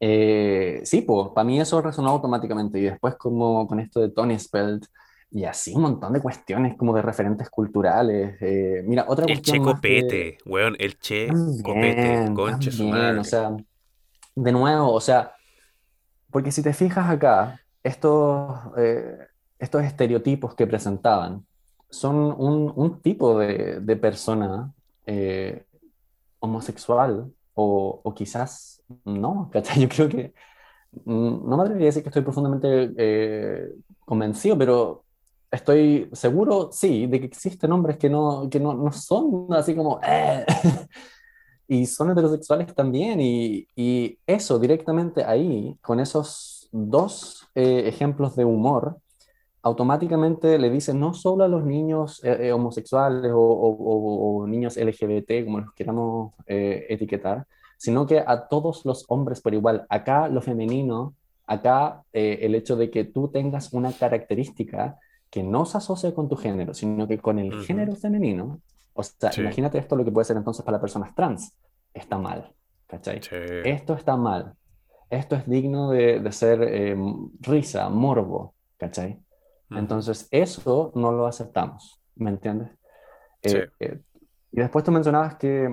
eh, 0.00 0.80
sí, 0.84 1.02
pues, 1.02 1.28
para 1.34 1.44
mí 1.44 1.60
eso 1.60 1.80
resonó 1.82 2.10
automáticamente. 2.10 2.78
Y 2.78 2.82
después 2.82 3.16
como 3.16 3.66
con 3.66 3.80
esto 3.80 4.00
de 4.00 4.10
Tony 4.10 4.38
Spelt 4.38 4.86
y 5.32 5.44
así 5.44 5.74
un 5.74 5.82
montón 5.82 6.12
de 6.12 6.20
cuestiones 6.20 6.76
como 6.76 6.94
de 6.94 7.02
referentes 7.02 7.48
culturales. 7.50 8.36
eh, 8.40 8.82
mira, 8.86 9.04
otra 9.08 9.26
el 9.26 9.42
cuestión 9.42 9.56
Che 9.56 9.60
más 9.60 9.80
que... 9.80 10.00
Copete, 10.00 10.38
weón, 10.46 10.76
el 10.78 10.98
Che 10.98 11.28
Copete, 11.62 12.32
conche 12.34 12.70
su 12.72 12.84
también, 12.90 13.10
o 13.10 13.16
madre. 13.16 13.24
sea, 13.24 13.56
de 14.34 14.52
nuevo, 14.52 14.92
o 14.92 15.00
sea, 15.00 15.32
porque 16.30 16.50
si 16.52 16.62
te 16.62 16.72
fijas 16.72 17.08
acá, 17.10 17.60
estos, 17.82 18.58
eh, 18.78 19.18
estos 19.60 19.84
estereotipos 19.84 20.54
que 20.54 20.66
presentaban 20.66 21.46
son 21.90 22.16
un, 22.16 23.00
tipo 23.02 23.38
de, 23.38 23.96
persona 23.96 24.72
eh, 25.06 25.64
homosexual 26.38 27.30
o, 27.54 28.00
o 28.02 28.14
quizás 28.14 28.82
no, 29.04 29.50
¿cachai? 29.52 29.80
Yo 29.82 29.88
creo 29.88 30.08
que 30.08 30.34
mm, 31.04 31.48
no 31.48 31.56
me 31.56 31.62
atrevería 31.62 31.86
a 31.86 31.90
decir 31.90 32.02
que 32.02 32.08
estoy 32.08 32.22
profundamente 32.22 32.92
eh, 32.96 33.68
convencido, 34.04 34.56
pero 34.56 35.04
estoy 35.50 36.08
seguro, 36.12 36.70
sí, 36.72 37.06
de 37.06 37.20
que 37.20 37.26
existen 37.26 37.72
hombres 37.72 37.98
que 37.98 38.08
no, 38.08 38.48
que 38.50 38.60
no, 38.60 38.74
no 38.74 38.92
son 38.92 39.46
así 39.50 39.74
como... 39.74 40.00
"Eh". 40.02 40.44
Y 41.72 41.86
son 41.86 42.10
heterosexuales 42.10 42.74
también, 42.74 43.20
y, 43.20 43.68
y 43.76 44.18
eso 44.26 44.58
directamente 44.58 45.22
ahí, 45.24 45.76
con 45.80 46.00
esos 46.00 46.68
dos 46.72 47.48
eh, 47.54 47.84
ejemplos 47.86 48.34
de 48.34 48.44
humor, 48.44 48.98
automáticamente 49.62 50.58
le 50.58 50.70
dicen 50.70 50.98
no 51.00 51.12
solo 51.14 51.44
a 51.44 51.48
los 51.48 51.64
niños 51.64 52.22
eh, 52.24 52.48
eh, 52.48 52.52
homosexuales 52.52 53.30
o, 53.32 53.38
o- 53.40 54.42
o- 54.42 54.46
niños 54.46 54.76
LGBT, 54.76 55.44
como 55.44 55.60
los 55.60 55.72
queramos 55.74 56.32
eh, 56.46 56.86
etiquetar, 56.88 57.46
sino 57.76 58.06
que 58.06 58.18
a 58.26 58.48
todos 58.48 58.84
los 58.84 59.04
hombres 59.08 59.40
por 59.40 59.54
igual. 59.54 59.86
Acá 59.88 60.28
lo 60.28 60.40
femenino, 60.40 61.14
acá 61.46 62.02
eh, 62.12 62.38
el 62.42 62.54
hecho 62.54 62.76
de 62.76 62.90
que 62.90 63.04
tú 63.04 63.28
tengas 63.28 63.72
una 63.72 63.92
característica 63.92 64.98
que 65.30 65.42
no 65.42 65.64
se 65.64 65.78
asocia 65.78 66.14
con 66.14 66.28
tu 66.28 66.36
género, 66.36 66.74
sino 66.74 67.06
que 67.06 67.18
con 67.18 67.38
el 67.38 67.54
Ujú. 67.54 67.64
género 67.64 67.94
femenino. 67.94 68.60
O 68.94 69.02
sea, 69.02 69.30
Sí. 69.32 69.40
imagínate 69.40 69.78
esto 69.78 69.94
lo 69.96 70.04
que 70.04 70.10
puede 70.10 70.24
ser 70.24 70.36
entonces 70.36 70.64
para 70.64 70.74
las 70.76 70.80
personas 70.80 71.14
trans. 71.14 71.54
Está 71.94 72.18
mal, 72.18 72.52
¿cachai? 72.86 73.22
Sí. 73.22 73.36
Esto 73.64 73.94
está 73.94 74.16
mal. 74.16 74.54
Esto 75.08 75.36
es 75.36 75.48
digno 75.48 75.90
de, 75.90 76.20
de 76.20 76.32
ser 76.32 76.62
eh, 76.62 76.96
risa, 77.40 77.88
morbo, 77.88 78.54
¿cachai? 78.76 79.18
Entonces, 79.74 80.28
eso 80.30 80.92
no 80.94 81.12
lo 81.12 81.26
aceptamos, 81.26 82.00
¿me 82.16 82.30
entiendes? 82.30 82.70
Sí. 83.42 83.58
Eh, 83.58 83.70
eh, 83.80 84.00
y 84.52 84.60
después 84.60 84.84
tú 84.84 84.92
mencionabas 84.92 85.36
que, 85.36 85.68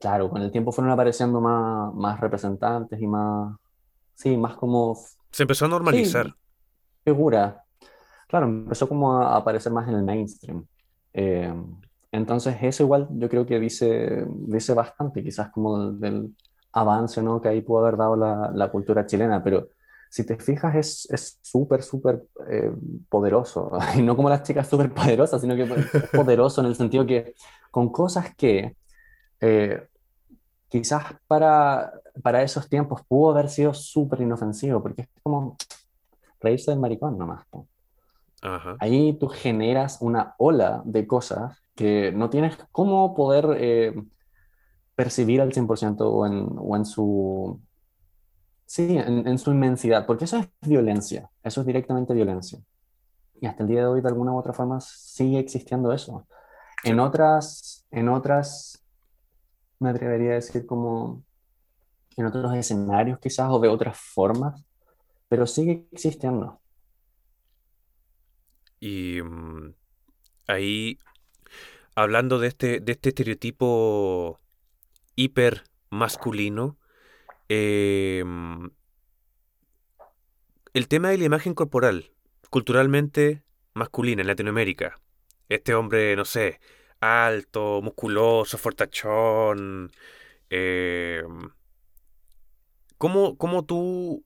claro, 0.00 0.30
con 0.30 0.42
el 0.42 0.52
tiempo 0.52 0.72
fueron 0.72 0.92
apareciendo 0.92 1.40
más, 1.40 1.94
más 1.94 2.20
representantes 2.20 3.00
y 3.00 3.06
más, 3.06 3.56
sí, 4.14 4.36
más 4.36 4.56
como, 4.56 4.96
Se 5.30 5.42
empezó 5.42 5.64
a 5.66 5.68
sí, 5.68 5.70
normalizar. 5.70 6.36
figura. 7.04 7.64
Claro, 8.28 8.46
empezó 8.46 8.88
como 8.88 9.18
a 9.22 9.36
aparecer 9.36 9.72
más 9.72 9.88
en 9.88 9.94
el 9.96 10.02
mainstream. 10.04 10.66
Eh, 11.12 11.52
entonces, 12.12 12.56
eso 12.62 12.82
igual 12.84 13.08
yo 13.12 13.28
creo 13.28 13.46
que 13.46 13.60
dice, 13.60 14.26
dice 14.28 14.74
bastante, 14.74 15.22
quizás 15.22 15.50
como 15.50 15.78
del, 15.78 16.00
del 16.00 16.36
avance, 16.72 17.22
¿no? 17.22 17.40
que 17.40 17.48
ahí 17.48 17.62
pudo 17.62 17.80
haber 17.80 17.96
dado 17.98 18.16
la, 18.16 18.50
la 18.54 18.70
cultura 18.70 19.06
chilena, 19.06 19.42
pero 19.42 19.68
si 20.12 20.26
te 20.26 20.36
fijas 20.36 20.74
es 20.74 21.10
es 21.10 21.38
súper, 21.40 21.82
súper 21.82 22.22
eh, 22.46 22.70
poderoso, 23.08 23.70
y 23.96 24.02
no 24.02 24.14
como 24.14 24.28
las 24.28 24.42
chicas 24.42 24.68
súper 24.68 24.92
poderosas, 24.92 25.40
sino 25.40 25.56
que 25.56 25.62
es 25.62 26.10
poderoso 26.12 26.60
en 26.60 26.66
el 26.66 26.74
sentido 26.74 27.06
que 27.06 27.34
con 27.70 27.88
cosas 27.90 28.34
que 28.36 28.76
eh, 29.40 29.88
quizás 30.68 31.14
para, 31.26 31.94
para 32.22 32.42
esos 32.42 32.68
tiempos 32.68 33.00
pudo 33.08 33.30
haber 33.30 33.48
sido 33.48 33.72
súper 33.72 34.20
inofensivo, 34.20 34.82
porque 34.82 35.02
es 35.02 35.08
como 35.22 35.56
reírse 36.40 36.72
del 36.72 36.80
maricón 36.80 37.16
nomás. 37.16 37.46
Ajá. 38.42 38.76
Ahí 38.80 39.14
tú 39.14 39.28
generas 39.28 39.96
una 40.02 40.34
ola 40.36 40.82
de 40.84 41.06
cosas 41.06 41.56
que 41.74 42.12
no 42.12 42.28
tienes 42.28 42.58
cómo 42.70 43.14
poder 43.14 43.46
eh, 43.58 43.94
percibir 44.94 45.40
al 45.40 45.52
100% 45.52 46.00
o 46.00 46.26
en, 46.26 46.46
o 46.58 46.76
en 46.76 46.84
su, 46.84 47.58
sí, 48.72 48.96
en, 48.96 49.28
en 49.28 49.38
su 49.38 49.50
inmensidad, 49.50 50.06
porque 50.06 50.24
eso 50.24 50.38
es 50.38 50.48
violencia, 50.62 51.30
eso 51.42 51.60
es 51.60 51.66
directamente 51.66 52.14
violencia. 52.14 52.58
Y 53.38 53.46
hasta 53.46 53.64
el 53.64 53.68
día 53.68 53.80
de 53.80 53.86
hoy, 53.86 54.00
de 54.00 54.08
alguna 54.08 54.32
u 54.32 54.38
otra 54.38 54.54
forma, 54.54 54.80
sigue 54.80 55.38
existiendo 55.38 55.92
eso. 55.92 56.26
En 56.82 56.98
otras, 56.98 57.84
en 57.90 58.08
otras, 58.08 58.82
me 59.78 59.90
atrevería 59.90 60.30
a 60.30 60.34
decir 60.36 60.64
como 60.64 61.22
en 62.16 62.24
otros 62.24 62.54
escenarios 62.54 63.18
quizás 63.18 63.50
o 63.50 63.58
de 63.60 63.68
otras 63.68 63.98
formas, 63.98 64.64
pero 65.28 65.46
sigue 65.46 65.86
existiendo. 65.92 66.58
Y 68.80 69.20
mm, 69.22 69.74
ahí, 70.46 70.98
hablando 71.94 72.38
de 72.38 72.48
este, 72.48 72.80
de 72.80 72.92
este 72.92 73.10
estereotipo 73.10 74.40
hiper 75.14 75.64
masculino, 75.90 76.78
mm, 78.24 78.66
el 80.74 80.88
tema 80.88 81.10
de 81.10 81.18
la 81.18 81.24
imagen 81.24 81.54
corporal, 81.54 82.12
culturalmente 82.50 83.42
masculina 83.74 84.22
en 84.22 84.28
Latinoamérica. 84.28 85.00
Este 85.48 85.74
hombre, 85.74 86.16
no 86.16 86.24
sé, 86.24 86.60
alto, 87.00 87.80
musculoso, 87.82 88.58
fortachón. 88.58 89.90
eh, 90.50 91.22
¿cómo, 92.96 93.36
cómo 93.36 93.64
tú 93.64 94.24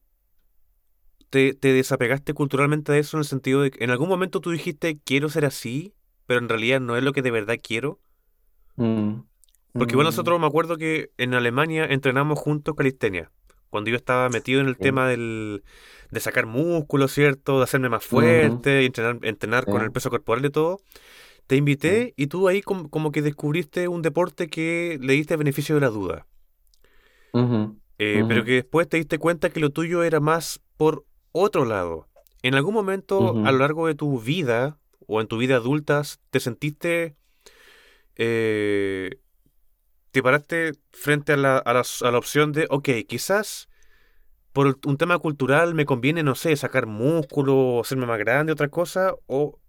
te, 1.31 1.55
te 1.55 1.73
desapegaste 1.73 2.35
culturalmente 2.35 2.93
de 2.93 3.01
eso 3.01 3.17
en 3.17 3.21
el 3.21 3.27
sentido 3.27 3.63
de 3.63 3.71
que 3.71 3.85
en 3.85 3.91
algún 3.91 4.09
momento 4.09 4.41
tú 4.41 4.51
dijiste 4.51 4.99
quiero 5.05 5.29
ser 5.29 5.45
así, 5.45 5.95
pero 6.27 6.41
en 6.41 6.49
realidad 6.49 6.81
no 6.81 6.97
es 6.97 7.03
lo 7.03 7.13
que 7.13 7.23
de 7.23 7.31
verdad 7.31 7.57
quiero? 7.61 8.01
Mm, 8.77 9.21
Porque 9.77 9.95
igual 9.95 10.07
mm, 10.07 10.07
nosotros 10.07 10.41
me 10.41 10.47
acuerdo 10.47 10.77
que 10.77 11.11
en 11.19 11.35
Alemania 11.35 11.85
entrenamos 11.87 12.39
juntos 12.39 12.75
calistenia. 12.77 13.31
Cuando 13.71 13.91
yo 13.91 13.97
estaba 13.97 14.29
metido 14.31 14.61
en 14.61 14.69
el 14.69 14.79
sí, 14.79 14.85
tema 14.85 15.09
del, 15.09 15.65
de 16.11 16.21
sacar 16.21 16.47
músculo, 16.47 17.09
¿cierto? 17.09 17.59
De 17.59 17.65
hacerme 17.65 17.89
más 17.89 18.05
fuerte, 18.05 18.83
y 18.83 18.87
entrenar, 18.87 19.19
entrenar 19.23 19.67
sí, 19.67 19.71
con 19.71 19.83
el 19.83 19.93
peso 19.93 20.11
corporal 20.11 20.45
y 20.45 20.51
todo. 20.51 20.79
Te 21.47 21.57
sí, 21.83 21.91
invité 21.97 22.15
y 22.17 22.29
tú 22.29 22.49
ahí 22.49 22.63
com- 22.63 22.89
como 22.89 23.13
que 23.13 23.23
descubriste 23.23 23.89
un 23.89 24.03
deporte 24.03 24.49
que 24.49 24.99
le 25.03 25.15
diste 25.15 25.37
beneficio 25.37 25.75
de 25.77 25.83
la 25.83 25.89
duda. 25.91 26.27
Eh, 27.99 28.25
pero 28.27 28.45
que 28.45 28.53
después 28.53 28.89
te 28.89 28.99
diste 28.99 29.19
cuenta 29.19 29.51
que 29.51 29.61
lo 29.61 29.71
tuyo 29.71 30.03
era 30.03 30.21
más 30.21 30.61
por 30.77 31.05
otro 31.33 31.65
lado. 31.65 32.09
¿En 32.43 32.55
algún 32.55 32.75
momento 32.75 33.39
a 33.43 33.53
lo 33.53 33.59
largo 33.59 33.87
de 33.87 33.95
tu 33.95 34.21
vida 34.21 34.79
o 35.07 35.21
en 35.21 35.27
tu 35.29 35.39
vida 35.39 35.57
adulta 35.57 36.03
te 36.31 36.41
sentiste, 36.41 37.17
eh, 38.17 39.19
te 40.17 40.23
paraste 40.23 40.73
frente 40.93 41.35
a 41.35 41.37
la, 41.37 41.59
a 41.59 41.75
la, 41.75 41.83
a 41.83 42.11
la 42.11 42.17
opción 42.17 42.53
de, 42.53 42.67
ok, 42.71 42.89
quizás 43.07 43.69
por 44.55 44.79
un 44.87 44.97
tema 44.97 45.19
cultural 45.19 45.75
me 45.75 45.85
conviene, 45.85 46.23
no 46.23 46.35
sé, 46.35 46.57
sacar 46.57 46.87
músculo, 46.87 47.81
hacerme 47.83 48.07
más 48.07 48.19
grande, 48.19 48.51
otra 48.51 48.69
cosa, 48.69 49.13
o, 49.27 49.61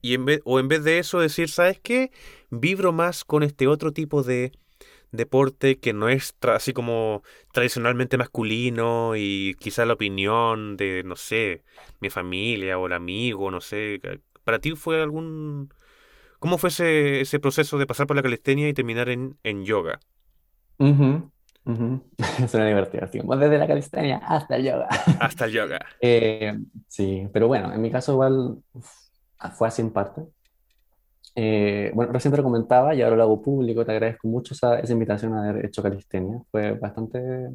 y 0.00 0.14
en 0.14 0.24
vez, 0.24 0.40
o 0.46 0.58
en 0.60 0.68
vez 0.68 0.82
de 0.82 0.98
eso 0.98 1.20
decir, 1.20 1.50
¿sabes 1.50 1.78
qué? 1.78 2.10
Vibro 2.48 2.92
más 2.92 3.22
con 3.22 3.42
este 3.42 3.66
otro 3.66 3.92
tipo 3.92 4.22
de 4.22 4.52
deporte 5.10 5.78
que 5.78 5.92
no 5.92 6.08
es 6.08 6.34
así 6.40 6.72
como 6.72 7.22
tradicionalmente 7.52 8.16
masculino 8.16 9.14
y 9.14 9.56
quizá 9.60 9.84
la 9.84 9.92
opinión 9.92 10.78
de, 10.78 11.02
no 11.04 11.16
sé, 11.16 11.64
mi 12.00 12.08
familia 12.08 12.78
o 12.78 12.86
el 12.86 12.94
amigo, 12.94 13.50
no 13.50 13.60
sé. 13.60 14.00
¿Para 14.42 14.58
ti 14.58 14.70
fue 14.74 15.02
algún... 15.02 15.68
¿Cómo 16.42 16.58
fue 16.58 16.70
ese, 16.70 17.20
ese 17.20 17.38
proceso 17.38 17.78
de 17.78 17.86
pasar 17.86 18.08
por 18.08 18.16
la 18.16 18.22
calistenia 18.22 18.68
y 18.68 18.74
terminar 18.74 19.08
en, 19.08 19.38
en 19.44 19.64
yoga? 19.64 20.00
Suena 22.48 22.66
divertido, 22.66 23.04
así 23.04 23.20
como 23.20 23.36
desde 23.36 23.58
la 23.58 23.68
calistenia 23.68 24.16
hasta 24.16 24.56
el 24.56 24.64
yoga. 24.64 24.88
Hasta 25.20 25.44
el 25.44 25.52
yoga. 25.52 25.78
Eh, 26.00 26.58
sí, 26.88 27.28
pero 27.32 27.46
bueno, 27.46 27.72
en 27.72 27.80
mi 27.80 27.92
caso 27.92 28.10
igual 28.14 28.56
uf, 28.72 28.90
fue 29.54 29.68
así 29.68 29.82
en 29.82 29.92
parte. 29.92 30.22
Eh, 31.36 31.92
bueno, 31.94 32.12
recién 32.12 32.32
te 32.32 32.38
lo 32.38 32.42
comentaba 32.42 32.92
y 32.92 33.02
ahora 33.02 33.14
lo 33.14 33.22
hago 33.22 33.40
público. 33.40 33.84
Te 33.84 33.92
agradezco 33.92 34.26
mucho 34.26 34.54
esa, 34.54 34.80
esa 34.80 34.92
invitación 34.92 35.34
a 35.34 35.48
haber 35.48 35.66
hecho 35.66 35.80
calistenia. 35.80 36.40
Fue 36.50 36.72
bastante 36.72 37.50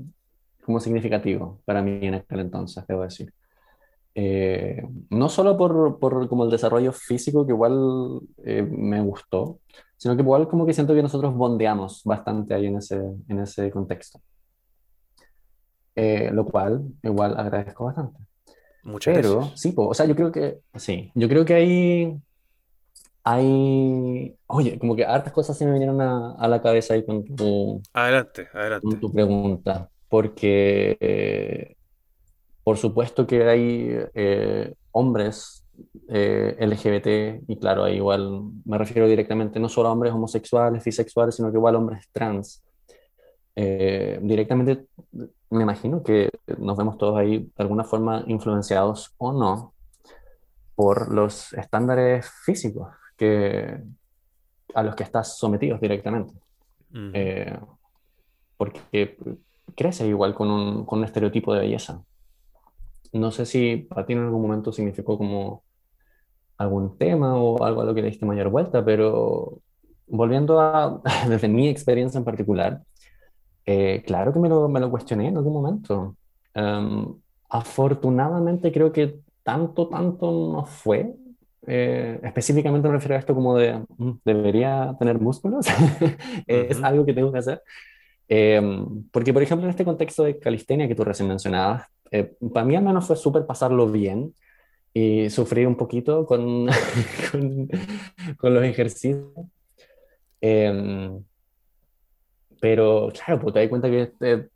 como 0.63 0.79
significativo 0.79 1.59
para 1.65 1.81
mí 1.81 1.99
en 2.07 2.13
aquel 2.13 2.39
entonces, 2.39 2.87
debo 2.87 3.03
decir. 3.03 3.33
Eh, 4.19 4.81
no 5.11 5.29
solo 5.29 5.57
por, 5.57 5.99
por, 5.99 6.27
como 6.27 6.43
el 6.45 6.49
desarrollo 6.49 6.91
físico, 6.91 7.45
que 7.45 7.51
igual 7.53 8.19
eh, 8.43 8.63
me 8.63 8.99
gustó, 9.01 9.59
sino 9.97 10.15
que 10.15 10.23
igual 10.23 10.47
como 10.47 10.65
que 10.65 10.73
siento 10.73 10.95
que 10.95 11.03
nosotros 11.03 11.35
bondeamos 11.35 12.01
bastante 12.03 12.55
ahí 12.55 12.65
en 12.67 12.77
ese, 12.77 12.97
en 13.27 13.39
ese 13.39 13.69
contexto. 13.71 14.19
lo 15.95 16.45
cual 16.45 16.83
igual 17.03 17.37
agradezco 17.37 17.85
bastante. 17.85 18.19
Muchas 18.83 19.13
Pero 19.13 19.19
gracias. 19.19 19.53
sí, 19.55 19.73
o 19.77 19.93
sea, 19.93 20.05
yo 20.05 20.15
creo 20.15 20.31
que 20.31 20.59
sí, 20.75 21.11
yo 21.15 21.27
creo 21.29 21.45
que 21.45 21.53
hay 21.55 22.21
hay, 23.23 24.37
oye, 24.47 24.79
como 24.79 24.95
que 24.95 25.05
hartas 25.05 25.33
cosas 25.33 25.57
se 25.57 25.65
me 25.65 25.73
vinieron 25.73 25.99
a, 26.01 26.33
a 26.35 26.47
la 26.47 26.61
cabeza 26.61 26.93
ahí 26.93 27.05
con 27.05 27.25
tu, 27.35 27.83
Adelante, 27.93 28.47
con 28.81 28.99
adelante. 28.99 28.99
tu 28.99 29.13
pregunta, 29.13 29.91
porque 30.09 30.97
eh, 31.01 31.76
por 32.67 32.75
supuesto 32.75 33.25
que 33.25 33.47
hay 33.47 33.97
eh, 34.13 34.73
hombres 34.91 35.65
eh, 36.09 36.53
LGBT, 36.59 37.49
y 37.49 37.55
claro, 37.55 37.85
ahí 37.85 37.95
igual 37.95 38.41
me 38.65 38.77
refiero 38.77 39.07
directamente 39.07 39.57
no 39.57 39.69
solo 39.69 39.87
a 39.87 39.93
hombres 39.93 40.11
homosexuales, 40.11 40.83
bisexuales, 40.83 41.35
sino 41.35 41.49
que 41.49 41.55
igual 41.55 41.75
hombres 41.75 42.09
trans. 42.11 42.61
Eh, 43.55 44.19
directamente 44.21 44.87
me 45.49 45.63
imagino 45.63 46.03
que 46.03 46.29
nos 46.57 46.75
vemos 46.75 46.97
todos 46.97 47.17
ahí 47.17 47.37
de 47.37 47.63
alguna 47.63 47.85
forma 47.85 48.25
influenciados 48.27 49.15
o 49.17 49.31
no 49.31 49.73
por 50.75 51.09
los 51.13 51.53
estándares 51.53 52.29
físicos 52.43 52.89
que, 53.15 53.81
a 54.73 54.83
los 54.83 54.93
que 54.93 55.03
estás 55.03 55.37
sometidos 55.37 55.79
directamente. 55.79 56.33
Eh, 57.13 57.57
porque 58.57 59.17
crece 59.73 60.05
igual 60.05 60.35
con 60.35 60.51
un, 60.51 60.85
con 60.85 60.99
un 60.99 61.05
estereotipo 61.05 61.53
de 61.53 61.61
belleza. 61.61 62.03
No 63.13 63.31
sé 63.31 63.45
si 63.45 63.77
para 63.77 64.05
ti 64.05 64.13
en 64.13 64.19
algún 64.19 64.41
momento 64.41 64.71
significó 64.71 65.17
como 65.17 65.63
algún 66.57 66.97
tema 66.97 67.35
o 67.37 67.63
algo 67.63 67.81
a 67.81 67.85
lo 67.85 67.93
que 67.93 68.01
le 68.01 68.09
diste 68.09 68.25
mayor 68.25 68.49
vuelta, 68.49 68.83
pero 68.83 69.59
volviendo 70.07 70.59
a, 70.59 71.01
desde 71.29 71.47
mi 71.47 71.67
experiencia 71.69 72.17
en 72.17 72.25
particular, 72.25 72.81
eh, 73.65 74.03
claro 74.05 74.33
que 74.33 74.39
me 74.39 74.49
lo, 74.49 74.67
me 74.69 74.79
lo 74.79 74.89
cuestioné 74.89 75.27
en 75.27 75.37
algún 75.37 75.53
momento. 75.53 76.15
Um, 76.55 77.19
afortunadamente 77.49 78.71
creo 78.71 78.91
que 78.91 79.19
tanto, 79.43 79.87
tanto 79.87 80.31
no 80.31 80.65
fue. 80.65 81.13
Eh, 81.69 82.19
específicamente 82.23 82.87
me 82.87 82.93
refiero 82.95 83.15
a 83.15 83.19
esto 83.19 83.35
como 83.35 83.55
de, 83.57 83.83
mm, 83.97 84.11
debería 84.23 84.95
tener 84.97 85.19
músculos. 85.19 85.67
es 86.47 86.77
Ujú. 86.77 86.85
algo 86.85 87.05
que 87.05 87.13
tengo 87.13 87.31
que 87.31 87.39
hacer. 87.39 87.61
Eh, 88.29 88.61
porque, 89.11 89.33
por 89.33 89.43
ejemplo, 89.43 89.65
en 89.65 89.71
este 89.71 89.85
contexto 89.85 90.23
de 90.23 90.39
calistenia 90.39 90.87
que 90.87 90.95
tú 90.95 91.03
recién 91.03 91.29
mencionabas, 91.29 91.87
eh, 92.11 92.35
para 92.53 92.65
mí 92.65 92.75
al 92.75 92.83
menos 92.83 93.05
fue 93.07 93.15
súper 93.15 93.45
pasarlo 93.45 93.87
bien 93.91 94.33
y 94.93 95.29
sufrí 95.29 95.65
un 95.65 95.77
poquito 95.77 96.25
con, 96.25 96.67
con, 97.31 97.69
con 98.37 98.53
los 98.55 98.63
ejercicios. 98.65 99.25
Eh, 100.41 101.19
pero 102.59 103.09
claro, 103.13 103.39
pues 103.41 103.53
te 103.53 103.59
das 103.61 103.69
cuenta 103.69 103.89
que 103.89 104.11
eh, 104.21 104.47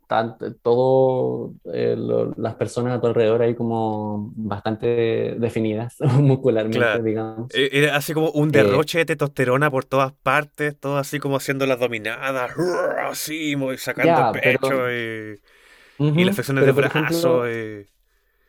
todo 0.62 1.54
eh, 1.72 1.96
las 2.36 2.54
personas 2.56 2.98
a 2.98 3.00
tu 3.00 3.06
alrededor 3.06 3.42
ahí 3.42 3.54
como 3.54 4.32
bastante 4.34 5.36
definidas 5.38 5.96
muscularmente, 6.20 7.00
Claro. 7.00 7.02
digamos. 7.02 7.50
E- 7.50 7.68
Era 7.72 7.96
así 7.96 8.14
como 8.14 8.30
un 8.30 8.50
Eh, 8.52 8.52
derroche 8.52 8.98
de 8.98 9.06
testosterona 9.06 9.70
por 9.70 9.84
todas 9.84 10.12
partes, 10.12 10.78
todo 10.78 10.96
así 10.98 11.18
como 11.18 11.36
haciendo 11.36 11.66
las 11.66 11.78
dominadas, 11.80 12.52
así, 12.98 13.54
sacando 13.78 14.26
ya, 14.26 14.30
pecho 14.30 14.74
pero, 14.74 14.90
y, 14.90 15.40
y 15.98 16.24
las 16.24 16.36
de 16.36 16.42
pero 16.54 16.74
por 16.74 16.84
brazos. 16.84 17.12
ejemplo, 17.12 17.50
y- 17.50 17.86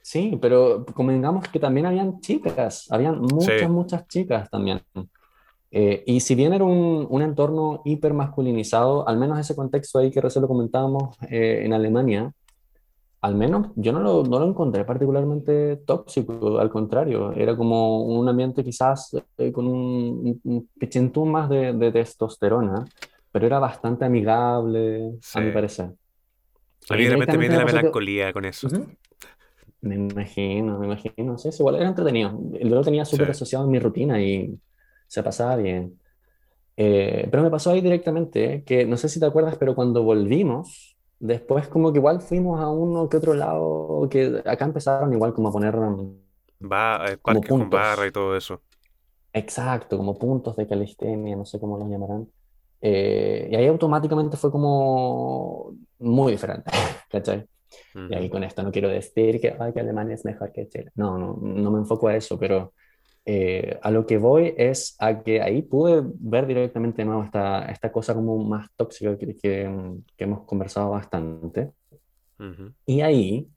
sí, 0.01 0.37
pero 0.41 0.85
convengamos 0.85 1.47
que 1.49 1.59
también 1.59 1.85
habían 1.85 2.19
chicas, 2.21 2.87
habían 2.91 3.19
muchas, 3.19 3.59
Sí. 3.59 3.67
muchas 3.67 4.07
chicas 4.07 4.49
también. 4.49 4.81
Eh, 5.71 6.03
y 6.05 6.19
si 6.19 6.35
bien 6.35 6.53
era 6.53 6.63
un, 6.65 7.07
un 7.09 7.21
entorno 7.23 7.81
hiper 7.85 8.13
masculinizado, 8.13 9.07
al 9.07 9.17
menos 9.17 9.39
ese 9.39 9.55
contexto 9.55 9.99
ahí 9.99 10.11
que 10.11 10.21
recién 10.21 10.41
lo 10.43 10.47
comentábamos 10.47 11.17
eh, 11.29 11.61
en 11.65 11.73
Alemania, 11.73 12.31
Al 13.21 13.35
menos 13.35 13.67
yo 13.77 13.93
no 13.93 13.99
lo, 14.01 14.23
no 14.23 14.37
lo 14.39 14.45
encontré 14.49 14.83
particularmente 14.85 15.77
tóxico, 15.85 16.59
al 16.59 16.69
contrario, 16.69 17.31
era 17.33 17.55
como 17.55 18.03
un 18.03 18.27
ambiente 18.27 18.63
quizás 18.65 19.15
eh, 19.37 19.51
con 19.53 19.65
un, 19.67 19.79
un, 20.25 20.41
un 20.43 20.69
pichintún 20.77 21.31
más 21.31 21.49
de, 21.49 21.71
de 21.73 21.91
testosterona, 21.93 22.83
pero 23.31 23.45
era 23.45 23.59
bastante 23.59 24.03
amigable, 24.05 25.13
a 25.35 25.39
mi 25.41 25.47
Sí. 25.47 25.53
parecer. 25.53 25.93
A 26.89 26.95
mí 26.97 27.03
de 27.03 27.09
repente 27.11 27.37
me 27.37 27.43
viene 27.43 27.57
me 27.57 27.59
la 27.59 27.65
pasó 27.65 27.79
que... 27.79 27.87
melancolía 27.87 28.33
con 28.33 28.45
eso. 28.45 28.69
Ujú. 28.69 28.97
Me 29.81 29.95
imagino, 29.95 30.79
me 30.79 30.85
imagino, 30.87 31.37
sí, 31.37 31.49
es 31.49 31.59
igual 31.59 31.75
era 31.75 31.87
entretenido. 31.89 32.39
Yo 32.53 32.69
lo 32.75 32.83
tenía 32.83 33.05
Sí. 33.05 33.23
súper 33.23 33.31
asociado 33.31 33.65
en 33.65 33.71
mi 33.71 33.79
rutina 33.79 34.21
y 34.21 34.59
se 35.07 35.23
pasaba 35.23 35.57
bien. 35.57 35.99
Eh, 36.77 37.27
pero 37.31 37.43
me 37.43 37.51
pasó 37.51 37.71
ahí 37.71 37.81
directamente, 37.81 38.55
eh, 38.55 38.63
que 38.65 38.85
no 38.85 38.97
sé 38.97 39.09
si 39.09 39.19
te 39.19 39.27
acuerdas, 39.27 39.57
pero 39.57 39.75
cuando 39.75 40.03
volvimos, 40.03 40.97
después 41.19 41.67
como 41.69 41.93
que 41.93 41.99
igual 41.99 42.21
fuimos 42.21 42.59
a 42.61 42.69
uno 42.69 43.09
que 43.09 43.17
otro 43.17 43.33
lado, 43.35 44.07
que 44.11 44.41
acá 44.45 44.65
empezaron 44.65 45.13
igual 45.13 45.33
como 45.33 45.49
a 45.49 45.51
poner 45.53 45.75
Va, 46.71 47.11
eh, 47.11 47.17
como 47.21 47.43
parques 47.43 47.53
con 47.53 47.69
barra 47.69 48.07
y 48.07 48.11
puntos, 48.11 48.11
todo 48.11 48.35
eso. 48.35 48.63
exacto, 49.33 49.97
como 49.97 50.17
puntos 50.17 50.55
de 50.55 50.67
calistenia, 50.67 51.35
no 51.35 51.45
sé 51.45 51.59
cómo 51.59 51.77
los 51.77 51.89
llamarán. 51.89 52.29
Eh, 52.85 53.47
y 53.49 53.55
ahí 53.55 53.65
automáticamente 53.67 54.35
fue 54.35 54.51
como 54.51 55.73
muy 55.99 56.33
diferente, 56.33 56.69
¿cachai? 57.09 57.45
Y 58.09 58.13
ahí 58.13 58.29
con 58.29 58.43
esto 58.43 58.61
no 58.61 58.71
quiero 58.71 58.89
decir 58.89 59.39
que, 59.39 59.55
ay, 59.57 59.71
que 59.71 59.79
Alemania 59.79 60.15
es 60.15 60.25
mejor 60.25 60.51
que 60.51 60.67
Chile. 60.67 60.91
No, 60.95 61.17
no, 61.17 61.39
no 61.41 61.71
me 61.71 61.79
enfoco 61.79 62.09
a 62.09 62.15
eso, 62.15 62.37
pero 62.37 62.73
eh, 63.25 63.79
a 63.81 63.89
lo 63.89 64.05
que 64.05 64.17
voy 64.17 64.53
es 64.57 64.97
a 64.99 65.23
que 65.23 65.41
ahí 65.41 65.61
pude 65.61 66.03
ver 66.03 66.45
directamente 66.45 67.03
de 67.03 67.05
nuevo 67.05 67.23
esta, 67.23 67.71
esta 67.71 67.89
cosa 67.89 68.13
como 68.13 68.37
más 68.43 68.67
tóxica 68.75 69.17
que, 69.17 69.37
que, 69.37 69.95
que 70.17 70.23
hemos 70.25 70.45
conversado 70.45 70.89
bastante. 70.89 71.71
Ujú. 72.37 72.73
Y 72.85 72.99
ahí, 72.99 73.47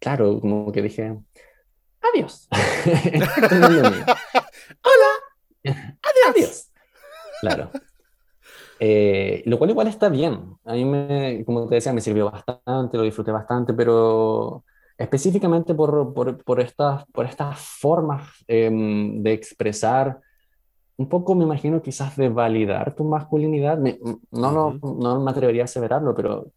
claro, 0.00 0.40
como 0.40 0.72
que 0.72 0.80
dije, 0.80 1.18
adiós, 2.00 2.48
¡Hola! 4.82 5.12
¡Adiós! 5.64 6.30
adiós. 6.30 6.70
Claro. 7.42 7.70
Eh, 8.82 9.42
lo 9.46 9.58
cual 9.58 9.70
igual 9.70 9.88
está 9.88 10.08
bien. 10.08 10.54
A 10.64 10.74
mí, 10.74 10.84
me, 10.86 11.44
como 11.44 11.68
te 11.68 11.76
decía, 11.76 11.92
me 11.92 12.00
sirvió 12.00 12.30
bastante, 12.30 12.96
lo 12.98 13.02
disfruté 13.04 13.30
bastante, 13.32 13.74
pero 13.74 14.64
específicamente 14.98 15.74
por, 15.74 16.14
por, 16.14 16.42
por 16.44 16.60
estas, 16.60 17.04
por 17.12 17.26
estas 17.26 17.60
formas 17.60 18.28
eh, 18.48 18.70
de 18.72 19.32
expresar, 19.32 20.20
un 20.96 21.08
poco 21.08 21.34
me 21.34 21.44
imagino 21.44 21.82
quizás 21.82 22.16
de 22.16 22.28
validar 22.28 22.94
tu 22.94 23.04
masculinidad. 23.04 23.78
Me- 23.78 23.98
no, 24.30 24.52
no, 24.52 24.78
no 24.82 25.20
me 25.20 25.30
atrevería 25.30 25.62
a 25.62 25.64
aseverarlo, 25.66 26.14
pero 26.14 26.52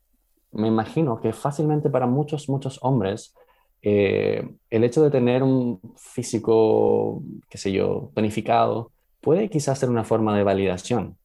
me 0.51 0.67
imagino 0.69 1.19
que 1.21 1.34
fácilmente 1.34 1.89
para 1.89 2.07
muchos, 2.07 2.49
muchos 2.49 2.80
hombres, 2.84 3.36
eh, 3.84 4.47
el 4.69 4.84
hecho 4.86 5.03
de 5.03 5.11
tener 5.11 5.43
un 5.43 5.82
físico, 5.97 7.24
qué 7.49 7.57
sé 7.59 7.71
yo, 7.74 8.11
tonificado, 8.15 8.91
puede 9.21 9.49
quizás 9.49 9.80
ser 9.80 9.89
una 9.89 10.03
forma 10.05 10.38
de 10.38 10.43
validación. 10.43 11.17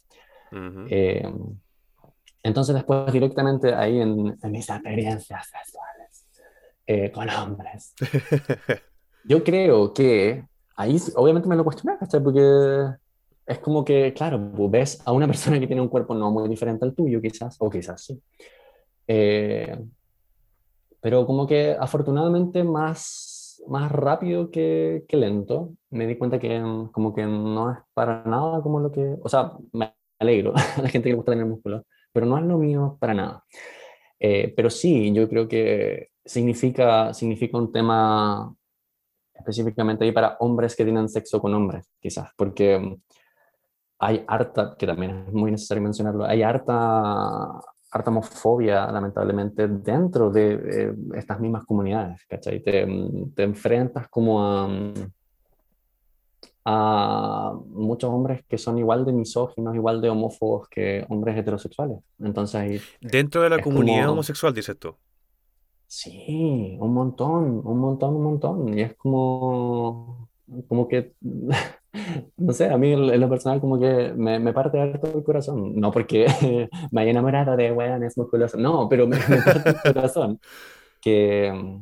Ujú. 0.53 0.87
Eh, 0.91 1.33
entonces 2.43 2.75
después 2.75 3.13
directamente 3.13 3.75
ahí 3.75 4.01
en, 4.01 4.39
en 4.43 4.51
mis 4.51 4.69
experiencias 4.69 5.49
sexuales 5.49 6.27
eh, 6.87 7.11
con 7.11 7.29
hombres, 7.29 7.95
yo 9.25 9.45
creo 9.45 9.93
que 9.93 10.45
ahí 10.77 10.97
obviamente 11.17 11.49
me 11.49 11.57
lo 11.57 11.65
cuestioné, 11.65 11.99
¿cachai? 11.99 12.23
Porque 12.23 12.41
es 13.47 13.59
como 13.59 13.85
que, 13.85 14.13
claro, 14.15 14.53
pues, 14.55 14.71
ves 14.71 15.03
a 15.05 15.13
una 15.13 15.27
persona 15.27 15.59
que 15.59 15.67
tiene 15.67 15.83
un 15.83 15.89
cuerpo 15.89 16.15
no 16.15 16.31
muy 16.31 16.49
diferente 16.49 16.85
al 16.85 16.95
tuyo 16.95 17.21
quizás, 17.21 17.57
o 17.59 17.69
quizás 17.69 18.05
sí. 18.05 18.23
Eh, 19.07 19.79
pero 21.01 21.27
como 21.27 21.47
que 21.47 21.77
afortunadamente 21.79 22.63
más, 22.65 23.63
más 23.69 23.91
rápido 23.91 24.51
que, 24.51 25.05
que 25.09 25.17
lento, 25.17 25.71
me 25.91 26.07
di 26.07 26.17
cuenta 26.17 26.39
que 26.39 26.61
mm, 26.61 26.89
como 26.93 27.15
que 27.15 27.25
no 27.25 27.73
es 27.73 27.79
para 27.95 28.23
nada 28.25 28.61
como 28.63 28.81
lo 28.81 28.91
que, 28.91 29.17
o 29.23 29.29
sea, 29.29 29.53
me 29.73 29.95
alegro 30.19 30.55
a 30.77 30.83
la 30.83 30.89
gente 30.89 31.05
que 31.05 31.11
le 31.11 31.17
gusta 31.17 31.33
tener 31.33 31.47
músculo, 31.47 31.85
pero 32.13 32.27
no 32.27 32.39
es 32.39 32.45
lo 32.45 32.59
mío 32.59 32.97
para 33.01 33.15
nada. 33.15 33.45
Eh, 34.21 34.53
pero 34.57 34.71
sí, 34.71 35.13
yo 35.13 35.29
creo 35.29 35.47
que 35.47 36.09
significa, 36.25 37.15
significa 37.15 37.57
un 37.57 37.73
tema 37.73 38.55
específicamente 39.33 40.05
ahí 40.05 40.13
para 40.13 40.37
hombres 40.41 40.75
que 40.75 40.85
tienen 40.85 41.09
sexo 41.09 41.41
con 41.41 41.55
hombres, 41.55 41.89
quizás, 42.01 42.31
porque 42.37 42.79
mm, 42.79 42.97
hay 44.01 44.25
harta, 44.27 44.77
que 44.79 44.87
también 44.87 45.25
es 45.29 45.33
muy 45.33 45.51
necesario 45.51 45.83
mencionarlo, 45.83 46.25
hay 46.25 46.43
harta, 46.43 47.61
harta 47.91 48.11
homofobia, 48.11 48.91
lamentablemente, 48.91 49.69
dentro 49.69 50.31
de 50.31 50.53
eh, 50.53 50.95
estas 51.15 51.41
mismas 51.41 51.65
comunidades, 51.65 52.25
¿cachai? 52.27 52.61
Te, 52.63 52.85
mm, 52.87 53.35
te 53.35 53.45
enfrentas 53.45 54.09
como 54.09 54.43
a, 54.45 54.69
mm, 54.69 54.93
a 56.71 57.55
muchos 57.71 58.11
hombres 58.11 58.43
que 58.47 58.59
son 58.59 58.77
igual 58.77 59.07
de 59.07 59.13
misóginos, 59.13 59.75
igual 59.75 60.03
de 60.03 60.11
homófobos 60.11 60.69
que 60.69 61.07
hombres 61.09 61.39
heterosexuales. 61.39 61.97
Entonces 62.19 62.83
Dentro 63.01 63.41
de 63.41 63.49
la 63.49 63.63
comunidad 63.63 64.11
homosexual, 64.11 64.53
dices 64.53 64.79
tú. 64.79 64.95
Sí, 65.87 66.77
un 66.79 66.93
montón, 66.93 67.63
un 67.65 67.79
montón, 67.79 68.17
un 68.17 68.23
montón. 68.23 68.79
Y 68.79 68.83
es 68.83 68.95
como, 68.97 70.29
como 70.69 70.87
que, 70.89 71.15
no 72.37 72.53
sé, 72.53 72.69
a 72.69 72.77
mí 72.77 72.93
en 72.93 73.19
lo 73.21 73.31
personal 73.31 73.63
como 73.63 73.81
que 73.81 74.13
me, 74.15 74.39
me 74.39 74.53
parte 74.53 74.79
todo 75.01 75.17
el 75.17 75.25
corazón. 75.25 75.75
No 75.75 75.91
porque 75.91 76.27
me 76.93 77.01
haya 77.01 77.13
enamorado 77.13 77.57
de 77.57 77.73
weones 77.73 78.19
musculosos, 78.19 78.61
no, 78.61 78.91
pero 78.91 79.07
me, 79.07 79.17
me 79.27 79.41
parte 79.41 79.71
el 79.71 79.95
corazón. 79.95 80.39
Que, 81.01 81.81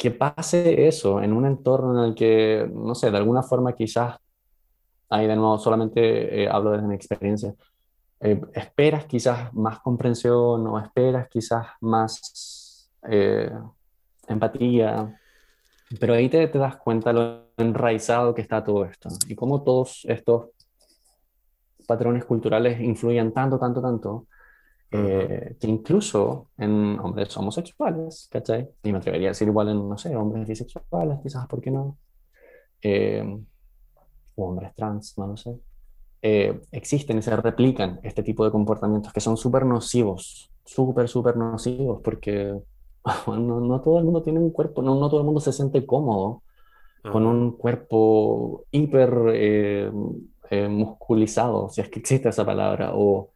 que 0.00 0.10
pase 0.10 0.88
eso 0.88 1.20
en 1.20 1.34
un 1.34 1.44
entorno 1.44 2.02
en 2.02 2.08
el 2.08 2.14
que, 2.14 2.66
no 2.72 2.94
sé, 2.94 3.10
de 3.10 3.18
alguna 3.18 3.42
forma 3.42 3.74
quizás, 3.74 4.16
ahí 5.10 5.26
de 5.26 5.36
nuevo 5.36 5.58
solamente 5.58 6.42
eh, 6.42 6.48
hablo 6.48 6.70
desde 6.70 6.86
mi 6.86 6.94
experiencia, 6.94 7.54
eh, 8.18 8.40
esperas 8.54 9.04
quizás 9.04 9.52
más 9.52 9.80
comprensión 9.80 10.66
o 10.66 10.78
esperas 10.78 11.28
quizás 11.28 11.66
más 11.82 12.88
eh, 13.10 13.52
empatía, 14.26 15.20
pero 16.00 16.14
ahí 16.14 16.30
te, 16.30 16.48
te, 16.48 16.58
das 16.58 16.78
cuenta 16.78 17.12
lo 17.12 17.50
enraizado 17.58 18.34
que 18.34 18.40
está 18.40 18.64
todo 18.64 18.86
esto 18.86 19.10
y 19.28 19.34
cómo 19.34 19.62
todos 19.62 20.06
estos 20.08 20.46
patrones 21.86 22.24
culturales 22.24 22.80
influyen 22.80 23.34
tanto, 23.34 23.58
tanto, 23.58 23.82
tanto 23.82 24.26
eh, 24.92 25.56
que 25.60 25.68
incluso 25.68 26.50
en 26.58 26.98
hombres 26.98 27.36
homosexuales, 27.36 28.28
¿cachai? 28.30 28.68
Y 28.82 28.90
me 28.90 28.98
atrevería 28.98 29.28
a 29.28 29.30
decir 29.30 29.46
igual 29.46 29.68
en, 29.68 29.88
no 29.88 29.96
sé, 29.96 30.16
hombres 30.16 30.48
bisexuales, 30.48 31.20
quizás, 31.22 31.46
¿por 31.46 31.60
qué 31.60 31.70
no? 31.70 31.96
Eh, 32.82 33.24
o 34.34 34.48
hombres 34.48 34.74
trans, 34.74 35.16
no 35.16 35.28
lo 35.28 35.36
sé. 35.36 35.56
Eh, 36.22 36.60
existen 36.72 37.18
y 37.18 37.22
se 37.22 37.36
replican 37.36 38.00
este 38.02 38.24
tipo 38.24 38.44
de 38.44 38.50
comportamientos 38.50 39.12
que 39.12 39.20
son 39.20 39.36
súper 39.36 39.64
nocivos, 39.64 40.50
súper, 40.64 41.08
súper 41.08 41.36
nocivos, 41.36 42.00
porque 42.02 42.52
no, 43.28 43.60
no, 43.60 43.80
todo 43.80 43.98
el 43.98 44.04
mundo 44.04 44.22
tiene 44.22 44.40
un 44.40 44.50
cuerpo, 44.50 44.82
no, 44.82 44.96
no 44.96 45.08
todo 45.08 45.20
el 45.20 45.26
mundo 45.26 45.40
se 45.40 45.52
siente 45.52 45.86
cómodo 45.86 46.42
con 47.12 47.26
un 47.26 47.52
cuerpo 47.52 48.66
hiper 48.72 49.90
musculizado, 50.68 51.70
si 51.70 51.80
es 51.80 51.88
que 51.88 52.00
existe 52.00 52.28
esa 52.28 52.44
palabra, 52.44 52.90
o 52.94 53.30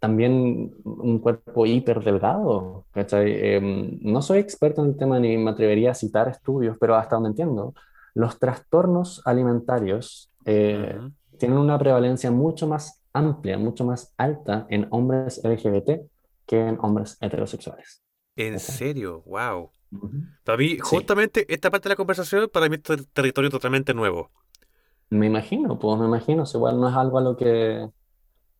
también 0.00 0.74
un 0.82 1.18
cuerpo 1.18 1.66
hiper 1.66 2.02
delgado, 2.02 2.86
em, 2.94 3.98
no 4.02 4.22
soy 4.22 4.38
experto 4.38 4.82
en 4.82 4.90
el 4.90 4.96
tema 4.96 5.20
ni 5.20 5.36
me 5.36 5.50
atrevería 5.50 5.90
a 5.92 5.94
citar 5.94 6.28
estudios, 6.28 6.76
pero 6.80 6.96
hasta 6.96 7.16
donde 7.16 7.28
entiendo, 7.28 7.74
los 8.14 8.38
trastornos 8.38 9.22
alimentarios 9.26 10.32
eh, 10.46 10.98
tienen 11.38 11.58
una 11.58 11.78
prevalencia 11.78 12.30
mucho 12.30 12.66
más 12.66 13.02
amplia, 13.12 13.58
mucho 13.58 13.84
más 13.84 14.14
alta 14.16 14.66
en 14.70 14.88
hombres 14.90 15.42
LGBT 15.44 16.00
que 16.46 16.58
en 16.58 16.78
hombres 16.80 17.18
heterosexuales. 17.20 18.02
¿En 18.36 18.58
serio? 18.58 19.22
¡Wow! 19.26 19.70
Para 20.44 20.56
mí, 20.56 20.78
justamente 20.78 21.46
esta 21.52 21.70
parte 21.70 21.88
de 21.88 21.92
la 21.92 21.96
conversación, 21.96 22.48
para 22.50 22.68
mí 22.68 22.76
es 22.76 23.08
territorio 23.12 23.50
totalmente 23.50 23.92
nuevo. 23.92 24.30
Me 25.10 25.26
imagino, 25.26 25.78
pues 25.78 25.98
me 25.98 26.06
imagino, 26.06 26.44
igual 26.54 26.80
no 26.80 26.88
es 26.88 26.94
algo 26.94 27.18
a 27.18 27.22
lo 27.22 27.36
que 27.36 27.88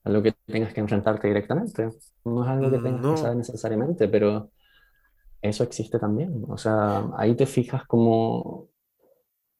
a 0.04 0.10
lo 0.10 0.22
que 0.22 0.34
tengas 0.46 0.72
que 0.72 0.80
enfrentarte 0.80 1.28
directamente. 1.28 1.88
No 2.24 2.42
es 2.42 2.48
algo 2.48 2.70
que 2.70 2.78
mm, 2.78 2.82
tengas 2.82 3.14
que 3.14 3.20
saber 3.22 3.36
necesariamente, 3.36 4.08
pero 4.08 4.50
eso 5.42 5.64
existe 5.64 5.98
también. 5.98 6.44
O 6.48 6.56
sea, 6.56 7.08
ahí 7.16 7.34
te 7.34 7.46
fijas 7.46 7.84
cómo, 7.86 8.68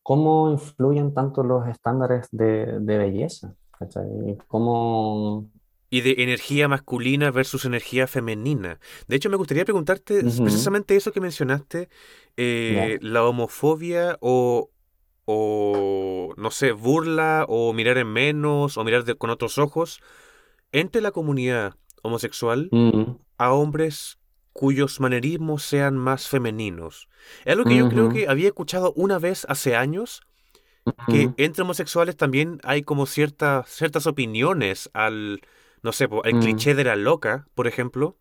cómo 0.03 0.51
influyen 0.51 1.15
tanto 1.15 1.43
los 1.43 1.67
estándares 1.69 2.29
de, 2.33 2.79
de 2.81 2.99
belleza. 2.99 3.55
Y 4.27 4.37
cómo... 4.47 5.49
Y 5.93 6.03
de 6.03 6.23
energía 6.23 6.69
masculina 6.69 7.33
versus 7.33 7.65
energía 7.65 8.07
femenina. 8.07 8.79
De 9.09 9.17
hecho, 9.17 9.29
me 9.29 9.37
gustaría 9.37 9.65
preguntarte 9.65 10.21
precisamente 10.21 10.95
eso 10.95 11.11
que 11.11 11.21
mencionaste, 11.21 11.89
eh, 12.37 12.99
la 13.03 13.25
homofobia 13.25 14.17
o, 14.21 14.71
o, 15.25 16.33
no 16.37 16.51
sé, 16.53 16.71
burla 16.71 17.45
o 17.49 17.73
mirar 17.73 17.99
en 17.99 18.07
menos 18.07 18.77
o 18.77 18.85
mirar 18.85 19.17
con 19.17 19.31
otros 19.31 19.59
ojos 19.59 20.01
entre 20.73 21.01
la 21.01 21.11
comunidad 21.11 21.75
homosexual 22.03 22.69
mm. 22.71 23.17
a 23.39 23.53
hombres 23.53 24.19
cuyos 24.53 25.01
manerismos 25.01 25.63
sean 25.63 25.97
más 25.97 26.29
femeninos. 26.29 27.09
Es 27.45 27.53
algo 27.53 27.65
que 27.65 27.77
yo 27.77 27.89
creo 27.89 28.09
que 28.11 28.29
había 28.29 28.49
escuchado 28.49 28.93
una 28.97 29.19
vez 29.19 29.47
hace 29.49 29.77
años, 29.77 30.23
que 31.09 31.31
entre 31.37 31.63
homosexuales 31.63 32.17
también 32.17 32.59
hay 32.65 32.83
como 32.83 33.07
ciertas 33.07 33.69
ciertas 33.69 34.07
opiniones 34.07 34.91
al, 34.93 35.41
no 35.83 35.93
sé, 35.93 36.09
el 36.25 36.35
mm. 36.35 36.41
cliché 36.41 36.75
de 36.75 36.85
la 36.85 36.97
loca, 36.97 37.47
por 37.55 37.67
ejemplo. 37.67 38.17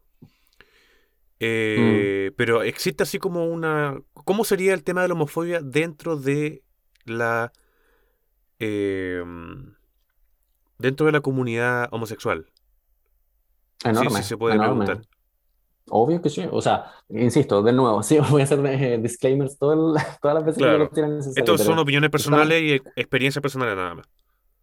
Eh, 1.40 2.30
mm. 2.32 2.36
Pero 2.36 2.64
existe 2.64 3.04
así 3.04 3.18
como 3.18 3.46
una... 3.46 4.00
¿Cómo 4.14 4.44
sería 4.44 4.74
el 4.74 4.84
tema 4.84 5.02
de 5.02 5.08
la 5.08 5.14
homofobia 5.16 5.62
dentro 5.62 6.16
de 6.16 6.64
la... 7.06 7.52
Em, 8.60 9.74
dentro 10.80 11.06
de 11.06 11.12
la 11.12 11.22
comunidad 11.22 11.88
homosexual. 11.92 12.48
Enorme. 13.84 14.18
Sí, 14.18 14.24
se 14.24 14.38
puede 14.38 14.58
preguntar. 14.58 15.02
Obvio 15.92 16.22
que 16.22 16.30
sí. 16.30 16.46
O 16.52 16.62
sea, 16.62 16.86
insisto, 17.10 17.62
de 17.62 17.74
nuevo, 17.74 18.02
sí, 18.04 18.18
voy 18.32 18.42
a 18.42 18.44
hacer 18.46 18.66
eh, 18.66 18.98
disclaimers 18.98 19.58
todo 19.58 19.96
todas 20.22 20.36
las 20.36 20.46
veces 20.46 20.64
que 20.64 20.78
lo 20.78 20.90
tienen 20.90 21.18
necesario. 21.18 21.54
Estos 21.54 21.66
son 21.66 21.78
opiniones 21.78 22.10
personales 22.10 22.62
y 22.62 22.74
experiencias 22.96 23.42
personales 23.42 23.76
nada 23.76 23.96
más. 23.96 24.08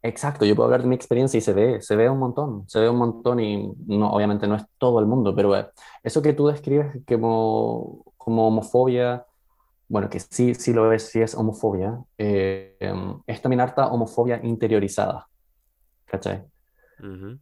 Exacto, 0.03 0.45
yo 0.45 0.55
puedo 0.55 0.67
hablar 0.67 0.83
de 0.83 0.89
mi 0.89 0.95
experiencia 0.95 1.37
y 1.39 1.41
se 1.41 1.53
ve, 1.53 1.83
se 1.83 1.97
ve 1.97 2.09
un 2.09 2.19
montón, 2.19 2.69
se 2.69 2.79
ve 2.79 2.89
un 2.89 2.97
montón 2.97 3.41
y 3.41 3.73
no, 3.87 4.11
obviamente 4.11 4.47
no 4.47 4.55
es 4.55 4.63
todo 4.79 5.01
el 5.01 5.07
mundo, 5.07 5.35
pero 5.35 5.57
eh, 5.57 5.67
eso 6.05 6.23
que 6.23 6.33
tú 6.33 6.47
describes 6.47 6.99
como, 7.09 8.05
como 8.17 8.47
homofobia, 8.47 9.27
bueno, 9.89 10.09
que 10.09 10.21
sí, 10.21 10.55
sí 10.55 10.73
lo 10.73 10.93
es, 10.93 11.09
sí 11.09 11.21
es 11.21 11.35
homofobia, 11.35 11.99
eh, 12.19 12.77
em, 12.79 13.21
es 13.27 13.43
también 13.43 13.61
harta 13.61 13.89
homofobia 13.89 14.39
interiorizada. 14.45 15.27
¿Cachai? 16.07 16.45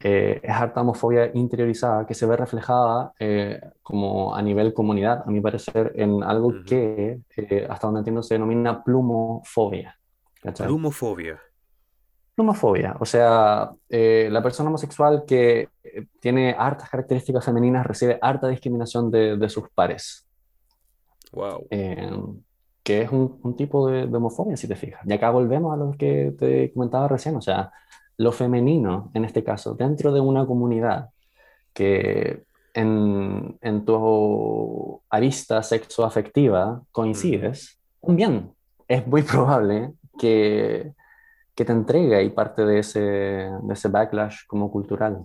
Eh, 0.01 0.41
es 0.43 0.51
harta 0.51 0.81
homofobia 0.81 1.31
interiorizada 1.33 2.07
que 2.07 2.15
se 2.15 2.27
ve 2.27 2.37
reflejada 2.37 3.13
eh, 3.21 3.61
como 3.83 4.35
a 4.35 4.43
nivel 4.43 4.75
comunidad, 4.75 5.23
a 5.25 5.31
mi 5.31 5.41
parecer, 5.41 5.93
en 5.95 6.25
algo 6.25 6.53
que, 6.67 7.21
eh, 7.37 7.67
hasta 7.71 7.87
donde 7.87 8.01
entiendo, 8.01 8.23
se 8.23 8.35
denomina 8.35 8.83
plumofobia. 8.83 9.97
¿cachai? 10.43 10.67
Plumofobia. 10.67 11.41
Plumofobia, 12.35 12.97
o 12.99 13.05
sea, 13.05 13.71
la 13.89 14.43
persona 14.43 14.69
homosexual 14.69 15.23
que 15.25 15.69
tiene 16.19 16.57
hartas 16.59 16.91
características 16.91 17.45
femeninas 17.45 17.87
recibe 17.87 18.19
harta 18.21 18.49
discriminación 18.49 19.09
de, 19.09 19.37
de 19.37 19.49
sus 19.49 19.69
pares. 19.71 20.27
Wow. 21.31 21.67
que 22.83 23.03
es 23.03 23.11
un, 23.11 23.41
un 23.43 23.57
tipo 23.57 23.89
de, 23.89 24.07
de, 24.07 24.17
homofobia, 24.17 24.57
si 24.57 24.67
te 24.67 24.75
fijas. 24.75 25.01
Y 25.07 25.13
acá 25.13 25.31
volvemos 25.31 25.73
a 25.73 25.77
lo 25.77 25.93
que 25.93 26.35
te 26.37 26.73
comentaba 26.73 27.07
recién, 27.07 27.37
o 27.37 27.41
sea, 27.41 27.73
lo 28.17 28.33
femenino, 28.33 29.11
en 29.15 29.25
este 29.25 29.43
caso, 29.43 29.75
dentro 29.75 30.13
de 30.13 30.21
una 30.21 30.47
comunidad 30.47 31.11
que 31.73 32.45
en, 32.75 33.59
en 33.61 33.85
tu 33.85 35.01
arista 35.11 35.63
sexoafectiva 35.63 36.83
coincides, 36.93 37.79
también 38.01 38.53
es 38.89 39.07
muy 39.07 39.23
probable 39.33 39.93
que, 40.19 40.93
que 41.55 41.65
te 41.65 41.73
entregue 41.73 42.23
y 42.23 42.31
parte 42.31 42.65
de 42.65 42.79
ese, 42.81 43.01
de 43.01 43.73
ese 43.73 43.89
backlash 43.89 44.47
como 44.47 44.71
cultural 44.71 45.25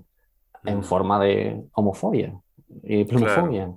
en 0.66 0.84
forma 0.84 1.20
de 1.20 1.64
homofobia 1.74 2.40
y 2.84 3.06
plumofobia. 3.06 3.72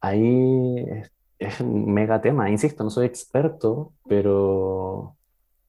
Ahí 0.00 0.84
es, 0.88 1.12
es, 1.38 1.60
un 1.60 1.92
mega 1.92 2.20
tema. 2.20 2.50
Insisto, 2.50 2.84
no 2.84 2.90
soy 2.90 3.06
experto, 3.06 3.92
pero 4.08 5.16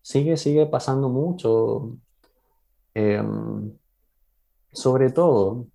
sigue, 0.02 0.38
sigue 0.38 0.66
pasando 0.66 1.10
mucho, 1.10 1.98
em, 2.94 3.72
sobre 4.72 5.12
todo 5.12 5.68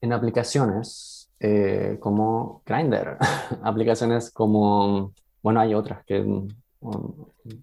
en 0.00 0.12
aplicaciones 0.12 1.30
eh, 1.40 1.96
como 2.00 2.62
Grindr, 2.66 3.16
aplicaciones 3.62 4.30
como, 4.30 5.12
bueno, 5.42 5.60
hay 5.60 5.74
otras 5.74 6.04
que 6.04 6.20
mm, 6.20 6.48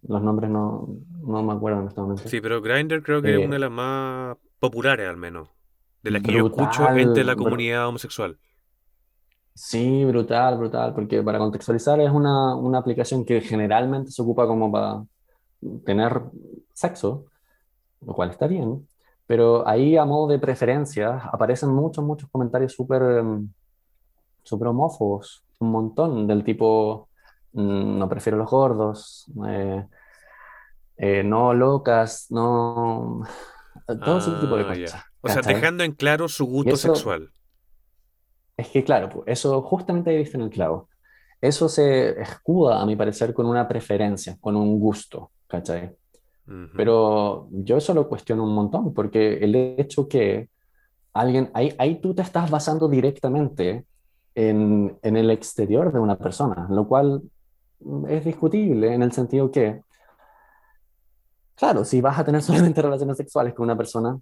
los 0.07 0.21
nombres 0.21 0.49
no, 0.49 0.87
no, 1.21 1.43
me 1.43 1.53
acuerdo 1.53 1.81
en 1.81 1.87
este 1.87 2.01
momento. 2.01 2.27
Sí, 2.27 2.41
pero 2.41 2.61
Grindr 2.61 3.01
creo 3.03 3.21
que 3.21 3.33
es 3.33 3.39
eh, 3.41 3.45
una 3.45 3.55
de 3.55 3.59
las 3.59 3.71
más 3.71 4.37
populares 4.59 5.07
al 5.07 5.17
menos, 5.17 5.49
de 6.03 6.11
las 6.11 6.21
que 6.21 6.33
yo 6.33 6.47
escucho 6.47 6.89
entre 6.89 7.23
la 7.23 7.35
comunidad 7.35 7.87
homosexual. 7.87 8.37
Sí, 9.53 10.03
brutal, 10.03 10.57
brutal, 10.57 10.93
porque 10.93 11.23
para 11.23 11.39
contextualizar 11.39 11.99
es 12.01 12.11
una, 12.11 12.55
una 12.55 12.79
aplicación 12.79 13.23
que 13.23 13.39
generalmente 13.39 14.11
se 14.11 14.21
ocupa 14.21 14.45
como 14.45 14.69
para 14.69 15.01
tener 15.85 16.21
sexo, 16.73 17.25
lo 18.01 18.13
cual 18.13 18.29
está 18.31 18.47
bien, 18.47 18.87
pero 19.25 19.67
ahí 19.67 19.97
a 19.97 20.05
modo 20.05 20.27
de 20.27 20.39
preferencia 20.39 21.17
aparecen 21.31 21.69
muchos, 21.73 22.03
muchos 22.03 22.29
comentarios 22.29 22.73
súper 22.73 23.01
em, 23.19 23.49
super 24.43 24.67
homófobos, 24.69 25.43
un 25.59 25.71
montón 25.71 26.27
del 26.27 26.43
tipo, 26.43 27.09
mm, 27.53 27.97
no 27.99 28.07
prefiero 28.09 28.37
los 28.37 28.49
gordos, 28.49 29.25
eh, 29.47 29.85
eh, 30.97 31.23
no 31.23 31.53
locas, 31.53 32.27
no... 32.29 33.21
Todo 34.03 34.17
ese 34.19 34.31
tipo 34.33 34.55
de 34.57 34.63
Ah, 34.63 34.67
cosas. 34.67 35.05
O 35.21 35.29
sea, 35.29 35.41
dejando 35.41 35.83
en 35.83 35.93
claro 35.93 36.27
su 36.27 36.45
gusto 36.45 36.75
eso, 36.75 36.93
sexual. 36.95 37.31
es 38.57 38.69
que 38.69 38.83
claro, 38.83 39.09
pues, 39.09 39.23
eso 39.27 39.61
justamente 39.61 40.09
ahí 40.11 40.17
diste 40.17 40.37
en 40.37 40.43
el 40.43 40.49
clavo. 40.49 40.89
Eso 41.41 41.67
se 41.69 42.19
escuda, 42.21 42.81
a 42.81 42.85
mi 42.85 42.95
parecer, 42.95 43.33
con 43.33 43.45
una 43.45 43.67
preferencia, 43.67 44.37
con 44.39 44.55
un 44.55 44.79
gusto, 44.79 45.31
¿cachai? 45.47 45.95
Ujú, 46.47 46.69
Pero 46.75 47.47
yo 47.51 47.77
eso 47.77 47.93
lo 47.93 48.07
cuestiono 48.07 48.43
un 48.43 48.53
montón, 48.53 48.93
porque 48.93 49.35
el 49.37 49.55
hecho 49.55 50.07
que 50.07 50.49
alguien, 51.13 51.49
ahí, 51.53 51.73
ahí 51.77 51.95
tú 52.01 52.13
te 52.13 52.21
estás 52.21 52.51
basando 52.51 52.87
directamente 52.87 53.85
en, 54.35 54.97
en 55.01 55.17
el 55.17 55.31
exterior 55.31 55.91
de 55.91 55.99
una 55.99 56.17
persona, 56.17 56.67
lo 56.69 56.87
cual 56.87 57.23
es 58.07 58.25
discutible 58.25 58.93
en 58.93 59.03
el 59.03 59.11
sentido 59.11 59.49
que, 59.51 59.81
claro, 61.55 61.85
si 61.85 62.01
vas 62.01 62.19
a 62.19 62.25
tener 62.25 62.41
solamente 62.43 62.81
relaciones 62.81 63.17
sexuales 63.17 63.53
con 63.53 63.65
una 63.65 63.77
persona, 63.77 64.19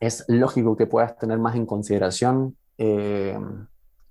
es 0.00 0.24
lógico 0.28 0.76
que 0.76 0.86
puedas 0.86 1.16
tener 1.18 1.38
más 1.38 1.56
en 1.56 1.66
consideración 1.66 2.56
eh, 2.78 3.38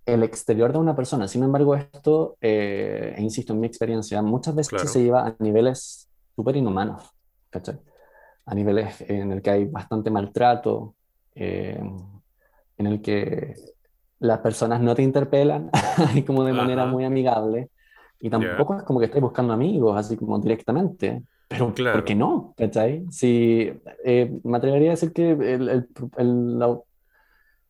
el 0.06 0.24
exterior 0.24 0.72
de 0.72 0.80
una 0.80 0.96
persona. 0.96 1.28
Sin 1.28 1.44
embargo, 1.44 1.76
esto, 1.76 2.38
eh, 2.42 3.14
e 3.18 3.22
insisto 3.22 3.54
en 3.54 3.60
mi 3.60 3.68
experiencia, 3.68 4.22
muchas 4.22 4.56
veces 4.56 4.70
claro, 4.70 4.88
se 4.88 5.04
lleva 5.04 5.28
a 5.28 5.36
niveles 5.40 6.10
súper 6.36 6.56
inhumanos, 6.58 7.10
¿cachai? 7.50 7.80
A 8.46 8.56
niveles 8.56 9.02
en 9.10 9.32
el 9.32 9.42
que 9.42 9.50
hay 9.52 9.66
bastante 9.66 10.10
maltrato, 10.12 10.96
eh, 11.36 11.80
en 12.78 12.88
el 12.88 13.02
que 13.02 13.56
las 14.20 14.40
personas 14.40 14.82
no 14.82 14.96
te 14.96 15.04
interpelan, 15.04 15.70
como 16.26 16.44
de 16.44 16.54
manera 16.54 16.84
ajá, 16.84 16.92
muy 16.92 17.06
amigable, 17.06 17.70
y 18.20 18.30
tampoco 18.30 18.78
es 18.78 18.84
como 18.84 19.00
que 19.00 19.06
estés 19.06 19.22
buscando 19.22 19.54
amigos, 19.54 19.98
así 19.98 20.16
como 20.18 20.40
directamente, 20.40 21.24
pero 21.48 21.68
¿por 21.68 21.74
qué 21.76 22.16
claro, 22.16 22.16
no? 22.16 22.54
¿Cachai? 22.58 23.06
Si, 23.12 23.72
eh, 24.06 24.40
me 24.44 24.58
atrevería 24.58 24.90
a 24.90 24.92
decir 24.92 25.14
que 25.14 25.32
el, 25.32 25.70
el, 25.70 25.88
el, 26.18 26.60
la- 26.60 26.80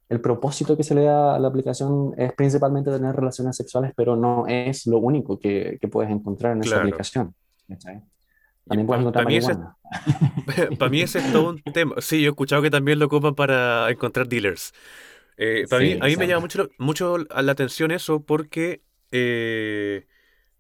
el 0.10 0.22
propósito 0.22 0.78
que 0.78 0.84
se 0.84 0.94
le 0.96 1.04
da 1.06 1.36
a 1.36 1.40
la 1.40 1.48
aplicación 1.48 2.14
es 2.18 2.34
principalmente 2.34 2.92
tener 2.92 3.16
relaciones 3.16 3.56
sexuales, 3.56 3.94
pero 3.96 4.16
no 4.16 4.46
es 4.48 4.86
lo 4.86 5.00
único 5.00 5.40
que, 5.40 5.78
que 5.82 5.88
puedes 5.88 6.12
encontrar 6.12 6.54
en 6.56 6.62
esa 6.62 6.72
claro. 6.72 6.88
aplicación. 6.88 7.34
¿cachai? 7.68 8.02
También 8.68 8.88
puedes 8.88 9.02
encontrar 9.02 9.26
para 9.26 9.30
mí 9.30 9.38
ese, 9.38 9.56
para 10.78 10.90
mí 10.90 11.02
ese 11.02 11.20
es 11.20 11.32
todo 11.32 11.50
un 11.50 11.62
tema. 11.74 11.96
Sí, 12.00 12.22
yo 12.22 12.28
he 12.28 12.32
escuchado 12.32 12.62
que 12.62 12.70
también 12.70 13.00
lo 13.00 13.06
ocupan 13.06 13.36
para 13.36 13.90
encontrar 13.90 14.28
dealers. 14.28 14.74
Eh, 15.38 15.66
para 15.70 15.84
mí, 15.84 15.98
a 16.00 16.06
mí 16.06 16.16
me 16.16 16.28
llama 16.28 16.42
mucho, 16.42 16.70
mucho 16.78 17.18
la 17.18 17.52
atención 17.52 17.92
eso 17.92 18.24
porque 18.24 18.84
eh, 19.12 20.06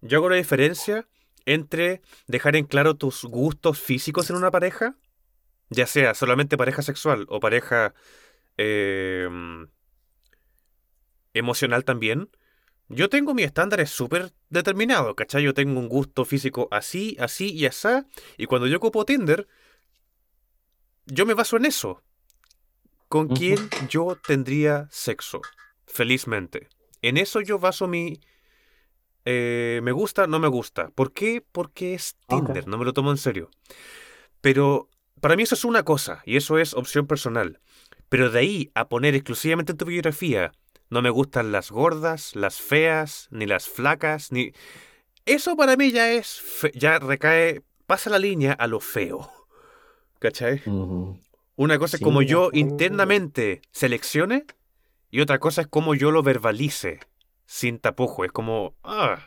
yo 0.01 0.18
hago 0.18 0.30
la 0.30 0.36
diferencia 0.36 1.08
entre 1.45 2.01
dejar 2.28 2.56
en 2.56 2.66
claro 2.66 2.95
tus 2.95 3.24
gustos 3.24 3.80
físicos 3.80 4.30
en 4.30 4.36
una 4.36 4.51
pareja, 4.51 4.95
ya 5.70 5.86
sea 5.86 6.14
solamente 6.14 6.58
pareja 6.58 6.82
sexual 6.82 7.26
o 7.30 7.39
pareja 7.39 7.93
eh, 8.58 9.30
emocional 11.34 11.84
también. 11.86 12.30
Yo 12.89 13.09
tengo 13.09 13.34
mis 13.34 13.45
estándares 13.45 13.89
súper 13.89 14.34
determinados, 14.49 15.15
¿cachai? 15.15 15.43
Yo 15.43 15.53
tengo 15.53 15.79
un 15.79 15.89
gusto 15.89 16.25
físico 16.25 16.67
así, 16.71 17.15
así 17.19 17.51
y 17.51 17.65
así. 17.65 17.88
Y 18.38 18.45
cuando 18.45 18.67
yo 18.67 18.77
ocupo 18.77 19.05
Tinder, 19.05 19.47
yo 21.05 21.25
me 21.25 21.34
baso 21.34 21.57
en 21.57 21.65
eso. 21.65 22.01
¿Con 23.07 23.27
quién 23.27 23.69
yo 23.89 24.17
tendría 24.25 24.88
sexo? 24.91 25.41
Felizmente. 25.86 26.69
En 27.01 27.17
eso 27.17 27.41
yo 27.41 27.59
baso 27.59 27.88
mi... 27.88 28.19
eh, 29.25 29.81
me 29.84 29.91
gusta, 29.91 30.27
no 30.27 30.39
me 30.39 30.47
gusta. 30.47 30.89
¿Por 30.89 31.13
qué? 31.13 31.45
Porque 31.51 31.93
es 31.93 32.17
Tinder, 32.27 32.67
no 32.67 32.77
me 32.77 32.86
lo 32.86 32.93
tomo 32.93 33.11
en 33.11 33.17
serio. 33.17 33.49
Pero 34.41 34.89
para 35.21 35.36
mí 35.36 35.43
eso 35.43 35.55
es 35.55 35.63
una 35.63 35.84
cosa, 35.84 36.21
y 36.25 36.38
eso 36.38 36.57
es 36.57 36.73
opción 36.73 37.07
personal. 37.07 37.59
Pero 38.09 38.29
de 38.29 38.39
ahí 38.39 38.71
a 38.75 38.89
poner 38.89 39.15
exclusivamente 39.15 39.71
en 39.71 39.77
tu 39.77 39.86
biografía, 39.86 40.51
no 40.93 41.03
me 41.03 41.11
gustan 41.11 41.51
las 41.53 41.71
gordas, 41.71 42.35
las 42.35 42.61
feas, 42.61 43.27
ni 43.31 43.47
las 43.47 43.67
flacas, 43.69 44.31
ni... 44.31 44.53
Eso 45.25 45.57
para 45.57 45.77
mí 45.77 45.91
ya 45.91 46.11
es... 46.13 46.41
fe- 46.41 46.71
ya 46.75 46.99
recae... 46.99 47.63
pasa 47.87 48.09
la 48.11 48.19
línea 48.19 48.53
a 48.53 48.67
lo 48.67 48.79
feo. 48.81 49.31
¿Cachai? 50.19 50.61
Ujú. 50.65 51.17
Una 51.55 51.79
cosa 51.79 51.97
es 51.97 52.01
como 52.03 52.21
Sí, 52.21 52.23
yo 52.23 52.49
internamente 52.53 53.61
seleccione 53.71 54.45
y 55.11 55.21
otra 55.21 55.39
cosa 55.39 55.61
es 55.61 55.67
como 55.67 55.95
yo 55.95 56.11
lo 56.11 56.23
verbalice 56.23 56.99
sin 57.47 57.79
tapujo. 57.79 58.25
Es 58.25 58.31
como, 58.33 58.75
ah, 58.83 59.19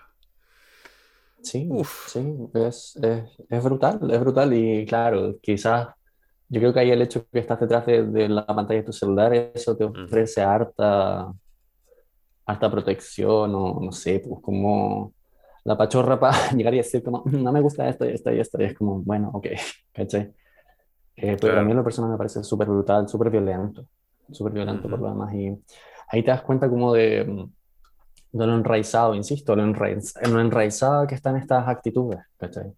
Sí, 1.42 1.68
uff, 1.70 2.08
sí, 2.08 2.20
es, 2.54 2.96
es, 2.96 3.22
es 3.48 3.62
brutal, 3.64 4.10
es 4.10 4.20
brutal 4.20 4.52
y 4.52 4.84
claro, 4.84 5.38
quizás 5.40 5.88
yo 6.48 6.60
creo 6.60 6.72
que 6.72 6.80
ahí 6.80 6.90
el 6.90 7.02
hecho 7.02 7.26
que 7.30 7.38
estás 7.40 7.60
detrás 7.60 7.86
de, 7.86 8.04
de 8.04 8.28
la 8.28 8.46
pantalla 8.46 8.80
de 8.80 8.86
tu 8.86 8.92
celular, 8.92 9.34
eso 9.34 9.76
te 9.76 9.84
ofrece 9.84 10.42
harta, 10.42 11.32
harta 12.46 12.70
protección 12.70 13.54
o 13.54 13.80
no 13.80 13.92
sé, 13.92 14.20
pues 14.26 14.40
como 14.42 15.14
la 15.64 15.76
pachorra 15.76 16.18
para 16.20 16.50
llegar 16.52 16.74
y 16.74 16.78
decir 16.78 17.02
como, 17.02 17.24
no 17.26 17.52
me 17.52 17.60
gusta 17.60 17.88
esto 17.88 18.06
y 18.06 18.10
esto 18.14 18.32
y 18.32 18.40
esto, 18.40 18.60
y 18.62 18.66
es 18.66 18.74
como, 18.74 19.00
bueno, 19.02 19.30
ok, 19.34 19.48
¿cachai? 19.94 20.32
Eh, 21.16 21.36
pero 21.40 21.60
a 21.60 21.64
mí 21.64 21.70
claro, 21.70 21.72
en 21.72 21.76
lo 21.78 21.84
personal 21.84 22.10
me 22.10 22.18
parece 22.18 22.44
súper 22.44 22.68
brutal, 22.68 23.08
súper 23.08 23.30
violento, 23.30 23.86
súper 24.32 24.52
violento 24.52 24.88
por 24.90 24.98
ujú, 24.98 25.02
lo 25.02 25.08
demás 25.08 25.34
y 25.34 25.48
ahí 26.10 26.22
te 26.22 26.30
das 26.30 26.42
cuenta 26.42 26.68
como 26.68 26.92
de, 26.94 27.24
mm, 27.24 27.52
de 28.38 28.46
lo 28.46 28.54
enraizado, 28.56 29.14
insisto, 29.14 29.56
lo, 29.56 29.64
enraiz, 29.64 30.14
en 30.22 30.34
lo 30.34 30.40
enraizado 30.40 31.06
que 31.06 31.14
están 31.14 31.36
estas 31.36 31.66
actitudes, 31.68 32.20
¿cachai? 32.38 32.72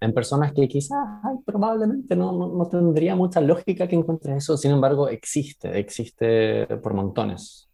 En 0.00 0.12
personas 0.14 0.52
que 0.52 0.68
quizás 0.68 0.98
ay, 1.24 1.36
probablemente 1.46 2.16
no, 2.16 2.32
no, 2.32 2.48
no 2.48 2.68
tendría 2.68 3.16
mucha 3.16 3.40
lógica 3.40 3.88
que 3.88 3.96
encuentres 3.96 4.38
eso, 4.38 4.56
sin 4.56 4.72
embargo 4.72 5.08
existe, 5.08 5.78
existe 5.78 6.66
por 6.82 6.94
montones. 6.94 7.70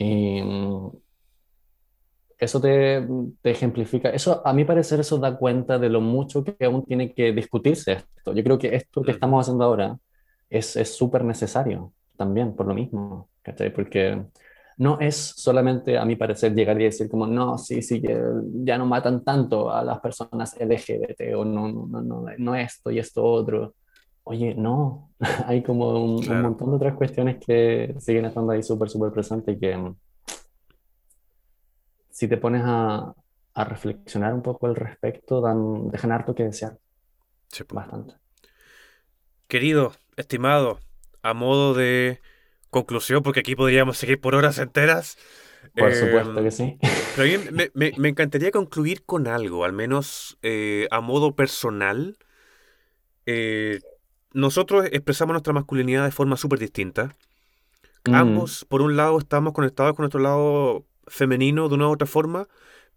Y 0.00 0.40
mm, 0.42 0.90
eso 2.38 2.60
te, 2.60 3.06
te 3.42 3.50
ejemplifica, 3.50 4.08
eso 4.08 4.40
a 4.46 4.52
mi 4.54 4.64
parecer 4.64 5.00
eso 5.00 5.18
da 5.18 5.36
cuenta 5.36 5.78
de 5.78 5.90
lo 5.90 6.00
mucho 6.00 6.42
que 6.42 6.56
aún 6.64 6.86
tiene 6.86 7.12
que 7.12 7.32
discutirse 7.32 7.92
esto. 7.92 8.32
Yo 8.32 8.42
creo 8.42 8.58
que 8.58 8.74
esto 8.74 9.02
que 9.02 9.10
estamos 9.10 9.42
haciendo 9.44 9.64
ahora 9.64 9.98
es 10.48 10.74
es 10.76 10.96
súper 10.96 11.22
necesario 11.24 11.92
también 12.16 12.54
por 12.56 12.66
lo 12.66 12.74
mismo, 12.74 13.28
¿cachai? 13.42 13.72
Porque 13.72 14.24
no 14.78 14.98
es 15.00 15.16
solamente 15.16 15.98
a 15.98 16.06
mi 16.06 16.16
parecer 16.16 16.54
llegar 16.54 16.80
y 16.80 16.84
decir 16.84 17.10
como, 17.10 17.26
no, 17.26 17.58
sí, 17.58 17.82
sí, 17.82 18.02
ya 18.64 18.78
no 18.78 18.86
matan 18.86 19.22
tanto 19.22 19.70
a 19.70 19.84
las 19.84 20.00
personas 20.00 20.58
LGBT 20.58 21.34
o 21.36 21.44
no, 21.44 21.68
no, 21.68 21.86
no, 21.86 22.00
no, 22.00 22.24
no 22.38 22.54
esto 22.54 22.90
y 22.90 22.98
esto 22.98 23.22
otro. 23.22 23.74
Oye, 24.30 24.54
no, 24.54 25.10
hay 25.46 25.60
como 25.60 26.04
un, 26.04 26.42
montón 26.42 26.70
de 26.70 26.76
otras 26.76 26.94
cuestiones 26.94 27.44
que 27.44 27.96
siguen 27.98 28.26
estando 28.26 28.52
ahí 28.52 28.62
súper, 28.62 28.88
súper 28.88 29.10
presentes 29.10 29.56
y 29.56 29.58
que 29.58 29.76
mm, 29.76 29.96
si 32.12 32.28
te 32.28 32.36
pones 32.36 32.62
a, 32.64 33.12
a 33.54 33.64
reflexionar 33.64 34.32
un 34.32 34.42
poco 34.42 34.68
al 34.68 34.76
respecto, 34.76 35.40
dan, 35.40 35.90
dejan 35.90 36.12
harto 36.12 36.32
que 36.32 36.44
desear, 36.44 36.78
sí, 37.48 37.64
bastante. 37.72 38.14
Querido, 39.48 39.94
estimado, 40.16 40.78
a 41.22 41.34
modo 41.34 41.74
de 41.74 42.20
conclusión, 42.70 43.24
porque 43.24 43.40
aquí 43.40 43.56
podríamos 43.56 43.98
seguir 43.98 44.20
por 44.20 44.36
horas 44.36 44.58
enteras, 44.58 45.18
Por 45.74 45.92
supuesto 45.92 46.40
que 46.40 46.52
sí. 46.52 46.78
pero 47.16 47.50
me, 47.52 47.72
me- 47.74 47.94
me 47.98 48.08
encantaría 48.08 48.52
concluir 48.52 49.02
con 49.04 49.26
algo, 49.26 49.64
al 49.64 49.72
menos 49.72 50.38
eh, 50.42 50.86
a 50.92 51.00
modo 51.00 51.34
personal. 51.34 52.16
Eh, 53.26 53.80
nosotros 54.32 54.86
expresamos 54.92 55.34
nuestra 55.34 55.52
masculinidad 55.52 56.04
de 56.04 56.12
forma 56.12 56.36
súper 56.36 56.58
distinta. 56.58 57.16
Mm, 58.08 58.14
ambos, 58.14 58.64
por 58.68 58.82
un 58.82 58.96
lado, 58.96 59.18
estamos 59.18 59.52
conectados 59.52 59.94
con 59.94 60.04
nuestro 60.04 60.20
lado 60.20 60.86
femenino 61.06 61.68
de 61.68 61.74
una 61.74 61.88
u 61.88 61.92
otra 61.92 62.06
forma, 62.06 62.48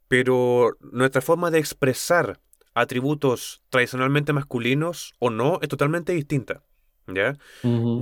pero 0.07 0.77
nuestra 0.79 1.21
forma 1.21 1.51
de 1.51 1.59
expresar 1.59 2.39
atributos 2.75 3.61
tradicionalmente 3.69 4.33
masculinos 4.33 5.13
o 5.19 5.29
no 5.29 5.59
es 5.61 5.69
totalmente 5.69 6.13
distinta. 6.13 6.61
¿Ya? 7.05 7.37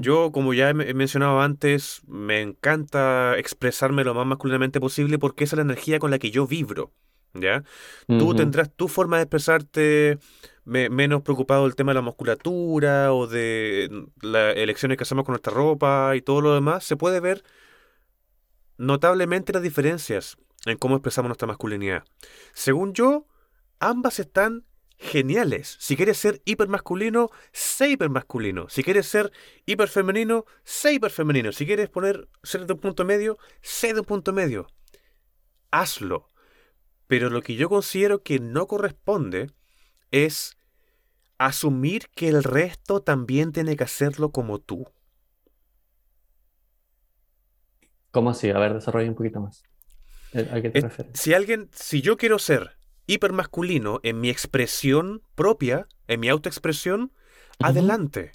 Yo, 0.01 0.31
como 0.31 0.53
ya 0.53 0.69
he 0.69 0.93
mencionado 0.93 1.41
antes, 1.41 2.03
me 2.05 2.41
encanta 2.41 3.35
expresarme 3.39 4.03
lo 4.03 4.13
más 4.13 4.27
masculinamente 4.27 4.79
posible 4.79 5.17
porque 5.17 5.45
esa 5.45 5.55
es 5.55 5.57
la 5.57 5.63
energía 5.63 5.97
con 5.97 6.11
la 6.11 6.19
que 6.19 6.29
yo 6.29 6.45
vibro. 6.45 6.91
¿Ya? 7.33 7.63
Tú 8.07 8.35
tendrás 8.35 8.69
tu 8.71 8.87
forma 8.87 9.17
de 9.17 9.23
expresarte 9.23 10.19
me- 10.65 10.89
menos 10.89 11.21
preocupado 11.23 11.63
del 11.63 11.75
tema 11.75 11.91
de 11.91 11.95
la 11.95 12.01
musculatura 12.01 13.13
o 13.13 13.27
de 13.27 13.89
las 14.21 14.55
elecciones 14.55 14.97
que 14.97 15.03
hacemos 15.03 15.25
con 15.25 15.33
nuestra 15.33 15.53
ropa 15.53 16.15
y 16.15 16.21
todo 16.21 16.41
lo 16.41 16.53
demás. 16.53 16.83
Se 16.83 16.97
puede 16.97 17.19
ver 17.19 17.43
notablemente 18.77 19.53
las 19.53 19.61
diferencias 19.61 20.37
en 20.65 20.77
cómo 20.77 20.95
expresamos 20.95 21.29
nuestra 21.29 21.47
masculinidad. 21.47 22.03
Según 22.53 22.93
yo, 22.93 23.27
ambas 23.79 24.19
están 24.19 24.65
geniales. 24.97 25.77
Si 25.79 25.95
quieres 25.95 26.17
ser 26.17 26.41
hipermasculino, 26.45 27.29
sé 27.51 27.89
hipermasculino. 27.89 28.69
Si 28.69 28.83
quieres 28.83 29.07
ser 29.07 29.31
hiperfemenino, 29.65 30.45
sé 30.63 30.93
hiperfemenino. 30.93 31.51
Si 31.51 31.65
quieres 31.65 31.89
poner 31.89 32.27
ser 32.43 32.67
de 32.67 32.73
un 32.73 32.79
punto 32.79 33.03
medio, 33.03 33.39
sé 33.61 33.93
de 33.93 34.01
un 34.01 34.05
punto 34.05 34.31
medio. 34.31 34.67
Hazlo. 35.71 36.27
Pero 37.07 37.29
lo 37.29 37.41
que 37.41 37.55
yo 37.55 37.67
considero 37.67 38.21
que 38.21 38.39
no 38.39 38.67
corresponde 38.67 39.49
es 40.11 40.57
asumir 41.37 42.09
que 42.15 42.29
el 42.29 42.43
resto 42.43 43.01
también 43.01 43.51
tiene 43.51 43.75
que 43.75 43.83
hacerlo 43.83 44.31
como 44.31 44.59
tú. 44.59 44.87
¿Cómo 48.11 48.29
así? 48.29 48.49
A 48.49 48.59
ver, 48.59 48.73
desarrolla 48.73 49.09
un 49.09 49.15
poquito 49.15 49.39
más. 49.39 49.63
Eh, 50.33 50.47
¿A 50.51 50.61
qué 50.61 50.69
te 50.69 50.81
refieres? 50.81 51.19
Si 51.19 51.33
alguien, 51.33 51.69
si 51.73 52.01
yo 52.01 52.17
quiero 52.17 52.37
ser 52.39 52.77
hipermasculino 53.07 53.99
en 54.03 54.19
mi 54.19 54.29
expresión 54.29 55.23
propia, 55.35 55.87
en 56.07 56.19
mi 56.19 56.29
autoexpresión, 56.29 57.11
adelante. 57.59 58.31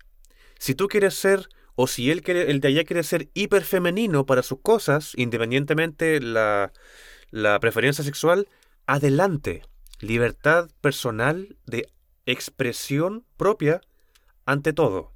Si 0.58 0.74
tú 0.74 0.88
quieres 0.88 1.14
ser, 1.14 1.48
o 1.74 1.86
si 1.86 2.10
él 2.10 2.22
quiere, 2.22 2.50
el 2.50 2.60
de 2.60 2.68
allá 2.68 2.84
quiere 2.84 3.02
ser 3.02 3.30
hiperfemenino 3.34 4.26
para 4.26 4.42
sus 4.42 4.60
cosas, 4.60 5.12
independientemente 5.16 6.20
la, 6.20 6.72
la 7.30 7.60
preferencia 7.60 8.02
sexual, 8.02 8.48
adelante. 8.86 9.62
Libertad 10.00 10.68
personal 10.80 11.56
de 11.66 11.88
expresión 12.26 13.24
propia 13.36 13.80
ante 14.44 14.72
todo. 14.72 15.12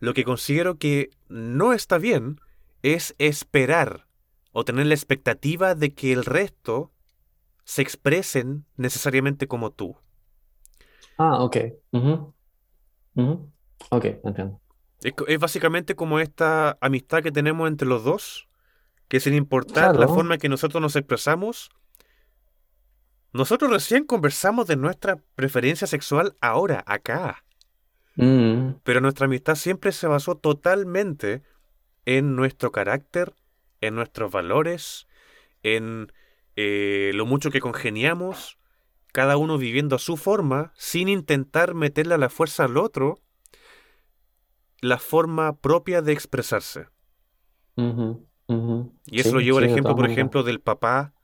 Lo 0.00 0.14
que 0.14 0.24
considero 0.24 0.78
que 0.78 1.10
no 1.28 1.72
está 1.72 1.98
bien 1.98 2.40
es 2.82 3.14
esperar 3.18 4.06
o 4.52 4.64
tener 4.64 4.86
la 4.86 4.94
expectativa 4.94 5.74
de 5.74 5.94
que 5.94 6.12
el 6.12 6.24
resto 6.24 6.92
se 7.64 7.82
expresen 7.82 8.64
necesariamente 8.76 9.46
como 9.46 9.70
tú. 9.72 9.96
Ah, 11.18 11.42
ok. 11.42 11.56
Ok, 13.90 14.04
entiendo. 14.24 14.60
Es, 15.02 15.38
básicamente 15.38 15.94
como 15.94 16.18
esta 16.18 16.76
amistad 16.80 17.22
que 17.22 17.30
tenemos 17.30 17.68
entre 17.68 17.86
los 17.86 18.04
dos, 18.04 18.48
que 19.08 19.20
sin 19.20 19.34
importar 19.34 19.96
la 19.96 20.08
forma 20.08 20.34
en 20.34 20.40
que 20.40 20.48
nosotros 20.48 20.80
nos 20.80 20.96
expresamos, 20.96 21.70
nosotros 23.32 23.70
recién 23.70 24.04
conversamos 24.04 24.66
de 24.66 24.76
nuestra 24.76 25.16
preferencia 25.34 25.86
sexual 25.86 26.36
ahora, 26.40 26.82
acá. 26.86 27.44
Mm. 28.16 28.76
Pero 28.82 29.00
nuestra 29.00 29.26
amistad 29.26 29.54
siempre 29.54 29.92
se 29.92 30.06
basó 30.06 30.36
totalmente 30.36 31.42
en 32.06 32.36
nuestro 32.36 32.72
carácter, 32.72 33.34
en 33.80 33.94
nuestros 33.94 34.32
valores, 34.32 35.06
en 35.62 36.12
eh, 36.56 37.12
lo 37.14 37.26
mucho 37.26 37.50
que 37.50 37.60
congeniamos, 37.60 38.58
cada 39.12 39.36
uno 39.36 39.58
viviendo 39.58 39.96
a 39.96 40.00
su 40.00 40.16
forma, 40.16 40.72
sin 40.74 41.08
intentar 41.08 41.74
meterle 41.74 42.14
a 42.14 42.18
la 42.18 42.30
fuerza 42.30 42.64
al 42.64 42.76
otro 42.76 43.20
la 44.80 44.98
forma 44.98 45.56
propia 45.56 46.02
de 46.02 46.12
expresarse. 46.12 46.86
Y 47.76 49.20
eso 49.20 49.34
lo 49.34 49.40
llevo 49.40 49.58
al 49.58 49.64
ejemplo, 49.64 49.94
por 49.94 50.10
ejemplo, 50.10 50.42
del 50.42 50.60
papá 50.60 51.14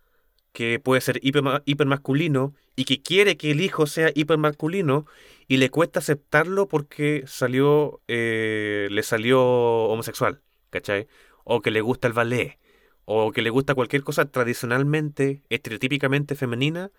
que 0.54 0.78
puede 0.78 1.00
ser 1.00 1.20
hipermasculino 1.20 2.54
y 2.76 2.84
que 2.84 3.02
quiere 3.02 3.36
que 3.36 3.50
el 3.50 3.60
hijo 3.60 3.88
sea 3.88 4.12
hipermasculino 4.14 5.04
y 5.48 5.56
le 5.56 5.68
cuesta 5.68 5.98
aceptarlo 5.98 6.68
porque 6.68 7.24
salió, 7.26 8.00
eh, 8.06 8.86
le 8.88 9.02
salió 9.02 9.42
homosexual, 9.42 10.42
¿cachai? 10.70 11.08
O 11.42 11.60
que 11.60 11.72
le 11.72 11.80
gusta 11.80 12.06
el 12.06 12.14
ballet, 12.14 12.60
o 13.04 13.32
que 13.32 13.42
le 13.42 13.50
gusta 13.50 13.74
cualquier 13.74 14.04
cosa 14.04 14.26
tradicionalmente, 14.26 15.42
estereotípicamente 15.48 16.36
femenina. 16.36 16.92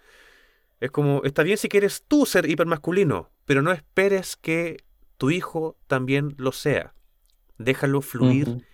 Es 0.82 0.92
como, 0.92 1.22
está 1.24 1.42
bien 1.42 1.58
si 1.58 1.70
quieres 1.70 2.04
tú 2.06 2.26
ser 2.26 2.50
hipermasculino, 2.50 3.32
pero 3.46 3.62
no 3.62 3.72
esperes 3.72 4.36
que 4.36 4.84
tu 5.18 5.32
hijo 5.32 5.78
también 5.88 6.36
lo 6.38 6.52
sea. 6.52 6.94
Déjalo 7.58 8.02
fluir. 8.02 8.66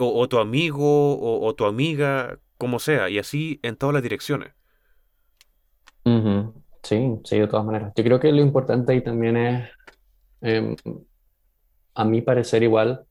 o, 0.00 0.28
tu 0.28 0.38
amigo 0.38 1.14
o, 1.14 1.46
o 1.46 1.54
tu 1.54 1.66
amiga 1.66 2.40
como 2.60 2.78
sea, 2.78 3.08
y 3.08 3.18
así 3.18 3.58
en 3.62 3.76
todas 3.76 3.94
las 3.94 4.02
direcciones. 4.02 4.52
Sí, 6.82 7.18
sí, 7.24 7.38
de 7.38 7.48
todas 7.48 7.64
maneras. 7.64 7.92
Yo 7.96 8.04
creo 8.04 8.20
que 8.20 8.30
lo 8.30 8.42
importante 8.42 8.92
ahí 8.92 9.02
también 9.02 9.36
es, 9.38 9.68
em, 10.42 10.76
a 11.94 12.04
mi 12.04 12.20
parecer 12.20 12.62
igual, 12.62 13.06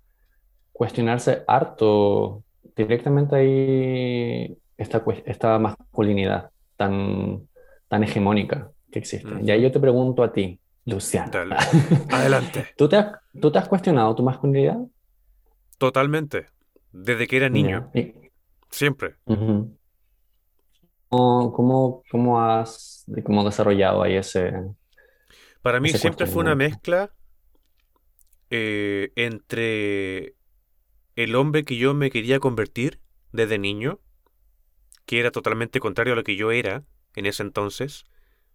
cuestionarse 0.72 1.44
harto 1.48 2.44
directamente 2.76 3.36
ahí 3.36 4.58
esta, 4.78 5.04
esta 5.26 5.58
masculinidad 5.58 6.52
tan, 6.78 7.48
tan 7.88 8.04
hegemónica 8.04 8.72
que 8.92 9.00
existe. 9.00 9.30
Y 9.44 9.50
ahí 9.50 9.64
yo 9.64 9.72
te 9.72 9.80
pregunto 9.80 10.22
a 10.24 10.32
ti, 10.32 10.60
Luciano. 10.86 11.32
Adelante. 12.12 12.68
¿Tú 12.78 12.88
te, 12.88 12.98
has, 12.98 13.18
¿Tú 13.42 13.52
te 13.52 13.58
has 13.58 13.68
cuestionado 13.68 14.14
tu 14.14 14.22
masculinidad? 14.22 14.78
Totalmente. 15.80 16.46
Desde 16.92 17.28
que 17.28 17.38
era 17.38 17.50
niño. 17.50 17.90
Siempre. 18.70 19.16
¿Cómo, 21.10 22.04
cómo, 22.10 22.42
has 22.42 23.06
cómo 23.24 23.44
desarrollado 23.44 24.04
ahí 24.04 24.16
ese... 24.16 24.54
Para 25.62 25.80
mí 25.80 25.90
siempre 25.90 26.26
fue 26.26 26.42
una 26.44 26.56
mezcla 26.56 27.12
eh, 28.50 29.12
entre 29.16 30.36
el 31.16 31.36
hombre 31.36 31.66
que 31.66 31.76
yo 31.78 31.94
me 31.94 32.10
quería 32.10 32.40
convertir 32.40 33.02
desde 33.34 33.60
niño, 33.60 34.00
que 35.06 35.20
era 35.20 35.32
totalmente 35.32 35.80
contrario 35.80 36.14
a 36.14 36.16
lo 36.16 36.24
que 36.24 36.36
yo 36.36 36.52
era 36.52 36.84
en 37.16 37.26
ese 37.26 37.44
entonces, 37.44 38.06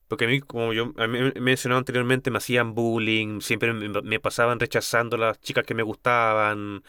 porque 0.08 0.26
a 0.26 0.28
mí, 0.28 0.40
como 0.40 0.72
yo 0.72 0.92
me 0.92 1.32
mencionado 1.40 1.78
anteriormente, 1.78 2.30
me 2.30 2.38
hacían 2.38 2.74
bullying, 2.74 3.40
siempre 3.40 3.72
me, 3.72 4.20
pasaban 4.20 4.60
rechazando 4.60 5.16
las 5.16 5.40
chicas 5.40 5.64
que 5.64 5.74
me 5.74 5.82
gustaban. 5.82 6.82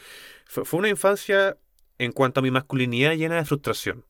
fue 0.46 0.78
una 0.78 0.88
infancia 0.88 1.56
en 1.98 2.12
cuanto 2.12 2.40
a 2.40 2.42
mi 2.42 2.50
masculinidad 2.50 3.14
llena 3.14 3.36
de 3.36 3.44
frustración. 3.44 4.04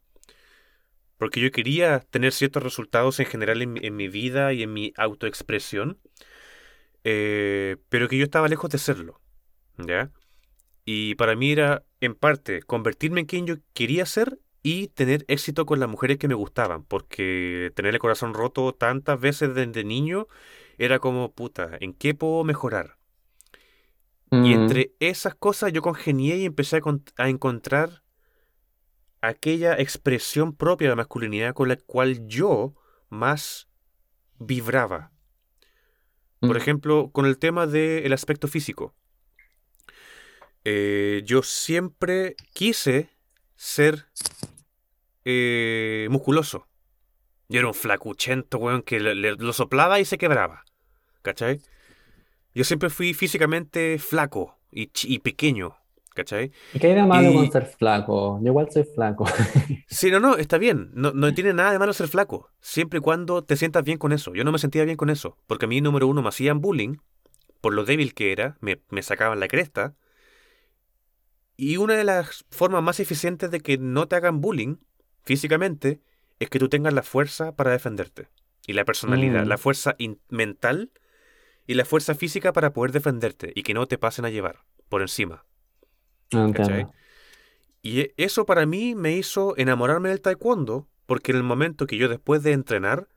Porque 1.18 1.40
yo 1.40 1.50
quería 1.50 2.00
tener 2.00 2.32
ciertos 2.32 2.62
resultados 2.62 3.20
en 3.20 3.26
general 3.26 3.62
en, 3.62 3.96
mi 3.96 4.08
vida 4.08 4.52
y 4.52 4.62
en 4.62 4.72
mi 4.72 4.92
autoexpresión, 4.96 5.98
eh, 7.04 7.76
pero 7.88 8.08
que 8.08 8.18
yo 8.18 8.24
estaba 8.24 8.48
lejos 8.48 8.70
de 8.70 8.78
serlo. 8.78 9.20
¿Ya? 9.78 10.10
Y 10.84 11.14
para 11.16 11.34
mí 11.34 11.52
era, 11.52 11.84
en 12.00 12.14
parte, 12.14 12.62
convertirme 12.62 13.20
en 13.20 13.26
quien 13.26 13.46
yo 13.46 13.56
quería 13.74 14.06
ser 14.06 14.38
y 14.62 14.88
tener 14.88 15.24
éxito 15.28 15.66
con 15.66 15.80
las 15.80 15.88
mujeres 15.88 16.18
que 16.18 16.28
me 16.28 16.34
gustaban, 16.34 16.84
porque 16.84 17.72
tener 17.74 17.94
el 17.94 18.00
corazón 18.00 18.34
roto 18.34 18.72
tantas 18.74 19.20
veces 19.20 19.54
desde 19.54 19.84
niño 19.84 20.28
era 20.78 20.98
como, 20.98 21.32
puta, 21.32 21.76
¿en 21.80 21.92
qué 21.92 22.14
puedo 22.14 22.44
mejorar? 22.44 22.96
Y 24.30 24.52
entre 24.52 24.92
esas 24.98 25.36
cosas 25.36 25.72
yo 25.72 25.82
congenié 25.82 26.36
y 26.38 26.46
empecé 26.46 26.80
a, 27.16 27.28
encontrar 27.28 28.02
aquella 29.20 29.78
expresión 29.78 30.54
propia 30.54 30.86
de 30.86 30.90
la 30.90 30.96
masculinidad 30.96 31.54
con 31.54 31.68
la 31.68 31.76
cual 31.76 32.26
yo 32.26 32.74
más 33.08 33.68
vibraba. 34.38 35.12
Por 36.40 36.54
mm. 36.54 36.56
ejemplo, 36.56 37.10
con 37.12 37.26
el 37.26 37.38
tema 37.38 37.66
del 37.66 38.12
aspecto 38.12 38.48
físico. 38.48 38.94
Eh, 40.64 41.22
yo 41.24 41.42
siempre 41.42 42.34
quise 42.52 43.10
ser 43.54 44.06
eh, 45.24 46.08
musculoso. 46.10 46.66
Yo 47.48 47.60
era 47.60 47.68
un 47.68 47.74
flacuchento, 47.74 48.58
weón, 48.58 48.82
que 48.82 48.98
lo 48.98 49.52
soplaba 49.52 50.00
y 50.00 50.04
se 50.04 50.18
quebraba. 50.18 50.64
¿Cachai? 51.22 51.60
Yo 52.56 52.64
siempre 52.64 52.88
fui 52.88 53.12
físicamente 53.12 53.98
flaco 53.98 54.58
y, 54.72 55.18
pequeño, 55.18 55.76
¿cachai? 56.14 56.52
¿Y 56.72 56.78
qué 56.78 56.86
hay 56.86 56.94
de 56.94 57.02
malo 57.02 57.34
con 57.34 57.52
ser 57.52 57.66
flaco? 57.66 58.40
Yo 58.40 58.46
igual 58.46 58.72
soy 58.72 58.84
flaco. 58.84 59.26
sí, 59.88 60.10
no, 60.10 60.20
no, 60.20 60.38
está 60.38 60.56
bien. 60.56 60.90
No, 60.94 61.12
no 61.12 61.34
tiene 61.34 61.52
nada 61.52 61.72
de 61.72 61.78
malo 61.78 61.92
ser 61.92 62.08
flaco. 62.08 62.48
Siempre 62.60 63.00
y 63.00 63.02
cuando 63.02 63.44
te 63.44 63.58
sientas 63.58 63.84
bien 63.84 63.98
con 63.98 64.10
eso. 64.10 64.32
Yo 64.32 64.42
no 64.42 64.52
me 64.52 64.58
sentía 64.58 64.84
bien 64.84 64.96
con 64.96 65.10
eso. 65.10 65.36
Porque 65.46 65.66
a 65.66 65.68
mí, 65.68 65.82
número 65.82 66.08
uno, 66.08 66.22
me 66.22 66.30
hacían 66.30 66.62
bullying. 66.62 66.96
Por 67.60 67.74
lo 67.74 67.84
débil 67.84 68.14
que 68.14 68.32
era. 68.32 68.56
Me, 68.62 68.80
me 68.88 69.02
sacaban 69.02 69.38
la 69.38 69.48
cresta. 69.48 69.94
Y 71.58 71.76
una 71.76 71.92
de 71.92 72.04
las 72.04 72.46
formas 72.48 72.82
más 72.82 73.00
eficientes 73.00 73.50
de 73.50 73.60
que 73.60 73.76
no 73.76 74.08
te 74.08 74.16
hagan 74.16 74.40
bullying 74.40 74.76
físicamente 75.24 76.00
es 76.38 76.48
que 76.48 76.58
tú 76.58 76.70
tengas 76.70 76.94
la 76.94 77.02
fuerza 77.02 77.54
para 77.54 77.72
defenderte. 77.72 78.28
Y 78.66 78.72
la 78.72 78.86
personalidad, 78.86 79.44
mm. 79.44 79.48
la 79.48 79.58
fuerza 79.58 79.94
mental 80.30 80.90
y 81.66 81.74
la 81.74 81.84
fuerza 81.84 82.14
física 82.14 82.52
para 82.52 82.72
poder 82.72 82.92
defenderte 82.92 83.52
y 83.54 83.62
que 83.62 83.74
no 83.74 83.86
te 83.86 83.98
pasen 83.98 84.24
a 84.24 84.30
llevar 84.30 84.64
por 84.88 85.02
encima. 85.02 85.44
Y 87.82 88.00
e, 88.00 88.14
eso 88.16 88.46
para 88.46 88.66
mí 88.66 88.94
me 88.94 89.16
hizo 89.16 89.56
enamorarme 89.56 90.08
del 90.08 90.20
taekwondo, 90.20 90.88
porque 91.06 91.32
en 91.32 91.38
el 91.38 91.44
momento 91.44 91.86
que 91.86 91.96
yo 91.96 92.08
después 92.08 92.42
de 92.42 92.52
entrenar 92.52 93.08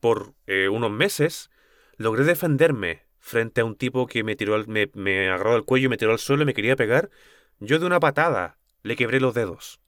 por 0.00 0.34
eh, 0.46 0.68
unos 0.68 0.90
meses, 0.90 1.50
logré 1.96 2.24
defenderme 2.24 3.02
frente 3.18 3.60
a 3.60 3.64
un 3.64 3.74
tipo 3.74 4.06
que 4.06 4.22
me 4.22 4.36
tiró, 4.36 4.64
me, 4.66 4.90
me 4.94 5.28
agarró 5.28 5.54
del 5.54 5.64
cuello 5.64 5.86
y 5.86 5.88
me 5.88 5.96
tiró 5.96 6.12
al 6.12 6.18
suelo 6.18 6.42
y 6.42 6.46
me 6.46 6.54
quería 6.54 6.76
pegar, 6.76 7.10
yo 7.58 7.78
de 7.78 7.86
una 7.86 8.00
patada 8.00 8.58
le 8.82 8.96
quebré 8.96 9.20
los 9.20 9.34
dedos. 9.34 9.80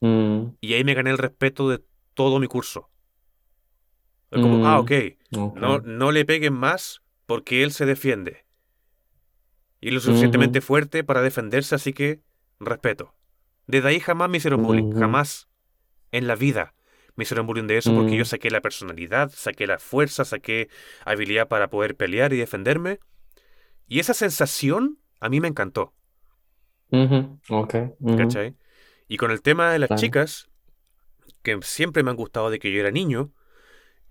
Mm. 0.00 0.54
Y 0.60 0.74
ahí 0.74 0.84
me 0.84 0.94
gané 0.94 1.10
el 1.10 1.18
respeto 1.18 1.68
de 1.68 1.82
todo 2.14 2.38
mi 2.38 2.46
curso. 2.46 2.88
Como, 4.30 4.66
ah, 4.66 4.78
mm. 4.78 4.80
ok, 4.80 4.92
No, 5.56 5.80
no 5.80 6.12
le 6.12 6.24
peguen 6.24 6.54
más 6.54 7.01
porque 7.32 7.62
él 7.62 7.72
se 7.72 7.86
defiende. 7.86 8.44
Y 9.80 9.90
lo 9.90 10.00
suficientemente 10.00 10.60
fuerte 10.60 11.02
para 11.02 11.22
defenderse, 11.22 11.74
así 11.74 11.94
que 11.94 12.20
respeto. 12.60 13.14
Desde 13.66 13.88
ahí 13.88 14.00
jamás 14.00 14.28
me 14.28 14.36
hicieron 14.36 14.62
bullying, 14.62 14.90
jamás 14.90 15.48
en 16.12 16.26
la 16.28 16.36
vida. 16.36 16.74
me 17.16 17.24
hicieron 17.24 17.46
bullying 17.46 17.66
de 17.68 17.78
eso 17.78 17.94
porque 17.94 18.16
yo 18.16 18.24
Mm, 18.24 18.26
saqué 18.26 18.50
la 18.50 18.60
personalidad, 18.62 19.30
saqué 19.34 19.66
la 19.66 19.78
fuerza, 19.78 20.24
saqué 20.24 20.68
habilidad 21.04 21.48
para 21.48 21.70
poder 21.70 21.96
pelear 21.96 22.32
y 22.34 22.38
defenderme. 22.38 23.00
Y 23.88 24.00
esa 24.00 24.14
sensación 24.14 24.98
a 25.20 25.28
mí 25.30 25.40
me 25.40 25.48
encantó, 25.48 25.94
ujú, 26.92 27.40
ok, 27.48 27.74
ujú, 28.00 28.14
¿cachai? 28.16 28.56
Y 29.08 29.16
con 29.18 29.30
el 29.30 29.42
tema 29.42 29.72
de 29.72 29.78
las 29.78 29.94
chicas, 29.94 30.50
que 31.42 31.58
siempre 31.62 32.02
me 32.02 32.10
han 32.10 32.16
gustado 32.16 32.50
de 32.50 32.58
que 32.58 32.72
yo 32.72 32.80
era 32.80 32.90
niño, 32.90 33.32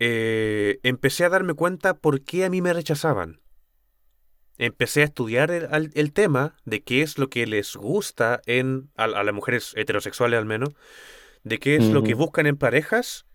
eh, 0.03 0.79
empecé 0.81 1.25
a 1.25 1.29
darme 1.29 1.53
cuenta 1.53 1.93
por 1.93 2.23
qué 2.23 2.43
a 2.43 2.49
mí 2.49 2.59
me 2.59 2.73
rechazaban. 2.73 3.39
Empecé 4.57 5.03
a 5.03 5.05
estudiar 5.05 5.51
el, 5.51 6.13
tema 6.13 6.57
de 6.65 6.81
qué 6.81 7.03
es 7.03 7.19
lo 7.19 7.29
que 7.29 7.45
les 7.45 7.75
gusta 7.75 8.41
en, 8.47 8.89
a, 8.97 9.03
a 9.03 9.23
las 9.23 9.35
mujeres 9.35 9.73
heterosexuales 9.75 10.39
al 10.39 10.47
menos, 10.47 10.69
de 11.43 11.59
qué 11.59 11.75
es 11.75 11.85
lo 11.85 12.01
que 12.01 12.15
buscan 12.15 12.47
en 12.47 12.57
parejas 12.57 13.27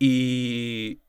y 0.00 1.02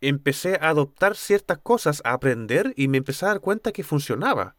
empecé 0.00 0.54
a 0.62 0.70
adoptar 0.70 1.16
ciertas 1.16 1.58
cosas, 1.58 2.00
a 2.02 2.14
aprender 2.14 2.72
y 2.76 2.88
me 2.88 2.96
empecé 2.96 3.26
a 3.26 3.28
dar 3.28 3.40
cuenta 3.40 3.72
que 3.72 3.84
funcionaba. 3.84 4.56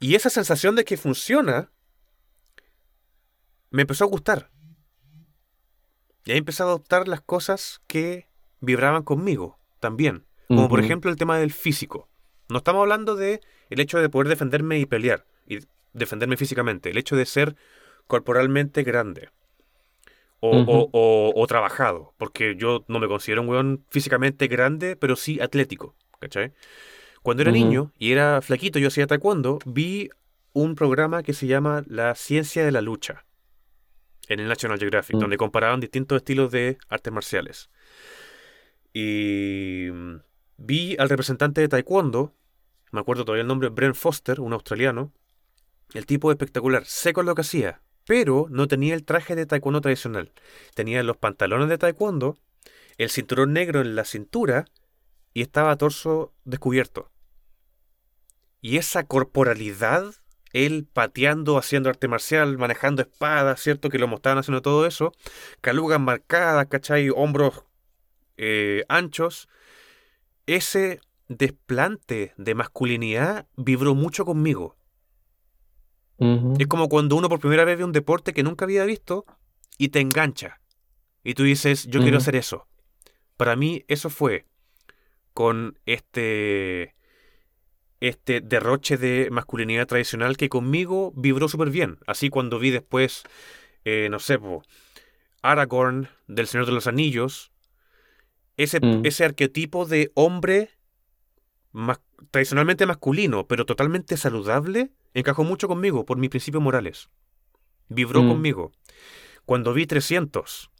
Y 0.00 0.16
esa 0.16 0.28
sensación 0.28 0.74
de 0.74 0.84
que 0.84 0.96
funciona 0.96 1.70
me 3.70 3.82
empezó 3.82 4.02
a 4.02 4.08
gustar. 4.08 4.50
Y 6.28 6.32
ahí 6.32 6.38
empecé 6.38 6.62
a 6.62 6.66
adoptar 6.66 7.08
las 7.08 7.22
cosas 7.22 7.80
que 7.86 8.28
vibraban 8.60 9.02
conmigo 9.02 9.58
también. 9.80 10.26
Como 10.46 10.68
por 10.68 10.78
ejemplo 10.78 11.10
el 11.10 11.16
tema 11.16 11.38
del 11.38 11.52
físico. 11.52 12.10
No 12.50 12.58
estamos 12.58 12.82
hablando 12.82 13.16
de 13.16 13.40
el 13.70 13.80
hecho 13.80 13.98
de 13.98 14.10
poder 14.10 14.28
defenderme 14.28 14.78
y 14.78 14.84
pelear 14.84 15.24
y 15.46 15.60
defenderme 15.94 16.36
físicamente, 16.36 16.90
el 16.90 16.98
hecho 16.98 17.16
de 17.16 17.24
ser 17.24 17.56
corporalmente 18.06 18.82
grande 18.82 19.30
o, 20.40 21.46
trabajado, 21.48 22.12
porque 22.18 22.56
yo 22.56 22.84
no 22.88 22.98
me 22.98 23.08
considero 23.08 23.40
un 23.40 23.48
weón 23.48 23.84
físicamente 23.88 24.48
grande, 24.48 24.96
pero 24.96 25.16
sí 25.16 25.40
atlético, 25.40 25.94
¿cachai? 26.20 26.52
Cuando 27.22 27.40
era 27.42 27.52
niño 27.52 27.92
y 27.98 28.12
era 28.12 28.42
flaquito, 28.42 28.78
yo 28.78 28.88
hacía 28.88 29.06
taekwondo, 29.06 29.60
vi 29.64 30.10
un 30.52 30.74
programa 30.74 31.22
que 31.22 31.32
se 31.32 31.46
llama 31.46 31.84
La 31.86 32.14
Ciencia 32.14 32.66
de 32.66 32.72
la 32.72 32.82
Lucha 32.82 33.24
en 34.28 34.40
el 34.40 34.48
National 34.48 34.78
Geographic, 34.78 35.16
mm, 35.16 35.20
donde 35.20 35.36
comparaban 35.36 35.80
distintos 35.80 36.16
estilos 36.16 36.50
de 36.50 36.78
artes 36.88 37.12
marciales. 37.12 37.70
Y 38.92 39.88
vi 40.56 40.96
al 40.98 41.08
representante 41.08 41.60
de 41.60 41.68
taekwondo, 41.68 42.34
me 42.90 43.00
acuerdo 43.00 43.24
todavía 43.24 43.42
el 43.42 43.48
nombre, 43.48 43.68
Brent 43.68 43.94
Foster, 43.94 44.40
un 44.40 44.52
australiano, 44.52 45.12
el 45.94 46.06
tipo 46.06 46.30
espectacular, 46.30 46.84
seco 46.84 47.20
en 47.20 47.26
lo 47.26 47.34
que 47.34 47.42
hacía, 47.42 47.80
pero 48.04 48.46
no 48.50 48.68
tenía 48.68 48.94
el 48.94 49.04
traje 49.04 49.34
de 49.36 49.46
taekwondo 49.46 49.80
tradicional. 49.80 50.32
Tenía 50.74 51.02
los 51.02 51.16
pantalones 51.16 51.68
de 51.68 51.78
taekwondo, 51.78 52.38
el 52.96 53.10
cinturón 53.10 53.52
negro 53.52 53.80
en 53.80 53.94
la 53.94 54.04
cintura 54.04 54.66
y 55.32 55.42
estaba 55.42 55.76
torso 55.76 56.34
descubierto. 56.44 57.10
Y 58.60 58.76
esa 58.78 59.04
corporalidad, 59.04 60.14
él 60.52 60.86
pateando, 60.92 61.58
haciendo 61.58 61.88
arte 61.88 62.08
marcial, 62.08 62.58
manejando 62.58 63.02
espadas, 63.02 63.60
¿cierto? 63.60 63.90
Que 63.90 63.98
lo 63.98 64.08
mostraban 64.08 64.38
haciendo 64.38 64.62
todo 64.62 64.86
eso, 64.86 65.12
calugas 65.60 66.00
marcadas, 66.00 66.66
¿cachai? 66.66 67.10
Hombros 67.10 67.64
eh, 68.36 68.84
anchos. 68.88 69.48
Ese 70.46 71.00
desplante 71.28 72.32
de 72.36 72.54
masculinidad 72.54 73.46
vibró 73.56 73.94
mucho 73.94 74.24
conmigo. 74.24 74.76
Es 76.58 76.66
como 76.66 76.88
cuando 76.88 77.14
uno 77.14 77.28
por 77.28 77.38
primera 77.38 77.64
vez 77.64 77.78
ve 77.78 77.84
un 77.84 77.92
deporte 77.92 78.32
que 78.32 78.42
nunca 78.42 78.64
había 78.64 78.84
visto 78.84 79.24
y 79.76 79.90
te 79.90 80.00
engancha. 80.00 80.60
Y 81.22 81.34
tú 81.34 81.44
dices, 81.44 81.86
yo 81.86 82.00
quiero 82.00 82.18
hacer 82.18 82.34
eso. 82.34 82.66
Para 83.36 83.54
mí 83.54 83.84
eso 83.86 84.10
fue 84.10 84.46
con 85.32 85.78
este, 85.86 86.96
este 88.00 88.40
derroche 88.40 88.96
de 88.96 89.28
masculinidad 89.30 89.86
tradicional 89.86 90.36
que 90.36 90.48
conmigo 90.48 91.12
vibró 91.16 91.48
súper 91.48 91.70
bien. 91.70 91.98
Así 92.06 92.30
cuando 92.30 92.58
vi 92.58 92.70
después, 92.70 93.24
eh, 93.84 94.08
no 94.10 94.18
sé, 94.18 94.38
po, 94.38 94.62
Aragorn 95.42 96.08
del 96.26 96.46
Señor 96.46 96.66
de 96.66 96.72
los 96.72 96.86
Anillos, 96.86 97.52
ese, 98.56 98.80
mm, 98.80 99.04
ese 99.04 99.24
arquetipo 99.24 99.84
de 99.86 100.10
hombre 100.14 100.70
mas- 101.72 102.00
tradicionalmente 102.30 102.86
masculino, 102.86 103.46
pero 103.46 103.66
totalmente 103.66 104.16
saludable, 104.16 104.90
encajó 105.14 105.44
mucho 105.44 105.68
conmigo 105.68 106.04
por 106.04 106.18
mis 106.18 106.30
principios 106.30 106.62
morales. 106.62 107.08
Vibró 107.88 108.22
mm, 108.22 108.28
conmigo. 108.28 108.72
Cuando 109.44 109.72
vi 109.72 109.86
300, 109.86 110.70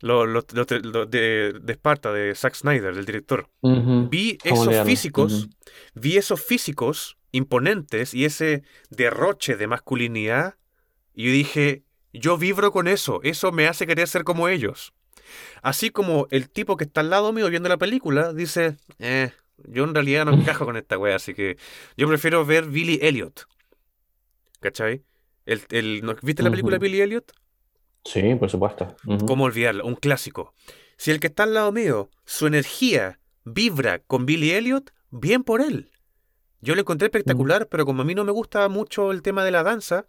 lo, 0.00 0.26
lo- 0.26 0.44
lo- 0.52 0.66
lo 0.82 1.06
de, 1.06 1.52
de 1.60 1.72
Esparta, 1.72 2.12
de 2.12 2.34
Zack 2.34 2.54
Snyder, 2.54 2.94
del 2.94 3.04
director, 3.04 3.48
vi 3.62 4.38
¿Cómo 4.38 4.54
esos 4.54 4.68
leerlo? 4.68 4.84
físicos, 4.90 5.32
Ujú, 5.32 5.50
vi 5.94 6.16
esos 6.16 6.42
físicos 6.42 7.16
imponentes 7.32 8.14
y 8.14 8.24
ese 8.24 8.62
derroche 8.90 9.56
de 9.56 9.66
masculinidad, 9.66 10.56
y 11.14 11.26
yo 11.26 11.32
dije, 11.32 11.84
yo 12.12 12.36
vibro 12.38 12.72
con 12.72 12.88
eso, 12.88 13.20
eso 13.22 13.52
me 13.52 13.68
hace 13.68 13.86
querer 13.86 14.08
ser 14.08 14.24
como 14.24 14.48
ellos. 14.48 14.92
Así 15.62 15.90
como 15.90 16.26
el 16.30 16.50
tipo 16.50 16.76
que 16.76 16.84
está 16.84 17.02
al 17.02 17.10
lado 17.10 17.32
mío 17.32 17.48
viendo 17.50 17.68
la 17.68 17.76
película 17.78 18.32
dice, 18.32 18.76
eh, 18.98 19.32
yo 19.68 19.84
en 19.84 19.94
realidad 19.94 20.24
no 20.24 20.32
encajo 20.32 20.64
con 20.64 20.76
esta 20.76 20.98
wea, 20.98 21.16
así 21.16 21.34
que 21.34 21.56
yo 21.96 22.08
prefiero 22.08 22.44
ver 22.46 22.66
Billy 22.66 22.98
Elliot, 23.02 23.46
¿cachai? 24.60 25.04
El, 25.46 25.62
el- 25.70 26.00
¿no- 26.04 26.16
¿viste 26.22 26.42
la 26.42 26.50
película. 26.50 26.78
Billy 26.78 27.00
Elliot? 27.00 27.32
Sí, 28.04 28.34
por 28.34 28.50
supuesto. 28.50 28.96
¿Cómo 29.26 29.44
olvidarla? 29.44 29.84
Un 29.84 29.94
clásico. 29.94 30.54
Si 30.96 31.10
el 31.10 31.20
que 31.20 31.28
está 31.28 31.44
al 31.44 31.54
lado 31.54 31.72
mío, 31.72 32.10
su 32.24 32.46
energía 32.46 33.18
vibra 33.44 34.00
con 34.00 34.26
Billy 34.26 34.52
Elliot, 34.52 34.92
bien 35.10 35.44
por 35.44 35.60
él. 35.60 35.90
Yo 36.60 36.74
lo 36.74 36.80
encontré 36.82 37.06
espectacular, 37.06 37.68
pero 37.68 37.86
como 37.86 38.02
a 38.02 38.04
mí 38.04 38.14
no 38.14 38.24
me 38.24 38.32
gusta 38.32 38.68
mucho 38.68 39.12
el 39.12 39.22
tema 39.22 39.44
de 39.44 39.50
la 39.50 39.62
danza, 39.62 40.06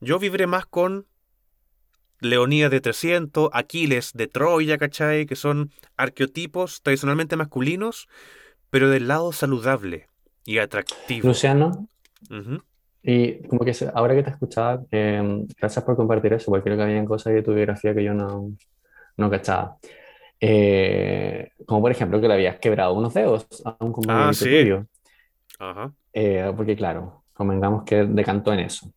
yo 0.00 0.18
vibré 0.18 0.46
más 0.46 0.66
con 0.66 1.06
Leonidas 2.20 2.70
de 2.70 2.82
300, 2.82 3.48
Aquiles 3.52 4.12
de 4.12 4.26
Troya, 4.26 4.76
¿cachai? 4.76 5.24
Que 5.24 5.36
son 5.36 5.70
arqueotipos 5.96 6.82
tradicionalmente 6.82 7.36
masculinos, 7.36 8.08
pero 8.68 8.90
del 8.90 9.08
lado 9.08 9.32
saludable 9.32 10.08
y 10.44 10.58
atractivo. 10.58 11.28
Luciano, 11.28 11.88
Ujú. 12.28 12.62
Y 13.02 13.42
como 13.48 13.64
que 13.64 13.74
se- 13.74 13.90
ahora 13.94 14.14
que 14.14 14.22
te 14.22 14.30
escuchaba, 14.30 14.82
eh, 14.90 15.22
gracias 15.58 15.84
por 15.84 15.96
compartir 15.96 16.32
eso, 16.34 16.50
porque 16.50 16.64
creo 16.64 16.76
que 16.76 16.82
habían 16.84 17.06
cosas 17.06 17.32
de 17.34 17.42
tu 17.42 17.54
biografía 17.54 17.94
que 17.94 18.04
yo 18.04 18.14
no, 18.14 18.52
no 19.16 19.30
cachaba. 19.30 19.78
Eh, 20.40 21.50
como 21.66 21.82
por 21.82 21.92
ejemplo 21.92 22.20
que 22.20 22.28
le 22.28 22.34
habías 22.34 22.58
quebrado 22.60 22.94
unos 22.94 23.14
dedos 23.14 23.46
a 23.64 23.76
un 23.80 23.92
Ah, 24.08 24.32
compañerito 24.32 24.44
sí. 24.44 24.50
tuyo, 24.50 24.86
Ajá. 25.58 25.92
Eh, 26.12 26.52
porque 26.56 26.76
claro, 26.76 27.24
convengamos 27.32 27.84
que 27.84 28.04
decantó 28.04 28.52
en 28.52 28.60
eso. 28.60 28.92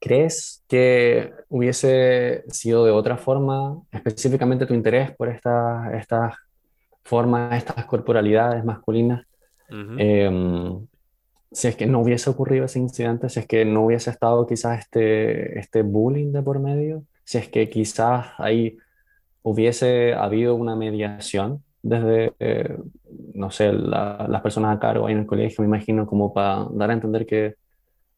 ¿Crees 0.00 0.64
que 0.68 1.32
hubiese 1.48 2.44
sido 2.48 2.84
de 2.86 2.92
otra 2.92 3.16
forma, 3.18 3.82
específicamente 3.92 4.66
tu 4.66 4.74
interés 4.74 5.12
por 5.16 5.28
estas 5.28 5.94
estas 5.94 6.34
formas, 7.04 7.56
estas 7.58 7.86
corporalidades 7.86 8.64
masculinas? 8.64 9.24
Ujú. 9.70 9.94
Si 11.52 11.68
es 11.68 11.76
que 11.76 11.86
no 11.86 12.00
hubiese 12.00 12.30
ocurrido 12.30 12.64
ese 12.66 12.78
incidente, 12.80 13.28
si 13.28 13.40
es 13.40 13.46
que 13.46 13.64
no 13.64 13.84
hubiese 13.86 14.10
estado 14.10 14.46
quizás 14.46 14.80
este, 14.80 15.58
este 15.58 15.82
bullying 15.82 16.32
de 16.32 16.42
por 16.42 16.60
medio, 16.60 17.04
si 17.24 17.38
es 17.38 17.48
que 17.48 17.68
quizás 17.70 18.28
ahí 18.38 18.78
hubiese 19.42 20.14
habido 20.14 20.54
una 20.56 20.76
mediación 20.76 21.62
desde, 21.82 22.34
eh, 22.40 22.76
no 23.34 23.50
sé, 23.50 23.72
la- 23.72 24.26
las 24.28 24.42
personas 24.42 24.76
a 24.76 24.80
cargo 24.80 25.06
ahí 25.06 25.12
en 25.14 25.20
el 25.20 25.26
colegio, 25.26 25.62
me 25.62 25.68
imagino, 25.68 26.06
como 26.06 26.32
para 26.34 26.66
dar 26.72 26.90
a 26.90 26.94
entender 26.94 27.26
que 27.26 27.54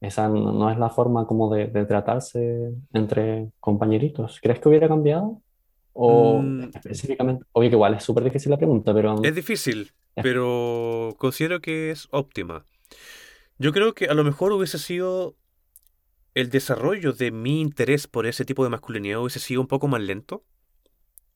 esa 0.00 0.28
no, 0.28 0.70
es 0.70 0.78
la 0.78 0.90
forma 0.90 1.26
como 1.26 1.52
de, 1.54 1.66
de 1.68 1.84
tratarse 1.86 2.72
entre 2.92 3.50
compañeritos. 3.60 4.40
¿Crees 4.42 4.60
que 4.60 4.68
hubiera 4.68 4.88
cambiado? 4.88 5.42
O 5.92 6.42
Mm, 6.42 6.70
específicamente, 6.74 7.44
obvio 7.52 7.70
que 7.70 7.76
igual 7.76 7.94
es 7.94 8.04
súper 8.04 8.24
difícil 8.24 8.50
la 8.50 8.56
pregunta, 8.58 8.94
pero... 8.94 9.16
es 9.24 9.34
difícil, 9.34 9.92
pero 10.20 11.14
considero 11.18 11.60
que 11.60 11.90
es 11.90 12.08
óptima. 12.10 12.64
Yo 13.58 13.72
creo 13.72 13.94
que 13.94 14.06
a 14.06 14.14
lo 14.14 14.24
mejor 14.24 14.52
hubiese 14.52 14.78
sido 14.78 15.36
el 16.34 16.50
desarrollo 16.50 17.12
de 17.12 17.30
mi 17.32 17.60
interés 17.60 18.06
por 18.06 18.26
ese 18.26 18.44
tipo 18.46 18.64
de 18.64 18.70
masculinidad 18.70 19.20
hubiese 19.20 19.40
sido 19.40 19.60
un 19.60 19.66
poco 19.68 19.88
más 19.88 20.00
lento, 20.02 20.44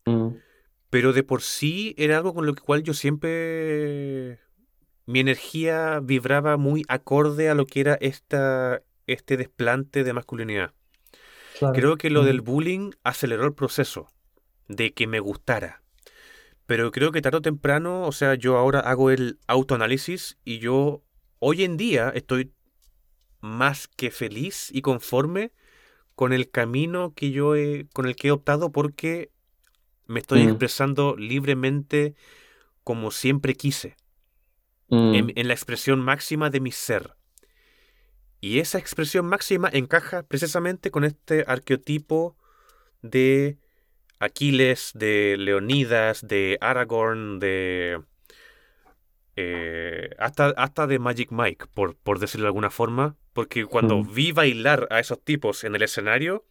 mm, 0.06 0.42
pero 0.90 1.12
de 1.12 1.22
por 1.22 1.42
sí 1.42 1.94
era 1.98 2.16
algo 2.18 2.34
con 2.34 2.46
lo 2.46 2.54
cual 2.54 2.82
yo 2.82 2.92
siempre 2.94 4.38
mi 5.06 5.20
energía 5.20 6.00
vibraba 6.02 6.56
muy 6.56 6.84
acorde 6.88 7.50
a 7.50 7.54
lo 7.54 7.66
que 7.66 7.80
era 7.80 7.94
esta, 8.00 8.82
este 9.06 9.36
desplante 9.36 10.04
de 10.04 10.12
masculinidad. 10.14 10.74
claro. 11.52 11.82
Creo 11.82 11.96
que 11.96 12.10
lo 12.10 12.24
del 12.24 12.40
ujú, 12.40 12.42
bullying 12.42 12.92
aceleró 13.02 13.44
el 13.44 13.54
proceso 13.54 14.08
de 14.68 14.92
que 14.94 15.06
me 15.06 15.20
gustara. 15.20 15.82
Pero 16.66 16.92
creo 16.92 17.12
que 17.12 17.22
tarde 17.22 17.38
o 17.38 17.42
temprano, 17.42 18.02
o 18.04 18.12
sea, 18.12 18.34
yo 18.36 18.58
ahora 18.58 18.80
hago 18.80 19.10
el 19.10 19.38
autoanálisis 19.48 20.38
y 20.44 20.58
yo 20.60 21.02
hoy 21.45 21.64
en 21.64 21.76
día 21.76 22.11
estoy 22.14 22.53
más 23.40 23.88
que 23.88 24.12
feliz 24.12 24.70
y 24.72 24.80
conforme 24.80 25.53
con 26.14 26.32
el 26.32 26.51
camino 26.51 27.14
que 27.14 27.32
yo 27.32 27.57
he, 27.57 27.88
con 27.93 28.07
el 28.07 28.16
que 28.16 28.28
he 28.28 28.30
optado 28.30 28.72
porque 28.72 29.32
me 30.07 30.20
estoy 30.20 30.43
Mm, 30.43 30.49
expresando 30.49 31.16
libremente 31.16 32.14
como 32.84 33.11
siempre 33.11 33.55
quise, 33.55 33.97
en, 34.88 35.26
mm, 35.26 35.30
en 35.34 35.49
la 35.49 35.55
expresión 35.55 36.01
máxima 36.01 36.51
de 36.51 36.61
mi 36.61 36.70
ser. 36.72 37.16
Y 38.40 38.59
esa 38.59 38.78
expresión 38.78 39.26
máxima 39.26 39.70
encaja 39.72 40.24
precisamente 40.24 40.90
con 40.90 41.05
este 41.05 41.45
arqueotipo 41.47 42.36
de 43.03 43.59
Aquiles, 44.18 44.93
de 44.95 45.36
Leonidas, 45.38 46.26
de 46.26 46.59
Aragorn, 46.61 47.40
de... 47.40 48.03
eh, 49.37 50.11
hasta, 50.18 50.49
hasta 50.57 50.87
de 50.87 50.99
Magic 50.99 51.30
Mike, 51.30 51.66
por, 51.72 51.97
por 51.97 52.18
decirlo 52.18 52.45
de 52.45 52.49
alguna 52.49 52.70
forma, 52.70 53.16
porque 53.33 53.64
cuando 53.64 53.99
mm, 53.99 54.14
vi 54.14 54.33
bailar 54.33 54.89
a 54.91 55.01
esos 55.01 55.22
tipos 55.22 55.64
en 55.64 55.74
el 55.74 55.83
escenario, 55.83 56.45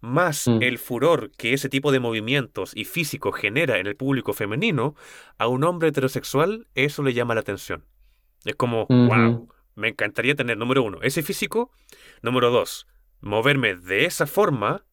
más 0.00 0.48
mm, 0.48 0.62
el 0.62 0.78
furor 0.78 1.30
que 1.36 1.52
ese 1.52 1.68
tipo 1.68 1.92
de 1.92 2.00
movimientos 2.00 2.72
y 2.74 2.84
físico 2.84 3.32
genera 3.32 3.78
en 3.78 3.86
el 3.86 3.96
público 3.96 4.32
femenino, 4.32 4.96
a 5.38 5.46
un 5.46 5.64
hombre 5.64 5.88
heterosexual 5.88 6.66
eso 6.74 7.02
le 7.02 7.14
llama 7.14 7.34
la 7.34 7.40
atención. 7.40 7.84
Es 8.44 8.56
como, 8.56 8.86
wow, 8.86 9.48
me 9.74 9.88
encantaría 9.88 10.34
tener, 10.34 10.56
número 10.56 10.82
uno, 10.82 10.98
ese 11.02 11.22
físico, 11.22 11.70
número 12.22 12.50
dos, 12.50 12.86
moverme 13.20 13.76
de 13.76 14.06
esa 14.06 14.26
forma 14.26 14.84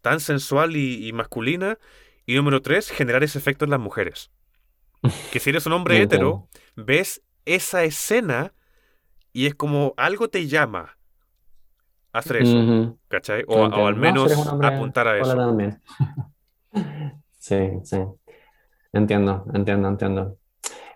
tan 0.00 0.20
sensual 0.20 0.76
y, 0.76 1.06
y 1.06 1.12
masculina, 1.12 1.78
y 2.26 2.34
número 2.34 2.62
tres, 2.62 2.90
generar 2.90 3.24
ese 3.24 3.38
efecto 3.38 3.64
en 3.64 3.70
las 3.70 3.80
mujeres. 3.80 4.30
Que 5.30 5.40
si 5.40 5.50
eres 5.50 5.66
un 5.66 5.72
hombre 5.72 6.00
hetero, 6.02 6.40
ves 6.76 7.22
esa 7.44 7.84
escena 7.84 8.54
y 9.32 9.46
es 9.46 9.54
como 9.54 9.94
algo 9.96 10.28
te 10.30 10.46
llama 10.48 10.98
a 12.12 12.18
hacer 12.18 12.36
eso, 12.38 12.58
Ujú, 12.58 12.98
¿cachai? 13.08 13.44
Lo 13.54 13.60
O, 13.60 13.62
o 13.72 13.86
al. 13.86 13.96
No, 13.96 13.96
menos 13.96 14.52
hombre, 14.52 14.68
apuntar 14.68 15.08
a 15.08 15.18
eso. 15.18 15.36
también. 15.36 15.80
Sí, 17.38 17.56
sí. 17.84 17.98
Entiendo, 18.92 19.44
entiendo, 19.54 19.88
entiendo. 19.88 20.38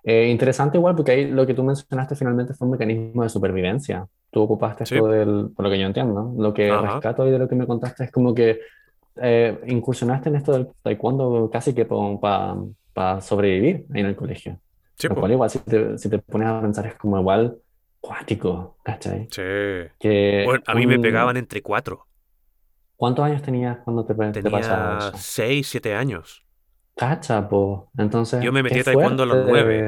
Eh, 0.04 0.28
interesante 0.30 0.78
igual 0.78 0.96
porque 0.96 1.12
ahí 1.12 1.26
lo 1.30 1.46
que 1.46 1.54
tú 1.54 1.64
mencionaste 1.64 2.16
finalmente 2.16 2.54
fue 2.54 2.66
un 2.66 2.72
mecanismo 2.72 3.22
de 3.24 3.28
supervivencia. 3.30 4.06
Tú 4.30 4.42
ocupaste 4.42 4.84
Sí, 4.84 4.96
esto 4.96 5.08
del, 5.08 5.50
por 5.54 5.64
lo 5.66 5.70
que 5.72 5.80
yo 5.80 5.86
entiendo. 5.86 6.34
Lo 6.38 6.54
que 6.54 6.76
ajá, 6.76 6.78
rescato 6.78 7.22
ahí 7.24 7.30
de 7.32 7.38
lo 7.40 7.48
que 7.48 7.56
me 7.56 7.66
contaste 7.66 8.04
es 8.04 8.12
como 8.12 8.34
que 8.34 8.60
eh, 9.22 9.60
incursionaste 9.68 10.30
en 10.30 10.36
esto 10.36 10.52
del 10.52 10.68
taekwondo 10.82 11.50
casi 11.52 11.74
que 11.74 11.86
para 11.86 12.56
sobrevivir 13.22 13.86
ahí 13.92 14.00
en 14.00 14.06
el 14.06 14.16
colegio. 14.16 14.60
sí, 14.98 15.08
Lo 15.08 15.16
cual 15.16 15.32
igual 15.32 15.50
si 15.50 15.58
te, 15.60 15.98
si 15.98 16.08
te 16.10 16.18
pones 16.20 16.48
a 16.48 16.60
pensar 16.62 16.86
es 16.86 16.94
como 16.96 17.18
igual 17.18 17.58
cuático, 18.00 18.78
¿cachai? 18.84 19.30
sí. 19.30 19.42
Que 19.98 20.10
Bueno, 20.42 20.62
a 20.66 20.74
mí 20.74 20.86
me 20.86 20.98
pegaban 20.98 21.36
entre 21.36 21.62
cuatro. 21.62 22.06
¿Cuántos 22.96 23.24
años 23.24 23.42
tenías 23.42 23.78
cuando 23.80 24.04
te, 24.06 24.14
te 24.14 24.50
pasaba 24.50 24.94
Tenía 24.94 24.98
eso? 24.98 25.26
seis, 25.34 25.68
siete 25.68 25.94
años. 25.94 26.44
Cacha, 26.96 27.48
po. 27.48 27.90
Entonces, 27.98 28.40
Yo 28.44 28.52
me 28.52 28.62
metí 28.64 28.80
a 28.80 28.84
taekwondo 28.84 29.22
a 29.22 29.26
los 29.26 29.38
nueve. 29.38 29.86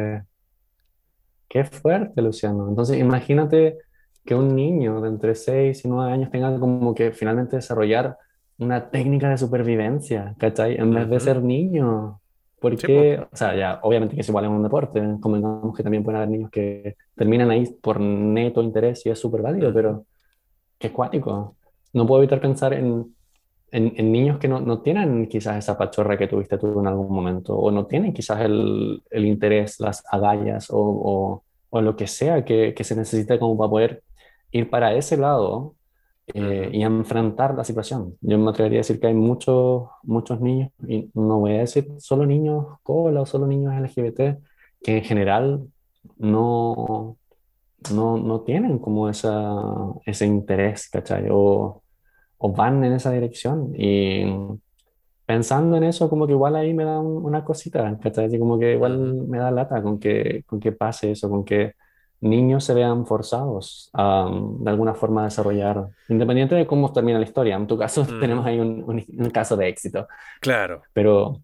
qué 1.49 1.65
fuerte, 1.65 2.23
Luciano. 2.23 2.69
Entonces, 2.69 2.99
imagínate 2.99 3.79
que 4.25 4.35
un 4.35 4.55
niño 4.57 5.01
de 5.01 5.09
entre 5.09 5.35
6 5.35 5.85
y 5.85 5.89
9 5.89 6.13
años 6.13 6.31
tenga 6.31 6.59
como 6.61 6.95
que 6.95 7.13
finalmente 7.13 7.57
desarrollar 7.57 8.17
una 8.59 8.91
técnica 8.91 9.29
de 9.31 9.39
supervivencia, 9.39 10.35
¿cachai? 10.39 10.77
En 10.77 10.95
vez 10.95 11.09
de 11.11 11.21
ser 11.21 11.43
niño. 11.43 12.22
Sí, 12.77 12.89
po. 12.89 13.11
Porque, 13.11 13.21
o 13.33 13.37
sea, 13.37 13.55
ya, 13.57 13.81
obviamente 13.83 14.15
que 14.15 14.23
es 14.23 14.29
igual 14.29 14.45
en 14.47 14.53
un 14.53 14.63
deporte, 14.63 15.01
convengamos 15.21 15.77
que 15.77 15.83
también 15.83 16.05
pueden 16.05 16.17
haber 16.19 16.31
niños 16.31 16.51
que 16.51 16.97
terminan 17.15 17.51
ahí 17.51 17.67
por 17.83 18.01
neto 18.01 18.63
interés 18.63 19.05
y 19.07 19.11
es 19.11 19.19
súper 19.19 19.43
válido, 19.43 19.73
pero 19.73 20.07
qué 20.79 20.93
cuático. 20.93 21.57
No 21.93 22.07
puedo 22.07 22.23
evitar 22.23 22.41
pensar 22.41 22.73
en 22.75 23.15
en, 23.73 23.95
en 23.97 24.13
niños 24.13 24.39
que 24.39 24.49
no, 24.49 24.61
no 24.61 24.83
tienen 24.83 25.27
quizás 25.29 25.57
esa 25.57 25.77
pachorra 25.79 26.19
que 26.19 26.29
tuviste 26.29 26.59
tú 26.59 26.79
en 26.81 26.87
algún 26.87 27.13
momento, 27.13 27.57
o 27.57 27.71
no 27.71 27.87
tienen 27.87 28.13
quizás 28.13 28.41
el, 28.43 29.03
el 29.11 29.25
interés, 29.25 29.81
las 29.81 30.05
agallas 30.11 30.71
o, 30.71 30.79
o, 30.79 31.45
o 31.71 31.81
lo 31.81 31.97
que 31.97 32.07
sea 32.07 32.45
que, 32.45 32.75
que 32.75 32.85
se 32.85 32.95
necesite 32.95 33.39
como 33.39 33.57
para 33.57 33.71
poder 33.71 34.03
ir 34.51 34.69
para 34.69 34.95
ese 34.95 35.17
lado 35.17 35.75
eh, 36.35 36.71
y 36.73 36.83
enfrentar 36.83 37.55
la 37.55 37.65
situación. 37.65 38.17
Yo 38.21 38.39
me 38.39 38.51
atrevería 38.51 38.79
a 38.79 38.83
decir 38.83 39.01
que 39.01 39.09
hay 39.09 39.15
muchos, 39.15 39.85
muchos 40.03 40.41
niños, 40.41 40.71
y 40.89 41.11
no 41.15 41.41
voy 41.41 41.53
a 41.57 41.59
decir 41.61 41.89
solo 41.99 42.27
niños 42.27 42.67
cola 42.83 43.23
o 43.23 43.27
solo 43.27 43.47
niños 43.47 43.75
LGBT, 43.75 44.39
que 44.83 44.99
en 44.99 45.05
general 45.05 45.67
no, 46.19 47.17
no, 47.93 48.19
no 48.19 48.41
tienen 48.43 48.79
como 48.79 49.09
esa, 49.09 49.55
ese 50.07 50.27
interés, 50.27 50.89
¿cachai? 50.91 51.29
O, 51.31 51.83
o 52.39 52.53
van 52.53 52.85
en 52.85 52.93
esa 52.95 53.13
dirección. 53.13 53.73
Y 53.77 54.25
pensando 55.27 55.77
en 55.77 55.85
eso, 55.85 56.09
como 56.11 56.27
que 56.27 56.33
igual 56.33 56.57
ahí 56.57 56.75
me 56.75 56.85
da 56.85 57.01
un- 57.01 57.25
una 57.25 57.45
cosita, 57.45 57.99
¿cachai? 58.01 58.39
Como 58.39 58.59
que 58.59 58.73
igual 58.75 58.99
me 59.29 59.39
da 59.39 59.51
lata 59.51 59.83
con 59.83 59.99
que, 59.99 60.43
con 60.47 60.61
que 60.61 60.73
pase 60.73 61.13
eso, 61.13 61.31
con 61.31 61.45
que 61.45 61.75
niños 62.23 62.65
se 62.65 62.75
vean 62.75 63.07
forzados 63.07 63.91
a 63.95 64.27
um, 64.27 64.63
de 64.65 64.71
alguna 64.71 64.95
forma 64.95 65.23
a 65.23 65.25
desarrollar, 65.27 65.89
independiente 66.09 66.55
de 66.57 66.67
cómo 66.67 66.93
termina 66.93 67.19
la 67.21 67.27
historia. 67.27 67.57
En 67.57 67.67
tu 67.69 67.79
caso 67.79 68.07
tenemos 68.21 68.47
ahí 68.47 68.61
un, 68.61 68.85
un- 68.87 69.05
un 69.19 69.31
caso 69.31 69.57
de 69.57 69.69
éxito, 69.69 70.09
Claro. 70.41 70.83
pero 70.93 71.43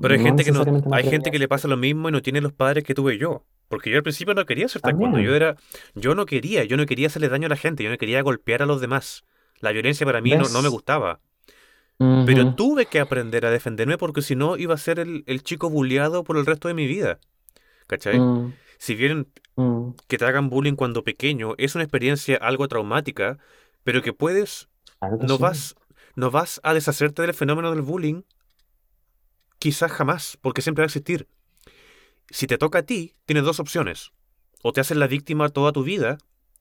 Pero 0.00 0.14
hay 0.14 0.20
mm, 0.20 0.26
no 0.26 0.38
gente 0.38 0.44
que 0.44 0.52
no, 0.52 0.68
hay 0.90 1.04
gente 1.04 1.30
que 1.30 1.38
le 1.38 1.48
pasa 1.48 1.68
lo 1.68 1.76
mismo 1.76 2.08
y 2.08 2.12
no 2.12 2.22
tiene 2.22 2.40
los 2.40 2.52
padres 2.52 2.84
que 2.84 2.94
tuve 2.94 3.18
yo. 3.18 3.46
Porque 3.68 3.90
yo 3.90 3.96
al 3.96 4.02
principio 4.02 4.34
no 4.34 4.44
quería 4.46 4.66
hacer 4.66 4.82
taekwondo. 4.82 5.18
Yo 5.20 5.34
también. 5.34 5.34
era, 5.34 5.56
yo 5.94 6.14
no 6.14 6.26
quería, 6.26 6.64
yo 6.64 6.76
no 6.76 6.86
quería 6.86 7.06
hacerle 7.08 7.28
daño 7.28 7.46
a 7.46 7.48
la 7.50 7.56
gente, 7.56 7.82
yo 7.82 7.90
no 7.90 7.96
quería 7.98 8.22
golpear 8.22 8.62
a 8.62 8.66
los 8.66 8.80
demás. 8.80 9.24
La 9.60 9.72
violencia 9.72 10.04
para 10.06 10.20
mí 10.20 10.36
no, 10.36 10.48
no 10.48 10.62
me 10.62 10.68
gustaba. 10.68 11.20
Pero 12.24 12.46
tuve 12.48 12.86
que 12.86 13.00
aprender 13.00 13.44
a 13.46 13.50
defenderme 13.50 13.98
porque 13.98 14.22
si 14.22 14.34
no 14.36 14.56
iba 14.56 14.74
a 14.74 14.78
ser 14.78 14.98
el, 14.98 15.24
el 15.26 15.42
chico 15.42 15.68
bulleado 15.70 16.24
por 16.24 16.36
el 16.38 16.46
resto 16.46 16.68
de 16.68 16.74
mi 16.74 16.86
vida. 16.86 17.20
¿Cachai? 17.88 18.26
mm, 18.34 18.56
Si 18.84 18.94
bien 18.94 19.32
mm, 19.56 19.92
que 20.08 20.18
te 20.18 20.26
hagan 20.26 20.50
bullying 20.50 20.74
cuando 20.74 21.04
pequeño 21.04 21.54
es 21.56 21.74
una 21.74 21.84
experiencia 21.84 22.36
algo 22.36 22.68
traumática, 22.68 23.38
pero 23.82 24.02
que 24.02 24.12
puedes, 24.12 24.68
claro 24.98 25.18
que 25.18 25.26
no 25.26 25.36
sí. 25.36 25.42
vas, 25.42 25.74
no 26.16 26.30
vas 26.30 26.60
a 26.62 26.74
deshacerte 26.74 27.22
del 27.22 27.32
fenómeno 27.32 27.70
del 27.70 27.80
bullying, 27.80 28.24
quizás 29.58 29.90
jamás, 29.90 30.36
porque 30.42 30.60
siempre 30.60 30.82
va 30.82 30.84
a 30.84 30.92
existir. 30.92 31.28
Si 32.28 32.46
te 32.46 32.58
toca 32.58 32.80
a 32.80 32.82
ti, 32.82 33.16
tienes 33.24 33.44
dos 33.44 33.58
opciones. 33.58 34.12
O 34.62 34.74
te 34.74 34.82
haces 34.82 34.98
la 34.98 35.06
víctima 35.06 35.48
toda 35.48 35.72
tu 35.72 35.82
vida, 35.82 36.18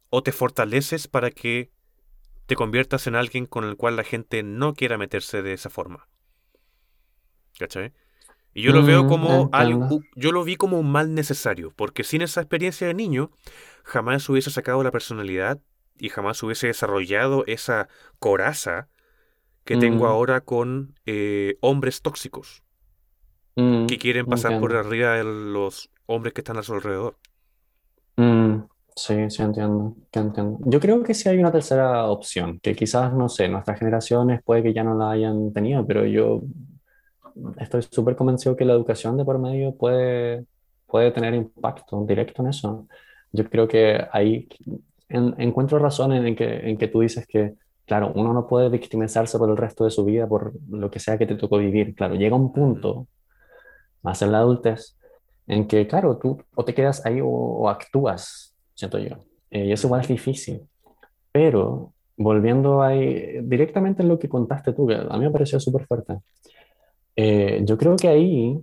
o 0.09 0.23
te 0.23 0.31
fortaleces 0.31 1.09
para 1.09 1.29
que 1.29 1.71
te 2.45 2.55
conviertas 2.55 3.05
en 3.05 3.15
alguien 3.15 3.47
con 3.47 3.65
el 3.65 3.75
cual 3.75 3.97
la 3.97 4.05
gente 4.05 4.43
no 4.43 4.75
quiera 4.75 4.97
meterse 4.97 5.41
de 5.41 5.51
esa 5.51 5.69
forma. 5.69 6.07
¿Cachai? 7.59 7.91
Y 8.53 8.61
yo 8.63 8.73
lo 8.73 8.83
veo 8.83 9.05
Mm, 9.05 9.07
como 9.07 9.49
algo, 9.51 10.05
yo 10.15 10.31
lo 10.31 10.43
vi 10.43 10.55
como 10.57 10.79
un 10.79 10.91
mal 10.91 11.13
necesario, 11.15 11.71
porque 11.75 12.03
sin 12.03 12.21
esa 12.21 12.41
experiencia 12.41 12.87
de 12.87 12.93
niño, 12.93 13.31
jamás 13.83 14.27
hubiese 14.29 14.51
sacado 14.51 14.83
la 14.83 14.91
personalidad 14.91 15.59
y 15.97 16.09
jamás 16.09 16.41
hubiese 16.43 16.67
desarrollado 16.67 17.43
esa 17.47 17.87
coraza 18.19 18.89
que 19.65 19.77
tengo 19.77 20.07
Mm, 20.07 20.07
ahora 20.07 20.41
con 20.41 20.95
eh, 21.05 21.57
hombres 21.61 22.01
tóxicos, 22.01 22.63
mm, 23.55 23.87
que 23.87 23.97
quieren 23.97 24.27
pasar 24.27 24.55
por 24.57 24.75
arriba 24.75 25.13
de 25.15 25.23
los 25.23 25.89
hombres 26.05 26.33
que 26.33 26.41
están 26.41 26.57
a 26.57 26.63
su 26.63 26.73
alrededor. 26.73 27.17
Mm, 28.15 28.63
sí, 28.95 29.29
sí 29.29 29.41
entiendo, 29.41 29.95
que 30.11 30.19
entiendo. 30.19 30.59
Yo 30.65 30.79
creo 30.79 31.01
que 31.03 31.13
sí 31.13 31.29
hay 31.29 31.37
una 31.39 31.51
tercera 31.51 32.05
opción, 32.05 32.59
que 32.59 32.75
quizás, 32.75 33.13
no 33.13 33.27
sé, 33.29 33.47
nuestras 33.49 33.79
generaciones 33.79 34.41
puede 34.43 34.63
que 34.63 34.73
ya 34.73 34.83
no 34.83 34.95
la 34.95 35.11
hayan 35.11 35.51
tenido, 35.53 35.85
pero 35.85 36.05
yo 36.05 36.41
estoy 37.59 37.81
súper 37.83 38.15
convencido 38.15 38.55
que 38.55 38.65
la 38.65 38.73
educación 38.73 39.17
de 39.17 39.25
por 39.25 39.39
medio 39.39 39.75
puede, 39.75 40.45
puede 40.87 41.11
tener 41.11 41.33
impacto 41.33 42.05
directo 42.05 42.41
en 42.43 42.49
eso. 42.49 42.87
Yo 43.31 43.49
creo 43.49 43.67
que 43.67 44.05
ahí 44.11 44.47
en- 45.09 45.35
encuentro 45.39 45.79
razón 45.79 46.13
en, 46.13 46.27
en 46.27 46.35
que, 46.35 46.69
en 46.69 46.77
que 46.77 46.87
tú 46.87 47.01
dices 47.01 47.25
que, 47.27 47.55
claro, 47.85 48.11
uno 48.15 48.33
no 48.33 48.47
puede 48.47 48.69
victimizarse 48.69 49.37
por 49.37 49.49
el 49.49 49.57
resto 49.57 49.85
de 49.85 49.91
su 49.91 50.05
vida 50.05 50.27
por 50.27 50.53
lo 50.69 50.89
que 50.91 50.99
sea 50.99 51.17
que 51.17 51.25
te 51.27 51.35
tocó 51.35 51.57
vivir. 51.57 51.95
Claro, 51.95 52.15
llega 52.15 52.35
un 52.35 52.53
punto, 52.53 53.07
más 54.01 54.21
en 54.21 54.31
la 54.31 54.39
adultez, 54.39 54.97
en 55.47 55.67
que, 55.67 55.87
claro, 55.87 56.17
tú 56.17 56.37
o 56.55 56.65
te 56.65 56.73
quedas 56.73 57.05
ahí 57.05 57.21
o, 57.21 57.27
o 57.27 57.69
actúas, 57.69 58.55
siento 58.75 58.97
yo. 58.99 59.17
Eh, 59.51 59.65
y 59.67 59.71
eso 59.71 59.87
igual 59.87 60.01
es 60.01 60.07
difícil. 60.07 60.61
Pero 61.31 61.93
volviendo 62.17 62.83
ahí 62.83 63.39
directamente 63.43 64.03
en 64.03 64.09
lo 64.09 64.19
que 64.19 64.29
contaste 64.29 64.73
tú, 64.73 64.87
que 64.87 64.95
a 64.95 65.17
mí 65.17 65.25
me 65.25 65.31
pareció 65.31 65.59
súper 65.59 65.85
fuerte. 65.87 66.19
Eh, 67.15 67.61
yo 67.63 67.77
creo 67.77 67.95
que 67.95 68.07
ahí, 68.07 68.59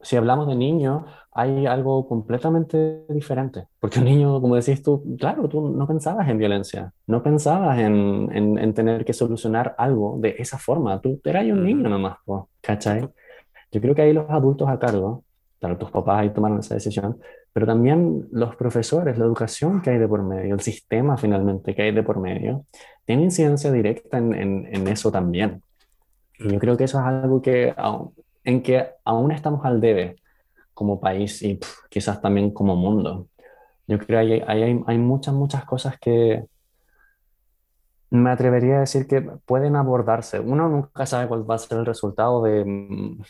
si 0.00 0.16
hablamos 0.16 0.48
de 0.48 0.56
niños, 0.56 1.04
hay 1.32 1.66
algo 1.66 2.06
completamente 2.06 3.04
diferente. 3.08 3.66
Porque 3.80 3.98
un 3.98 4.04
niño, 4.04 4.40
como 4.40 4.56
decís 4.56 4.82
tú, 4.82 5.16
claro, 5.18 5.48
tú 5.48 5.70
no 5.70 5.86
pensabas 5.86 6.28
en 6.28 6.38
violencia, 6.38 6.92
no 7.06 7.22
pensabas 7.22 7.78
en, 7.78 8.28
en, 8.32 8.58
en 8.58 8.74
tener 8.74 9.04
que 9.04 9.12
solucionar 9.12 9.74
algo 9.78 10.18
de 10.20 10.36
esa 10.38 10.58
forma. 10.58 11.00
Tú 11.00 11.20
eras 11.24 11.44
un 11.46 11.64
niño 11.64 11.88
nomás, 11.88 12.18
po, 12.24 12.48
¿cachai? 12.60 13.08
Yo 13.72 13.80
creo 13.80 13.94
que 13.94 14.02
ahí 14.02 14.12
los 14.12 14.28
adultos 14.28 14.68
a 14.68 14.78
cargo, 14.78 15.24
claro, 15.58 15.78
tus 15.78 15.90
papás 15.90 16.20
ahí 16.20 16.30
tomaron 16.30 16.58
esa 16.58 16.74
decisión, 16.74 17.18
pero 17.52 17.66
también 17.66 18.28
los 18.30 18.56
profesores, 18.56 19.18
la 19.18 19.24
educación 19.24 19.82
que 19.82 19.90
hay 19.90 19.98
de 19.98 20.08
por 20.08 20.22
medio, 20.22 20.54
el 20.54 20.60
sistema 20.60 21.16
finalmente 21.16 21.74
que 21.74 21.82
hay 21.82 21.92
de 21.92 22.02
por 22.02 22.18
medio, 22.18 22.66
tiene 23.04 23.24
incidencia 23.24 23.70
directa 23.70 24.18
en, 24.18 24.34
en, 24.34 24.88
eso 24.88 25.10
también. 25.10 25.62
Y 26.44 26.52
yo 26.52 26.58
creo 26.58 26.76
que 26.76 26.84
eso 26.84 26.98
es 26.98 27.04
algo 27.04 27.40
que, 27.42 27.74
en 28.44 28.62
que 28.62 28.90
aún 29.04 29.32
estamos 29.32 29.64
al 29.64 29.80
debe 29.80 30.16
como 30.74 31.00
país 31.00 31.42
y 31.42 31.58
quizás 31.90 32.20
también 32.20 32.50
como 32.50 32.76
mundo. 32.76 33.28
Yo 33.86 33.98
creo 33.98 34.20
que 34.26 34.42
hay, 34.46 34.62
hay, 34.62 34.82
hay 34.86 34.98
muchas, 34.98 35.34
muchas 35.34 35.64
cosas 35.64 35.98
que 35.98 36.44
me 38.10 38.30
atrevería 38.30 38.76
a 38.76 38.80
decir 38.80 39.06
que 39.06 39.22
pueden 39.22 39.74
abordarse. 39.74 40.38
Uno 40.38 40.68
nunca 40.68 41.06
sabe 41.06 41.28
cuál 41.28 41.48
va 41.50 41.54
a 41.54 41.58
ser 41.58 41.78
el 41.78 41.86
resultado 41.86 42.42
de 42.42 42.64
mm, 42.64 43.22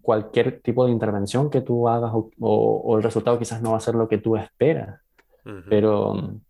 cualquier 0.00 0.62
tipo 0.62 0.86
de 0.86 0.92
intervención 0.92 1.50
que 1.50 1.60
tú 1.60 1.86
hagas 1.86 2.10
o, 2.40 2.96
el 2.96 3.02
resultado 3.02 3.38
quizás 3.38 3.60
no 3.60 3.72
va 3.72 3.76
a 3.76 3.80
ser 3.80 3.94
lo 3.94 4.08
que 4.08 4.18
tú 4.18 4.36
esperas. 4.36 5.00
Pero 5.68 6.14
mm, 6.14 6.40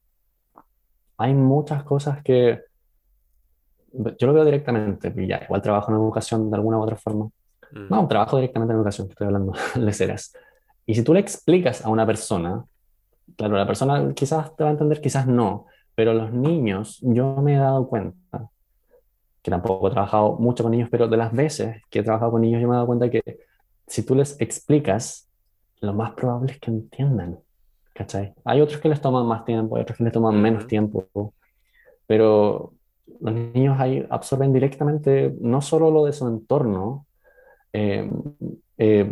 hay 1.18 1.34
muchas 1.34 1.82
cosas 1.82 2.22
que 2.22 2.60
yo 3.92 4.26
lo 4.26 4.32
veo 4.32 4.44
directamente, 4.44 5.12
y 5.16 5.26
ya, 5.26 5.42
igual 5.44 5.62
trabajo 5.62 5.90
en 5.90 5.98
educación 5.98 6.50
de 6.50 6.56
alguna 6.56 6.78
u 6.78 6.82
otra 6.82 6.96
forma. 6.96 7.28
No, 7.72 8.06
trabajo 8.08 8.36
directamente 8.36 8.72
en 8.72 8.78
educación, 8.78 9.08
estoy 9.08 9.26
hablando 9.26 9.52
de 9.74 9.92
seres. 9.92 10.34
Y 10.86 10.94
si 10.94 11.04
tú 11.04 11.14
le 11.14 11.20
explicas 11.20 11.84
a 11.84 11.88
una 11.88 12.04
persona, 12.06 12.64
claro, 13.36 13.56
la 13.56 13.66
persona 13.66 14.12
quizás 14.14 14.54
te 14.56 14.64
va 14.64 14.70
a 14.70 14.72
entender, 14.72 15.00
quizás 15.00 15.26
no, 15.26 15.66
pero 15.94 16.14
los 16.14 16.32
niños, 16.32 16.98
yo 17.02 17.36
me 17.36 17.54
he 17.54 17.58
dado 17.58 17.88
cuenta, 17.88 18.48
que 19.42 19.50
tampoco 19.50 19.88
he 19.88 19.90
trabajado 19.90 20.36
mucho 20.36 20.62
con 20.62 20.72
niños, 20.72 20.88
pero 20.90 21.08
de 21.08 21.16
las 21.16 21.32
veces 21.32 21.82
que 21.90 22.00
he 22.00 22.02
trabajado 22.02 22.32
con 22.32 22.42
niños, 22.42 22.60
yo 22.60 22.68
me 22.68 22.74
he 22.74 22.76
dado 22.76 22.86
cuenta 22.86 23.08
que 23.08 23.22
si 23.86 24.02
tú 24.02 24.14
les 24.14 24.40
explicas, 24.40 25.28
lo 25.80 25.94
más 25.94 26.12
probable 26.12 26.52
es 26.52 26.60
que 26.60 26.70
entiendan. 26.70 27.38
¿Cachai? 27.94 28.32
Hay 28.44 28.60
otros 28.60 28.80
que 28.80 28.88
les 28.88 29.00
toman 29.00 29.26
más 29.26 29.44
tiempo, 29.44 29.76
hay 29.76 29.82
otros 29.82 29.98
que 29.98 30.04
les 30.04 30.12
toman 30.12 30.40
menos 30.40 30.66
tiempo, 30.66 31.06
pero 32.06 32.72
los 33.20 33.34
niños 33.34 33.78
ahí 33.78 34.06
absorben 34.10 34.52
directamente 34.52 35.34
no 35.40 35.60
solo 35.60 35.90
lo 35.90 36.04
de 36.04 36.12
su 36.12 36.26
entorno, 36.26 37.06
eh, 37.72 38.10
eh, 38.78 39.10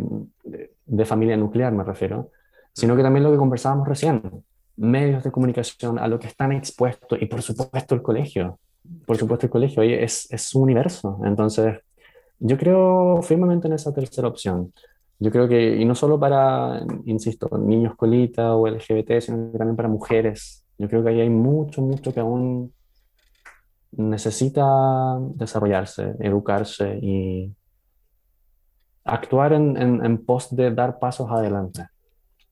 de 0.85 1.05
familia 1.05 1.37
nuclear 1.37 1.71
me 1.73 1.83
refiero, 1.83 2.31
sino 2.73 2.95
que 2.95 3.03
también 3.03 3.23
lo 3.23 3.31
que 3.31 3.37
conversábamos 3.37 3.87
recién, 3.87 4.21
medios 4.77 5.23
de 5.23 5.31
comunicación, 5.31 5.99
a 5.99 6.07
lo 6.07 6.19
que 6.19 6.27
están 6.27 6.51
expuestos 6.51 7.21
y 7.21 7.25
por 7.25 7.41
supuesto 7.41 7.95
el 7.95 8.01
colegio, 8.01 8.59
por 9.05 9.17
supuesto 9.17 9.45
el 9.45 9.51
colegio, 9.51 9.83
es, 9.83 10.31
es 10.31 10.41
su 10.41 10.61
universo. 10.61 11.19
Entonces, 11.25 11.79
yo 12.39 12.57
creo 12.57 13.21
firmemente 13.21 13.67
en 13.67 13.73
esa 13.73 13.93
tercera 13.93 14.27
opción. 14.27 14.73
Yo 15.19 15.31
creo 15.31 15.49
que, 15.49 15.75
y 15.75 15.83
no 15.83 15.95
solo 15.95 16.17
para, 16.17 16.81
insisto, 17.05 17.49
niños 17.57 17.95
colita 17.97 18.55
o 18.55 18.67
LGBT, 18.67 19.19
sino 19.19 19.51
también 19.51 19.75
para 19.75 19.89
mujeres. 19.89 20.63
Yo 20.77 20.87
creo 20.87 21.03
que 21.03 21.09
ahí 21.09 21.19
hay 21.19 21.29
mucho, 21.29 21.81
mucho 21.81 22.13
que 22.13 22.21
aún 22.21 22.71
necesita 23.91 24.65
desarrollarse, 25.35 26.15
educarse 26.19 26.99
y 27.01 27.53
actuar 29.03 29.53
en, 29.53 29.77
en, 29.77 30.25
pos 30.25 30.55
de 30.55 30.71
dar 30.71 30.99
pasos 30.99 31.29
adelante. 31.31 31.87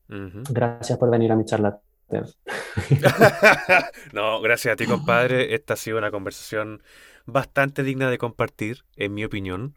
Gracias 0.08 0.98
por 0.98 1.10
venir 1.10 1.32
a 1.32 1.36
mi 1.36 1.44
charla. 1.44 1.80
no, 4.12 4.40
gracias 4.40 4.72
a 4.72 4.76
ti, 4.76 4.86
compadre. 4.86 5.54
Esta 5.54 5.74
ha 5.74 5.76
sido 5.76 5.98
una 5.98 6.10
conversación 6.10 6.82
bastante 7.26 7.82
digna 7.82 8.10
de 8.10 8.18
compartir, 8.18 8.84
en 8.96 9.14
mi 9.14 9.24
opinión. 9.24 9.76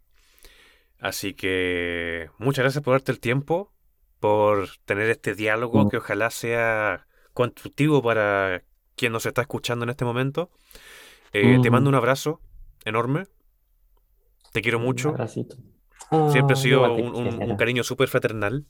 Así 0.99 1.33
que 1.33 2.29
muchas 2.37 2.63
gracias 2.63 2.83
por 2.83 2.93
darte 2.93 3.11
el 3.11 3.19
tiempo, 3.19 3.73
por 4.19 4.69
tener 4.85 5.09
este 5.09 5.35
diálogo 5.35 5.85
mm. 5.85 5.89
que 5.89 5.97
ojalá 5.97 6.29
sea 6.29 7.07
constructivo 7.33 8.01
para 8.01 8.63
quien 8.95 9.11
nos 9.11 9.25
está 9.25 9.41
escuchando 9.41 9.83
en 9.83 9.89
este 9.89 10.05
momento. 10.05 10.51
Eh, 11.33 11.59
te 11.61 11.69
mando 11.69 11.89
un 11.89 11.95
abrazo 11.95 12.41
enorme. 12.85 13.25
Te 14.51 14.61
quiero 14.61 14.79
mucho. 14.79 15.15
Siempre 16.29 16.53
ha 16.53 16.57
ah, 16.57 16.61
sido 16.61 16.93
un, 16.93 17.55
cariño 17.55 17.83
súper 17.83 18.09
fraternal. 18.09 18.65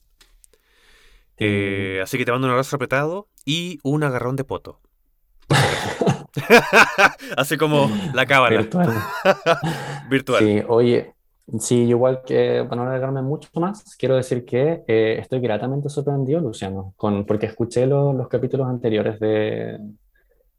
Eh, 1.37 1.99
así 2.03 2.17
que 2.17 2.25
te 2.25 2.31
mando 2.31 2.45
un 2.45 2.51
abrazo 2.51 2.75
apretado 2.75 3.29
y 3.45 3.79
un 3.83 4.03
agarrón 4.03 4.35
de 4.35 4.43
poto. 4.43 4.79
así 7.37 7.57
como 7.57 7.89
la 8.13 8.25
cábala. 8.27 8.59
Virtual. 8.59 8.93
Virtual. 10.09 10.43
Sí, 10.43 10.61
oye, 10.67 11.15
sí, 11.59 11.83
igual 11.85 12.21
que 12.25 12.63
para 12.69 12.83
no 12.83 12.87
alargarme 12.87 13.23
mucho 13.23 13.49
más, 13.59 13.95
quiero 13.97 14.15
decir 14.15 14.45
que 14.45 14.83
eh, 14.87 15.17
estoy 15.19 15.39
gratamente 15.39 15.89
sorprendido, 15.89 16.41
Luciano, 16.41 16.93
con, 16.95 17.25
porque 17.25 17.47
escuché 17.47 17.87
los 17.87 18.27
capítulos 18.27 18.67
anteriores 18.67 19.19
de, 19.19 19.79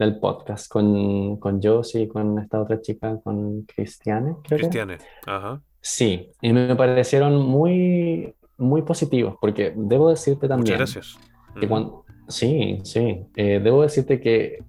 del 0.04 0.18
podcast 0.18 0.70
con, 0.70 1.36
con 1.36 1.60
Josie 1.62 2.02
y 2.02 2.08
con 2.08 2.38
esta 2.38 2.60
otra 2.60 2.80
chica, 2.80 3.18
con 3.22 3.62
Cristiane. 3.62 4.36
Cristiane, 4.42 4.98
ajá. 5.26 5.60
Sí, 5.80 6.30
y 6.40 6.52
me 6.52 6.76
parecieron 6.76 7.36
muy, 7.36 8.34
muy 8.56 8.82
positivos, 8.82 9.36
porque 9.40 9.72
debo 9.74 10.10
decirte 10.10 10.48
también... 10.48 10.74
Muchas 10.74 10.94
gracias. 10.94 11.18
Que 11.58 11.68
cuando, 11.68 12.04
sí, 12.28 12.80
sí, 12.84 13.26
eh, 13.36 13.60
debo 13.62 13.82
decirte 13.82 14.20
que 14.20 14.62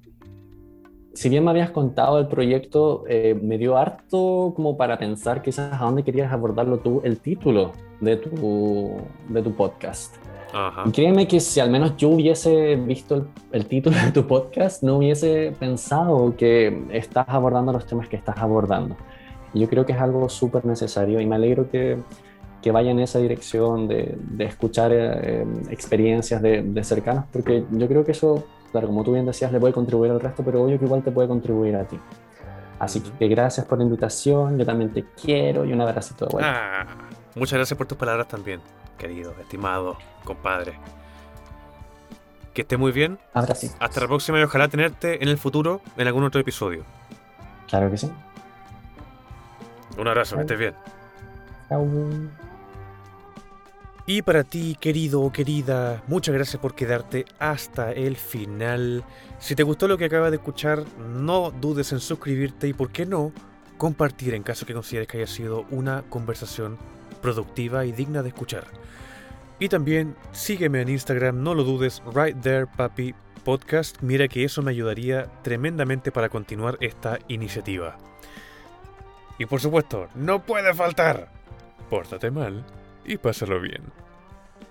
si 1.14 1.30
bien 1.30 1.44
me 1.44 1.52
habías 1.52 1.72
contado 1.72 2.20
el 2.20 2.28
proyecto, 2.28 3.04
eh, 3.08 3.38
me 3.42 3.58
dio 3.58 3.78
harto 3.78 4.54
como 4.56 4.78
para 4.78 4.98
pensar 4.98 5.42
quizás 5.42 5.80
a 5.80 5.86
dónde 5.86 6.04
querías 6.04 6.32
abordarlo 6.32 6.80
tú, 6.80 7.02
el 7.04 7.20
título 7.20 7.72
de 8.02 8.18
tu, 8.18 8.98
de 9.30 9.42
tu 9.42 9.54
podcast. 9.54 10.16
Ajá. 10.56 10.84
créeme 10.94 11.28
que 11.28 11.40
si 11.40 11.60
al 11.60 11.72
menos 11.72 11.98
yo 11.98 12.10
hubiese 12.10 12.76
visto 12.76 13.16
el, 13.16 13.24
el, 13.54 13.66
título 13.66 13.98
de 13.98 14.12
tu 14.12 14.28
podcast, 14.28 14.84
no 14.84 14.98
hubiese 14.98 15.52
pensado 15.60 16.36
que 16.38 16.86
estás 16.92 17.26
abordando 17.28 17.74
los 17.74 17.88
temas 17.88 18.08
que 18.08 18.18
estás 18.18 18.38
abordando 18.38 18.96
yo 19.54 19.70
creo 19.70 19.86
que 19.86 19.94
es 19.94 20.00
algo 20.00 20.30
súper 20.30 20.66
necesario 20.66 21.20
y 21.20 21.26
me 21.26 21.36
alegro 21.36 21.70
que, 21.70 21.98
que, 22.62 22.72
vaya 22.72 22.92
en 22.92 23.00
esa 23.00 23.20
dirección 23.20 23.88
de, 23.88 24.18
de 24.18 24.46
escuchar 24.46 24.92
eh, 24.94 25.46
experiencias 25.70 26.42
de, 26.42 26.64
de, 26.64 26.84
cercanos, 26.84 27.26
porque 27.32 27.64
yo 27.72 27.88
creo 27.88 28.04
que 28.04 28.12
eso, 28.14 28.44
claro, 28.74 28.88
como 28.88 29.04
tú 29.04 29.14
bien 29.14 29.26
decías, 29.26 29.52
le 29.52 29.60
puede 29.60 29.72
contribuir 29.72 30.12
al 30.12 30.20
resto, 30.20 30.44
pero 30.44 30.64
obvio 30.64 30.80
que 30.80 30.86
igual 30.86 31.04
te 31.04 31.12
puede 31.12 31.28
contribuir 31.28 31.76
a 31.76 31.86
ti. 31.86 32.00
Así 32.80 33.02
que 33.02 33.28
gracias 33.28 33.68
por 33.68 33.78
la 33.78 33.84
invitación, 33.84 34.58
yo 34.58 34.66
también 34.66 34.92
te 34.92 35.06
quiero 35.22 35.64
y 35.64 35.72
un 35.72 35.80
abracito 35.80 36.26
de 36.26 36.32
vuelta. 36.34 36.82
Ah, 36.82 36.88
muchas 37.36 37.58
gracias 37.58 37.78
por 37.78 37.86
tus 37.86 37.98
palabras 37.98 38.28
también, 38.28 38.62
querido, 38.98 39.34
estimado, 39.40 39.96
compadre. 40.24 40.74
Que 42.54 42.64
esté 42.64 42.76
muy 42.76 42.92
bien. 42.92 43.20
Abrazo. 43.34 43.68
Hasta 43.80 44.02
la 44.02 44.08
próxima 44.08 44.40
y 44.40 44.44
ojalá 44.44 44.68
tenerte 44.68 45.24
en 45.24 45.30
el 45.30 45.38
futuro 45.38 45.82
en 45.96 46.08
algún 46.08 46.24
otro 46.24 46.42
episodio. 46.42 46.84
Claro 47.68 47.92
que 47.92 47.98
sí. 47.98 48.12
Un 49.98 50.08
abrazo, 50.08 50.36
que 50.36 50.42
estés 50.42 50.58
bien. 50.58 50.74
Y 54.06 54.22
para 54.22 54.44
ti, 54.44 54.76
querido 54.82 55.22
o 55.22 55.32
querida, 55.32 56.04
muchas 56.08 56.36
gracias 56.36 56.62
por 56.62 56.76
quedarte 56.76 57.24
hasta 57.40 57.94
el 57.94 58.18
final. 58.18 59.06
Si 59.40 59.56
te 59.56 59.64
gustó 59.64 59.88
lo 59.88 59.98
que 59.98 60.06
acabas 60.06 60.32
de 60.32 60.38
escuchar, 60.38 60.84
no 61.00 61.52
dudes 61.52 61.94
en 61.94 62.02
suscribirte 62.02 62.68
y, 62.68 62.74
por 62.74 62.92
qué 62.92 63.06
no, 63.06 63.32
compartir 63.78 64.34
en 64.34 64.44
caso 64.44 64.66
que 64.66 64.74
consideres 64.74 65.08
que 65.08 65.20
haya 65.20 65.28
sido 65.28 65.66
una 65.70 66.04
conversación 66.10 66.78
productiva 67.22 67.86
y 67.86 67.94
digna 67.94 68.22
de 68.24 68.30
escuchar. 68.30 68.66
Y 69.58 69.70
también 69.70 70.18
sígueme 70.34 70.82
en 70.82 70.90
Instagram, 70.90 71.42
no 71.42 71.56
lo 71.56 71.64
dudes, 71.64 72.04
right 72.14 72.38
there 72.42 72.68
papi 72.68 73.16
podcast. 73.46 74.02
Mira 74.02 74.28
que 74.28 74.44
eso 74.44 74.62
me 74.62 74.72
ayudaría 74.72 75.28
tremendamente 75.44 76.12
para 76.12 76.28
continuar 76.28 76.78
esta 76.82 77.20
iniciativa. 77.30 77.98
Y 79.40 79.46
por 79.46 79.62
supuesto, 79.62 80.10
no 80.14 80.44
puede 80.44 80.74
faltar. 80.74 81.32
Pórtate 81.90 82.30
mal 82.30 82.66
y 83.06 83.18
pásalo 83.18 83.60
bien. 83.60 83.84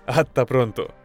Hasta 0.07 0.45
pronto. 0.45 1.02